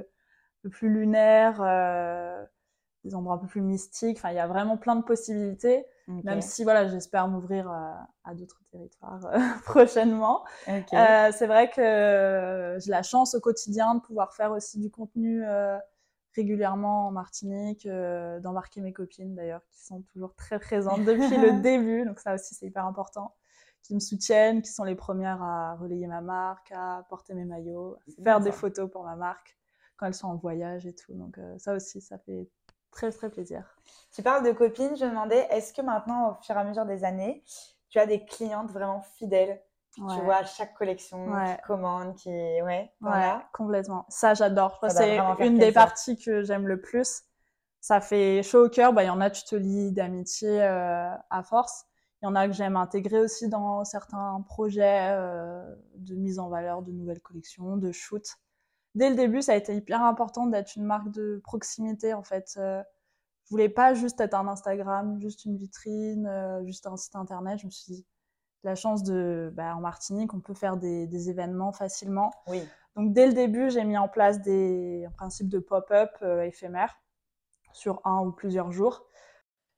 plus 0.69 0.89
lunaire, 0.89 1.61
euh, 1.61 2.43
des 3.03 3.15
endroits 3.15 3.35
un 3.35 3.37
peu 3.37 3.47
plus 3.47 3.61
mystiques. 3.61 4.17
Enfin, 4.17 4.31
il 4.31 4.35
y 4.35 4.39
a 4.39 4.47
vraiment 4.47 4.77
plein 4.77 4.95
de 4.95 5.03
possibilités. 5.03 5.85
Même 6.07 6.41
si, 6.41 6.63
voilà, 6.63 6.87
j'espère 6.87 7.27
m'ouvrir 7.27 7.67
à, 7.67 8.33
d'autres 8.35 8.61
territoires 8.71 9.25
euh, 9.25 9.39
prochainement. 9.65 10.43
Euh, 10.67 11.31
c'est 11.31 11.47
vrai 11.47 11.69
que 11.71 12.77
j'ai 12.79 12.91
la 12.91 13.01
chance 13.01 13.33
au 13.33 13.39
quotidien 13.39 13.95
de 13.95 14.01
pouvoir 14.01 14.33
faire 14.33 14.51
aussi 14.51 14.79
du 14.79 14.91
contenu 14.91 15.43
régulièrement 16.35 17.07
en 17.07 17.11
Martinique, 17.11 17.87
d'embarquer 17.87 18.81
mes 18.81 18.93
copines 18.93 19.33
d'ailleurs, 19.33 19.65
qui 19.71 19.83
sont 19.83 20.01
toujours 20.13 20.35
très 20.35 20.59
présentes 20.59 21.05
depuis 21.05 21.37
le 21.37 21.59
début. 21.61 22.05
Donc 22.05 22.19
ça 22.19 22.35
aussi, 22.35 22.53
c'est 22.53 22.67
hyper 22.67 22.85
important 22.85 23.33
qui 23.81 23.93
me 23.93 23.99
soutiennent, 23.99 24.61
qui 24.61 24.71
sont 24.71 24.83
les 24.83 24.95
premières 24.95 25.41
à 25.43 25.75
relayer 25.75 26.07
ma 26.07 26.21
marque, 26.21 26.71
à 26.71 27.05
porter 27.09 27.35
mes 27.35 27.45
maillots, 27.45 27.97
faire 28.23 28.41
des 28.41 28.51
photos 28.51 28.89
pour 28.89 29.03
ma 29.03 29.15
marque 29.15 29.55
quand 29.97 30.07
elles 30.07 30.13
sont 30.13 30.27
en 30.27 30.35
voyage 30.35 30.85
et 30.85 30.93
tout. 30.93 31.13
Donc 31.13 31.37
euh, 31.37 31.57
ça 31.57 31.73
aussi, 31.73 32.01
ça 32.01 32.17
fait 32.19 32.47
très 32.91 33.11
très 33.11 33.29
plaisir. 33.29 33.75
Tu 34.11 34.23
parles 34.23 34.45
de 34.45 34.51
copines, 34.51 34.95
je 34.95 35.05
me 35.05 35.09
demandais, 35.09 35.47
est-ce 35.51 35.73
que 35.73 35.81
maintenant, 35.81 36.31
au 36.31 36.43
fur 36.43 36.55
et 36.55 36.59
à 36.59 36.63
mesure 36.63 36.85
des 36.85 37.03
années, 37.03 37.43
tu 37.89 37.99
as 37.99 38.05
des 38.05 38.25
clientes 38.25 38.71
vraiment 38.71 39.01
fidèles 39.01 39.61
Tu 39.93 40.01
vois, 40.01 40.43
chaque 40.43 40.73
collection 40.73 41.25
qui 41.27 41.61
commande, 41.67 42.15
qui... 42.15 42.29
Ouais, 42.29 42.91
voilà. 42.99 43.47
complètement. 43.53 44.05
Ça, 44.09 44.33
j'adore. 44.33 44.79
C'est 44.89 45.17
une 45.39 45.57
des 45.57 45.71
parties 45.71 46.17
que 46.17 46.43
j'aime 46.43 46.67
le 46.67 46.81
plus. 46.81 47.23
Ça 47.81 48.01
fait 48.01 48.41
chaud 48.41 48.65
au 48.65 48.69
cœur. 48.69 48.93
Bah, 48.93 49.03
il 49.03 49.07
y 49.07 49.11
en 49.11 49.21
a, 49.21 49.29
tu 49.29 49.43
te 49.43 49.55
lis 49.55 49.91
d'amitié 49.91 50.63
euh, 50.63 51.11
à 51.29 51.43
force. 51.43 51.85
Il 52.21 52.25
y 52.25 52.27
en 52.27 52.35
a 52.35 52.47
que 52.47 52.53
j'aime 52.53 52.77
intégrer 52.77 53.19
aussi 53.19 53.47
dans 53.47 53.83
certains 53.83 54.43
projets 54.47 55.11
euh, 55.11 55.63
de 55.95 56.15
mise 56.15 56.39
en 56.39 56.49
valeur 56.49 56.81
de 56.81 56.91
nouvelles 56.91 57.21
collections, 57.21 57.77
de 57.77 57.91
shoot 57.91 58.25
dès 58.95 59.09
le 59.09 59.15
début, 59.15 59.41
ça 59.41 59.53
a 59.53 59.55
été 59.55 59.75
hyper 59.75 60.03
important 60.03 60.47
d'être 60.47 60.75
une 60.75 60.85
marque 60.85 61.11
de 61.11 61.41
proximité, 61.43 62.13
en 62.13 62.23
fait. 62.23 62.55
Euh, 62.57 62.81
je 63.45 63.51
voulais 63.51 63.69
pas 63.69 63.93
juste 63.93 64.19
être 64.21 64.33
un 64.33 64.47
Instagram, 64.47 65.19
juste 65.19 65.45
une 65.45 65.57
vitrine, 65.57 66.25
euh, 66.25 66.65
juste 66.65 66.87
un 66.87 66.97
site 66.97 67.15
internet. 67.15 67.59
Je 67.59 67.67
me 67.67 67.71
suis 67.71 67.93
dit, 67.93 68.05
la 68.63 68.75
chance 68.75 69.03
de, 69.03 69.51
bah, 69.53 69.75
en 69.75 69.81
Martinique, 69.81 70.33
on 70.33 70.39
peut 70.39 70.55
faire 70.55 70.77
des, 70.77 71.05
des, 71.05 71.29
événements 71.29 71.71
facilement. 71.71 72.31
Oui. 72.47 72.63
Donc 72.95 73.13
dès 73.13 73.27
le 73.27 73.33
début, 73.33 73.69
j'ai 73.69 73.83
mis 73.83 73.97
en 73.97 74.07
place 74.07 74.41
des 74.41 75.05
principes 75.17 75.49
de 75.49 75.59
pop-up 75.59 76.09
euh, 76.21 76.41
éphémères 76.41 76.99
sur 77.73 78.01
un 78.05 78.25
ou 78.25 78.31
plusieurs 78.31 78.71
jours. 78.71 79.05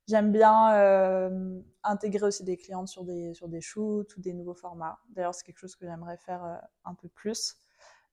J'aime 0.08 0.32
bien 0.32 0.74
euh, 0.76 1.60
intégrer 1.84 2.28
aussi 2.28 2.44
des 2.46 2.56
clientes 2.56 2.88
sur 2.88 3.04
des, 3.04 3.34
sur 3.34 3.50
des 3.50 3.60
shoots 3.60 4.16
ou 4.16 4.22
des 4.22 4.34
nouveaux 4.34 4.54
formats. 4.54 5.00
D'ailleurs, 5.10 5.36
c'est 5.36 5.44
quelque 5.44 5.58
chose 5.58 5.76
que 5.76 5.86
j'aimerais 5.86 6.18
faire 6.18 6.46
euh, 6.46 6.56
un 6.86 6.94
peu 6.94 7.10
plus. 7.10 7.58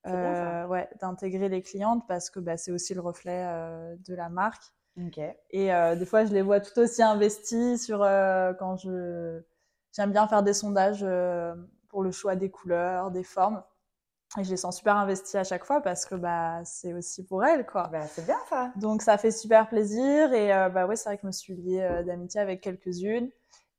Euh, 0.07 0.67
ouais, 0.67 0.89
d'intégrer 1.01 1.49
les 1.49 1.63
clientes 1.63 2.05
parce 2.07 2.29
que 2.29 2.39
bah, 2.39 2.57
c'est 2.57 2.71
aussi 2.71 2.93
le 2.95 3.01
reflet 3.01 3.45
euh, 3.47 3.97
de 4.07 4.15
la 4.15 4.29
marque. 4.29 4.65
Okay. 5.07 5.35
Et 5.51 5.73
euh, 5.73 5.97
des 5.97 6.05
fois, 6.05 6.25
je 6.25 6.33
les 6.33 6.43
vois 6.43 6.61
tout 6.61 6.79
aussi 6.79 7.03
investis 7.03 7.85
sur 7.85 8.01
quand 8.59 8.77
je 8.77 9.41
j'aime 9.93 10.13
bien 10.13 10.27
faire 10.29 10.43
des 10.43 10.53
sondages 10.53 11.07
pour 11.89 12.03
le 12.03 12.11
choix 12.11 12.37
des 12.37 12.51
couleurs, 12.51 13.11
des 13.11 13.25
formes. 13.25 13.63
Et 14.39 14.43
je 14.43 14.51
les 14.51 14.57
sens 14.57 14.77
super 14.77 14.97
investis 14.97 15.37
à 15.37 15.45
chaque 15.45 15.65
fois 15.65 15.81
parce 15.81 16.07
que 16.07 16.17
bah 16.17 16.61
c'est 16.65 16.93
aussi 16.93 17.25
pour 17.25 17.45
elles 17.45 17.65
quoi. 17.67 17.89
Bah, 17.93 18.07
c'est 18.09 18.27
bien 18.27 18.39
ça. 18.51 18.73
Donc 18.77 19.03
ça 19.03 19.17
fait 19.17 19.31
super 19.31 19.69
plaisir 19.69 20.33
et 20.33 20.49
bah 20.71 20.87
ouais 20.87 20.97
c'est 20.97 21.09
vrai 21.09 21.17
que 21.17 21.23
je 21.23 21.27
me 21.29 21.33
suis 21.33 21.55
liée 21.55 22.03
d'amitié 22.05 22.41
avec 22.41 22.61
quelques-unes. 22.61 23.31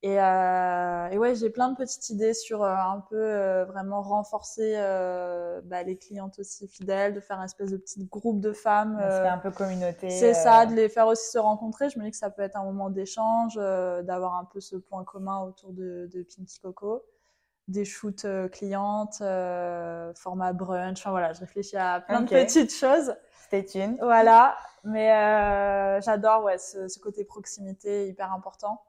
Et, 0.02 0.22
euh, 0.22 1.08
et, 1.08 1.18
ouais, 1.18 1.34
j'ai 1.34 1.50
plein 1.50 1.70
de 1.70 1.76
petites 1.76 2.12
idées 2.12 2.36
sur 2.36 2.64
euh, 2.64 2.76
un 2.76 3.04
peu 3.10 3.16
euh, 3.16 3.66
vraiment 3.66 4.04
renforcer 4.04 4.76
euh, 4.76 5.62
bah, 5.64 5.82
les 5.82 5.98
clientes 5.98 6.38
aussi 6.38 6.68
fidèles, 6.68 7.16
de 7.16 7.20
faire 7.20 7.40
un 7.40 7.46
espèce 7.46 7.72
de 7.72 7.78
petit 7.78 8.06
groupe 8.06 8.40
de 8.40 8.54
femmes. 8.54 9.00
C'est 9.02 9.28
un 9.28 9.40
peu 9.40 9.50
communauté. 9.50 10.12
C'est 10.12 10.36
ça, 10.36 10.68
de 10.68 10.76
les 10.76 10.90
faire 10.90 11.08
aussi 11.08 11.32
se 11.32 11.40
rencontrer. 11.40 11.90
Je 11.90 11.98
me 11.98 12.04
dis 12.04 12.12
que 12.12 12.18
ça 12.18 12.30
peut 12.30 12.44
être 12.44 12.56
un 12.56 12.64
moment 12.64 12.92
d'échange, 12.92 13.56
d'avoir 13.56 14.36
un 14.36 14.46
peu 14.46 14.60
ce 14.60 14.76
point 14.76 15.04
commun 15.04 15.40
autour 15.40 15.74
de, 15.74 16.08
de 16.14 16.24
Pinky 16.24 16.60
Coco. 16.60 17.04
Des 17.68 17.84
shoots 17.84 18.28
clientes, 18.52 19.24
format 20.16 20.54
brunch. 20.54 21.00
Enfin 21.00 21.10
voilà, 21.10 21.34
je 21.34 21.40
réfléchis 21.40 21.78
à 21.78 22.00
plein 22.02 22.24
okay. 22.24 22.42
de 22.42 22.46
petites 22.46 22.74
choses. 22.76 23.16
Stay 23.46 23.66
tuned. 23.66 23.98
Voilà, 24.02 24.56
mais 24.84 25.08
j'adore 26.02 26.44
ouais, 26.44 26.60
ce, 26.60 26.88
ce 26.88 27.00
côté 27.00 27.24
proximité 27.24 28.08
hyper 28.08 28.32
important. 28.32 28.84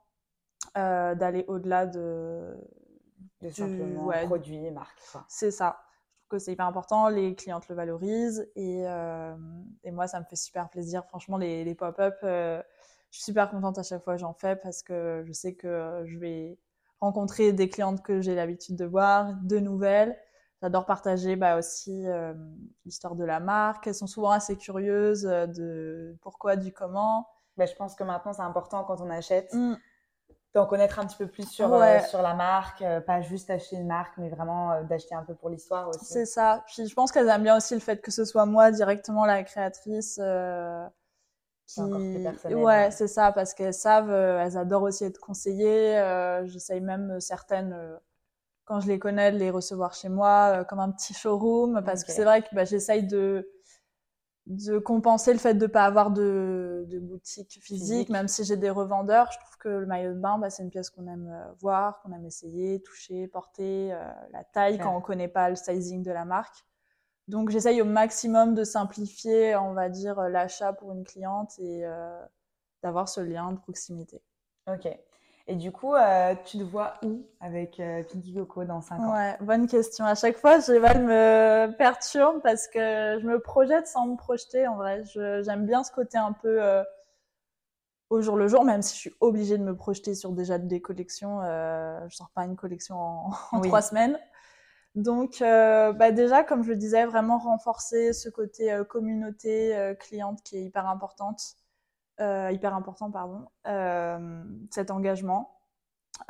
Euh, 0.77 1.15
d'aller 1.15 1.47
au-delà 1.49 1.87
de, 1.87 2.55
de 3.41 3.49
simplement 3.49 4.03
du, 4.03 4.09
ouais, 4.09 4.27
produit 4.27 4.63
et 4.67 4.71
marque. 4.71 5.01
C'est 5.27 5.51
ça. 5.51 5.79
Je 6.11 6.29
trouve 6.29 6.39
que 6.39 6.39
c'est 6.39 6.53
hyper 6.53 6.67
important. 6.67 7.09
Les 7.09 7.35
clientes 7.35 7.67
le 7.69 7.75
valorisent 7.75 8.51
et, 8.57 8.83
euh, 8.87 9.35
et, 9.85 9.91
moi, 9.91 10.07
ça 10.07 10.21
me 10.21 10.27
fait 10.27 10.37
super 10.37 10.69
plaisir. 10.69 11.07
Franchement, 11.07 11.39
les, 11.39 11.65
les 11.65 11.75
pop-up, 11.75 12.17
euh, 12.25 12.63
je 13.11 13.17
suis 13.17 13.25
super 13.25 13.49
contente 13.49 13.79
à 13.79 13.83
chaque 13.83 14.05
fois 14.05 14.15
que 14.15 14.21
j'en 14.21 14.35
fais 14.35 14.55
parce 14.55 14.83
que 14.83 15.23
je 15.27 15.33
sais 15.33 15.55
que 15.55 16.03
je 16.05 16.19
vais 16.19 16.59
rencontrer 17.01 17.55
des 17.55 17.71
clientes 17.71 18.03
que 18.03 18.21
j'ai 18.21 18.35
l'habitude 18.35 18.77
de 18.77 18.85
voir, 18.85 19.33
de 19.45 19.59
nouvelles. 19.59 20.19
J'adore 20.61 20.85
partager 20.85 21.37
bah, 21.37 21.57
aussi 21.57 22.07
euh, 22.07 22.35
l'histoire 22.85 23.15
de 23.15 23.25
la 23.25 23.41
marque. 23.41 23.87
Elles 23.87 23.95
sont 23.95 24.07
souvent 24.07 24.31
assez 24.31 24.57
curieuses 24.57 25.23
de 25.23 26.19
pourquoi, 26.21 26.57
du 26.57 26.71
comment. 26.71 27.27
Bah, 27.57 27.65
je 27.65 27.75
pense 27.75 27.95
que 27.95 28.05
maintenant, 28.05 28.35
c'est 28.35 28.43
important 28.43 28.85
quand 28.85 29.01
on 29.01 29.09
achète. 29.09 29.55
Mm 29.55 29.77
d'en 30.57 30.65
connaître 30.67 30.99
un 30.99 31.07
petit 31.07 31.19
peu 31.19 31.27
plus 31.27 31.47
sur, 31.47 31.71
ouais. 31.71 32.03
euh, 32.03 32.07
sur 32.07 32.23
la 32.23 32.33
marque, 32.33 32.81
euh, 32.81 33.01
pas 33.03 33.21
juste 33.21 33.51
acheter 33.51 33.77
une 33.77 33.87
marque, 33.87 34.15
mais 34.17 34.31
vraiment 34.31 34.73
euh, 34.73 34.83
d'acheter 34.85 35.15
un 35.15 35.23
peu 35.23 35.35
pour 35.35 35.51
l'histoire 35.51 35.89
aussi. 35.91 36.05
C'est 36.05 36.25
ça. 36.25 36.65
Puis 36.67 36.87
je 36.87 36.95
pense 36.95 37.13
qu'elles 37.13 37.29
aiment 37.29 37.43
bien 37.43 37.59
aussi 37.59 37.75
le 37.75 37.81
fait 37.81 38.01
que 38.01 38.11
ce 38.11 38.25
soit 38.25 38.47
moi 38.47 38.71
directement 38.71 39.27
la 39.27 39.43
créatrice. 39.43 40.21
Qui... 41.67 41.81
encore 41.81 41.99
plus 41.99 42.23
personnel. 42.23 42.57
Ouais, 42.57 42.65
ouais. 42.65 42.91
c'est 42.91 43.09
ça, 43.09 43.33
parce 43.33 43.53
qu'elles 43.53 43.75
savent, 43.75 44.11
elles 44.11 44.57
adorent 44.57 44.85
aussi 44.85 45.05
être 45.05 45.19
conseillées. 45.21 46.01
J'essaye 46.45 46.81
même 46.81 47.21
certaines, 47.21 47.77
quand 48.65 48.81
je 48.81 48.87
les 48.87 48.99
connais, 48.99 49.33
de 49.33 49.37
les 49.37 49.51
recevoir 49.51 49.93
chez 49.93 50.09
moi, 50.09 50.65
comme 50.65 50.81
un 50.81 50.91
petit 50.91 51.13
showroom, 51.13 51.83
parce 51.85 52.01
Okay. 52.01 52.07
que 52.07 52.13
c'est 52.13 52.25
vrai 52.25 52.43
que 52.43 52.49
bah, 52.53 52.65
j'essaye 52.65 53.03
de 53.03 53.47
de 54.47 54.79
compenser 54.79 55.33
le 55.33 55.39
fait 55.41 55.55
de 55.55 55.67
pas 55.67 55.85
avoir 55.85 56.11
de, 56.13 56.85
de 56.89 56.99
boutique 57.01 57.59
physique, 57.61 58.11
même 58.11 58.29
si 58.29 58.45
j'ai 58.45 58.57
des 58.57 58.71
revendeurs. 58.71 59.31
Je 59.33 59.39
trouve 59.39 59.57
que 59.59 59.69
le 59.69 59.87
maillot 59.87 60.13
de 60.13 60.19
bain, 60.19 60.39
bah, 60.39 60.51
c'est 60.51 60.63
une 60.63 60.71
pièce 60.71 60.89
qu'on 60.89 61.07
aime 61.09 61.29
euh, 61.29 61.53
voir, 61.59 62.01
qu'on 62.01 62.13
aime 62.13 62.25
essayer, 62.25 62.81
toucher, 62.83 63.27
porter, 63.27 63.93
euh, 63.93 63.99
la 64.33 64.45
taille 64.45 64.79
quand 64.79 64.97
on 64.97 65.01
connaît 65.01 65.29
pas 65.29 65.51
le 65.51 65.57
sizing 65.57 66.03
de 66.03 66.13
la 66.13 66.25
marque. 66.25 66.65
Donc 67.27 67.51
j'essaye 67.51 67.83
au 67.83 67.85
maximum 67.85 68.55
de 68.55 68.63
simplifier, 68.63 69.57
on 69.57 69.73
va 69.73 69.89
dire, 69.89 70.19
euh, 70.21 70.29
l'achat 70.29 70.73
pour 70.73 70.93
une 70.93 71.03
cliente 71.03 71.59
et 71.59 71.85
euh, 71.85 72.23
d'avoir 72.85 73.09
ce 73.09 73.21
lien 73.21 73.51
de 73.51 73.59
proximité. 73.59 74.23
Ok. 74.69 74.89
Et 75.49 75.55
du 75.55 75.71
coup, 75.71 75.95
euh, 75.95 76.35
tu 76.45 76.59
te 76.59 76.65
vois 76.65 76.95
où 77.05 77.25
avec 77.41 77.79
euh, 77.79 78.03
Pinky 78.03 78.35
Coco 78.35 78.65
dans 78.65 78.81
5 78.81 79.01
ans? 79.01 79.13
Ouais, 79.15 79.37
bonne 79.41 79.69
question. 79.69 80.05
À 80.05 80.17
chaque 80.17 80.37
fois, 80.39 80.59
Géval 80.59 81.05
me 81.05 81.77
perturbe 81.77 82.41
parce 82.43 82.67
que 82.67 83.19
je 83.21 83.27
me 83.27 83.39
projette 83.39 83.87
sans 83.87 84.07
me 84.07 84.17
projeter. 84.17 84.67
En 84.67 84.75
vrai, 84.77 85.05
j'aime 85.15 85.65
bien 85.65 85.85
ce 85.85 85.93
côté 85.93 86.19
un 86.19 86.33
peu 86.33 86.61
euh, 86.61 86.83
au 88.11 88.21
jour 88.21 88.37
le 88.37 88.49
jour, 88.49 88.65
même 88.65 88.83
si 88.83 88.95
je 88.97 89.01
suis 89.01 89.15
obligée 89.21 89.57
de 89.57 89.63
me 89.63 89.77
projeter 89.77 90.17
sur 90.17 90.33
déjà 90.33 90.59
des 90.59 90.81
collections. 90.81 91.41
Euh, 91.43 92.01
je 92.09 92.17
sors 92.17 92.31
pas 92.31 92.45
une 92.45 92.57
collection 92.57 92.97
en, 92.97 93.31
en 93.53 93.61
Oui. 93.61 93.69
trois 93.69 93.83
semaines. 93.83 94.19
Donc, 94.97 95.37
bah 95.41 96.11
déjà, 96.11 96.43
comme 96.43 96.65
je 96.65 96.71
le 96.71 96.77
disais, 96.77 97.05
vraiment 97.05 97.37
renforcer 97.39 98.15
ce 98.15 98.31
côté 98.31 98.75
communauté 98.89 99.95
cliente 100.01 100.43
qui 100.43 100.57
est 100.57 100.63
hyper 100.63 100.89
importante, 100.89 101.39
euh, 102.21 102.51
hyper 102.53 102.75
important, 102.75 103.11
pardon, 103.11 103.47
euh, 103.67 104.43
cet 104.71 104.91
engagement. 104.91 105.53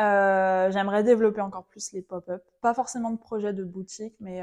Euh, 0.01 0.71
J'aimerais 0.73 1.05
développer 1.05 1.41
encore 1.41 1.65
plus 1.65 1.93
les 1.93 2.03
pop-up, 2.03 2.43
pas 2.61 2.75
forcément 2.75 3.11
de 3.11 3.19
projet 3.19 3.53
de 3.53 3.63
boutique, 3.65 4.17
mais 4.21 4.43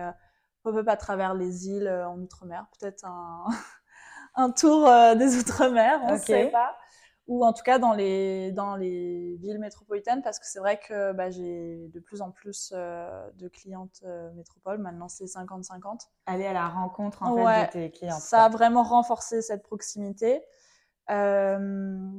pop-up 0.63 0.87
à 0.87 0.95
travers 0.95 1.33
les 1.33 1.67
îles 1.67 1.89
en 1.89 2.17
outre-mer, 2.19 2.65
peut-être 2.79 3.05
un, 3.05 3.45
un 4.35 4.51
tour 4.51 4.89
des 5.17 5.37
outre-mer, 5.37 5.99
on 6.03 6.13
ne 6.13 6.17
sait 6.17 6.47
pas. 6.49 6.75
Ou 7.27 7.45
en 7.45 7.53
tout 7.53 7.63
cas 7.63 7.79
dans 7.79 7.93
les 7.93 8.51
dans 8.51 8.75
les 8.75 9.37
villes 9.37 9.57
métropolitaines 9.59 10.21
parce 10.21 10.39
que 10.39 10.45
c'est 10.45 10.59
vrai 10.59 10.77
que 10.77 11.13
bah, 11.13 11.29
j'ai 11.29 11.87
de 11.93 11.99
plus 12.01 12.21
en 12.21 12.31
plus 12.31 12.73
de 12.73 13.47
clientes 13.47 14.03
métropoles. 14.35 14.79
Maintenant 14.79 15.07
c'est 15.07 15.23
50-50 15.23 16.09
Aller 16.25 16.45
à 16.45 16.51
la 16.51 16.67
rencontre 16.67 17.23
en 17.23 17.31
Ouais, 17.31 17.61
fait 17.61 17.65
de 17.67 17.71
tes 17.71 17.91
clients. 17.91 18.19
ça 18.19 18.43
a 18.43 18.49
vraiment 18.49 18.83
renforcé 18.83 19.41
cette 19.41 19.63
proximité 19.63 20.43
euh, 21.13 22.09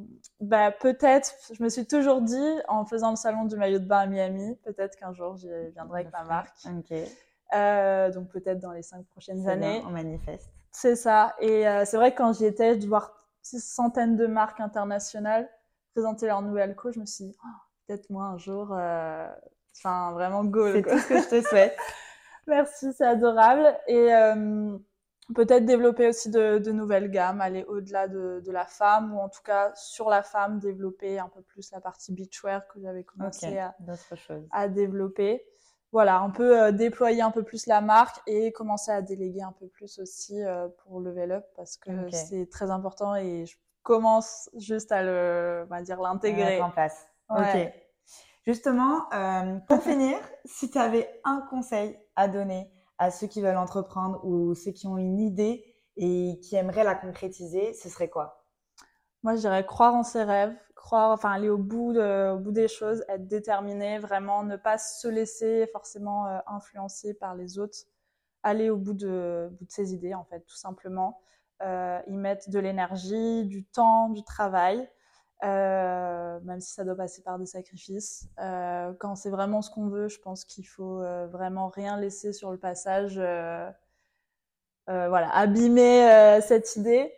bah, 0.40 0.70
peut-être 0.70 1.35
je 1.52 1.62
me 1.62 1.68
suis 1.68 1.87
toujours 1.87 2.20
dit 2.20 2.59
en 2.68 2.85
faisant 2.85 3.11
le 3.11 3.16
salon 3.16 3.44
du 3.44 3.57
maillot 3.57 3.78
de 3.78 3.87
bain 3.87 4.00
à 4.00 4.07
Miami 4.07 4.57
peut-être 4.64 4.96
qu'un 4.96 5.12
jour 5.12 5.37
j'y 5.37 5.48
viendrai 5.72 6.00
avec 6.00 6.12
ma 6.12 6.24
marque. 6.24 6.54
Euh, 7.54 8.11
donc 8.11 8.28
peut-être 8.28 8.59
dans 8.61 8.72
les 8.72 8.83
cinq 8.83 9.04
prochaines 9.07 9.48
années 9.48 9.80
bien, 9.80 9.88
on 9.88 9.92
manifeste. 9.92 10.50
c'est 10.72 10.96
ça. 10.96 11.35
Et 11.40 11.68
euh, 11.68 11.85
c'est 11.85 11.96
vrai 11.96 12.12
que 12.12 12.18
quand 12.18 12.33
j'y 12.33 12.46
étais, 12.46 12.76
de 12.76 12.87
voir 12.87 13.12
six 13.42 13.61
centaines 13.61 14.16
de 14.16 14.26
marques 14.26 14.61
internationales 14.61 15.48
présenter 15.92 16.26
leur 16.26 16.42
nouvelle 16.42 16.74
co, 16.74 16.90
je 16.90 17.00
me 17.00 17.07
suis 17.07 17.26
dit, 17.26 17.37
Oh, 17.44 17.48
peut-être 17.87 18.11
moi 18.11 18.24
un 18.24 18.38
jour, 18.38 18.72
enfin 18.72 20.12
vraiment 20.12 20.44
goal. 20.44 20.72
C'est 20.72 20.83
tout 20.83 20.98
ce 20.98 21.09
que 21.09 21.18
je 21.18 21.28
te 21.28 21.48
souhaite. 21.48 21.76
Merci, 22.46 22.92
c'est 22.92 23.07
adorable. 23.07 23.78
Et 23.87 24.11
peut-être 25.34 25.64
développer 25.64 26.08
aussi 26.08 26.30
de, 26.30 26.58
de 26.58 26.72
nouvelles 26.72 27.10
gammes, 27.10 27.40
aller 27.40 27.64
au-delà 27.64 28.08
de, 28.08 28.42
de 28.44 28.52
la 28.52 28.66
femme, 28.66 29.14
ou 29.14 29.20
en 29.20 29.28
tout 29.28 29.42
cas 29.42 29.72
sur 29.74 30.10
la 30.10 30.22
femme, 30.22 30.58
développer 30.58 31.18
un 31.18 31.28
peu 31.28 31.42
plus 31.42 31.70
la 31.72 31.80
partie 31.80 32.12
beachwear 32.12 32.66
que 32.68 32.80
j'avais 32.80 33.04
commencé 33.04 33.58
à, 33.58 33.74
à 34.50 34.68
développer. 34.68 35.44
Voilà, 35.92 36.18
un 36.18 36.30
peu 36.30 36.60
euh, 36.60 36.72
déployer 36.72 37.22
un 37.22 37.30
peu 37.30 37.44
plus 37.44 37.66
la 37.66 37.80
marque 37.80 38.20
et 38.26 38.51
commencer 38.51 38.90
à 38.90 39.01
déléguer 39.01 39.42
un 39.42 39.53
peu 39.53 39.68
plus 39.68 40.01
aussi 40.01 40.42
euh, 40.42 40.66
pour 40.78 41.01
level 41.01 41.30
up 41.30 41.44
parce 41.55 41.76
que 41.76 42.11
c'est 42.11 42.51
très 42.51 42.70
important 42.72 43.14
et 43.14 43.46
je 43.46 43.57
commence 43.84 44.51
juste 44.57 44.90
à 44.90 45.05
le, 45.05 45.62
on 45.64 45.68
va 45.72 45.82
dire, 45.82 46.01
l'intégrer. 46.01 46.61
en 46.61 46.70
place. 46.70 47.07
Ouais. 47.30 47.66
Ok. 47.66 47.80
Justement, 48.44 49.05
euh, 49.14 49.59
pour 49.68 49.82
finir, 49.82 50.18
si 50.44 50.68
tu 50.68 50.78
avais 50.78 51.09
un 51.24 51.42
conseil 51.49 51.96
à 52.16 52.26
donner 52.28 52.70
à 52.99 53.11
ceux 53.11 53.26
qui 53.26 53.40
veulent 53.40 53.57
entreprendre 53.57 54.24
ou 54.24 54.55
ceux 54.55 54.72
qui 54.72 54.86
ont 54.86 54.99
une 54.99 55.18
idée 55.18 55.64
et 55.97 56.40
qui 56.42 56.57
aimeraient 56.57 56.84
la 56.84 56.95
concrétiser, 56.95 57.74
ce 57.74 57.88
serait 57.88 58.09
quoi? 58.09 58.45
Moi, 59.22 59.36
je 59.36 59.40
dirais 59.40 59.64
croire 59.64 59.95
en 59.95 60.03
ses 60.03 60.22
rêves, 60.22 60.55
croire, 60.74 61.11
enfin 61.11 61.30
aller 61.30 61.49
au 61.49 61.57
bout, 61.57 61.97
au 61.97 62.38
bout 62.38 62.53
des 62.53 62.68
choses, 62.68 63.05
être 63.09 63.26
déterminé, 63.26 63.99
vraiment 63.99 64.42
ne 64.42 64.57
pas 64.57 64.76
se 64.76 65.09
laisser 65.09 65.66
forcément 65.72 66.26
euh, 66.26 66.38
influencer 66.47 67.14
par 67.14 67.34
les 67.34 67.59
autres, 67.59 67.78
aller 68.42 68.68
au 68.68 68.76
bout 68.76 68.92
de, 68.92 69.49
bout 69.59 69.64
de 69.64 69.70
ses 69.70 69.95
idées 69.95 70.14
en 70.14 70.24
fait, 70.24 70.40
tout 70.40 70.57
simplement, 70.57 71.22
euh, 71.62 72.01
y 72.07 72.16
mettre 72.18 72.51
de 72.51 72.59
l'énergie, 72.59 73.47
du 73.47 73.64
temps, 73.64 74.11
du 74.11 74.22
travail, 74.24 74.86
euh, 75.45 76.40
même 76.40 76.61
si 76.61 76.72
ça 76.72 76.84
doit 76.84 76.97
passer 76.97 77.22
par 77.22 77.38
des 77.38 77.47
sacrifices. 77.47 78.28
Euh, 78.40 78.92
quand 78.99 79.14
c'est 79.14 79.30
vraiment 79.30 79.62
ce 79.62 79.70
qu'on 79.70 79.88
veut, 79.88 80.09
je 80.09 80.18
pense 80.18 80.45
qu'il 80.45 80.66
faut 80.66 81.01
euh, 81.01 81.26
vraiment 81.26 81.68
rien 81.68 81.99
laisser 81.99 82.32
sur 82.32 82.51
le 82.51 82.59
passage, 82.59 83.16
voilà, 84.86 85.30
abîmer 85.34 86.40
cette 86.42 86.76
idée. 86.76 87.12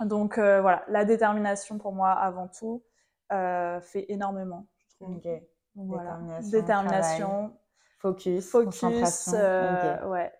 Donc 0.00 0.38
voilà, 0.38 0.84
la 0.88 1.04
détermination 1.04 1.78
pour 1.78 1.92
moi 1.92 2.10
avant 2.10 2.48
tout 2.48 2.82
fait 3.30 4.06
énormément. 4.08 4.66
Je 4.78 4.96
trouve. 4.96 5.16
Ok. 5.16 5.28
Voilà. 5.76 6.18
Détermination, 6.42 6.50
Détermination, 6.50 7.56
Focus, 7.98 8.50
focus, 8.50 8.80
concentration. 8.80 10.10
ouais. 10.10 10.32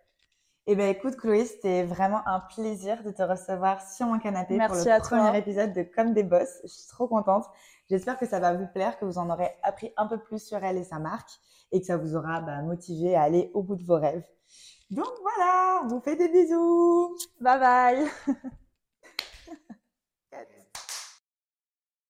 Eh 0.67 0.77
bien, 0.77 0.89
écoute, 0.89 1.17
Chloé, 1.17 1.47
c'était 1.47 1.85
vraiment 1.85 2.27
un 2.29 2.41
plaisir 2.41 3.03
de 3.03 3.11
te 3.11 3.23
recevoir 3.23 3.81
sur 3.81 4.07
mon 4.07 4.19
canapé 4.19 4.57
Merci 4.57 4.77
pour 4.77 4.85
le 4.85 4.93
à 4.93 5.01
toi. 5.01 5.19
premier 5.19 5.39
épisode 5.39 5.73
de 5.73 5.83
Comme 5.83 6.13
des 6.13 6.23
boss. 6.23 6.61
Je 6.63 6.69
suis 6.69 6.89
trop 6.89 7.09
contente. 7.09 7.45
J'espère 7.89 8.19
que 8.19 8.27
ça 8.27 8.39
va 8.39 8.55
vous 8.55 8.67
plaire, 8.67 8.99
que 8.99 9.05
vous 9.05 9.19
en 9.19 9.31
aurez 9.31 9.51
appris 9.63 9.93
un 9.97 10.07
peu 10.07 10.19
plus 10.19 10.41
sur 10.41 10.63
elle 10.63 10.77
et 10.77 10.85
sa 10.85 10.99
marque 10.99 11.31
et 11.73 11.81
que 11.81 11.87
ça 11.87 11.97
vous 11.97 12.15
aura 12.15 12.41
bah, 12.41 12.63
motivé 12.63 13.17
à 13.17 13.23
aller 13.23 13.51
au 13.55 13.63
bout 13.63 13.77
de 13.77 13.85
vos 13.85 13.99
rêves. 13.99 14.25
Donc 14.91 15.11
voilà, 15.23 15.83
on 15.85 15.89
vous 15.89 16.01
fait 16.01 16.17
des 16.17 16.29
bisous. 16.29 17.17
Bye 17.41 17.59
bye 17.59 18.07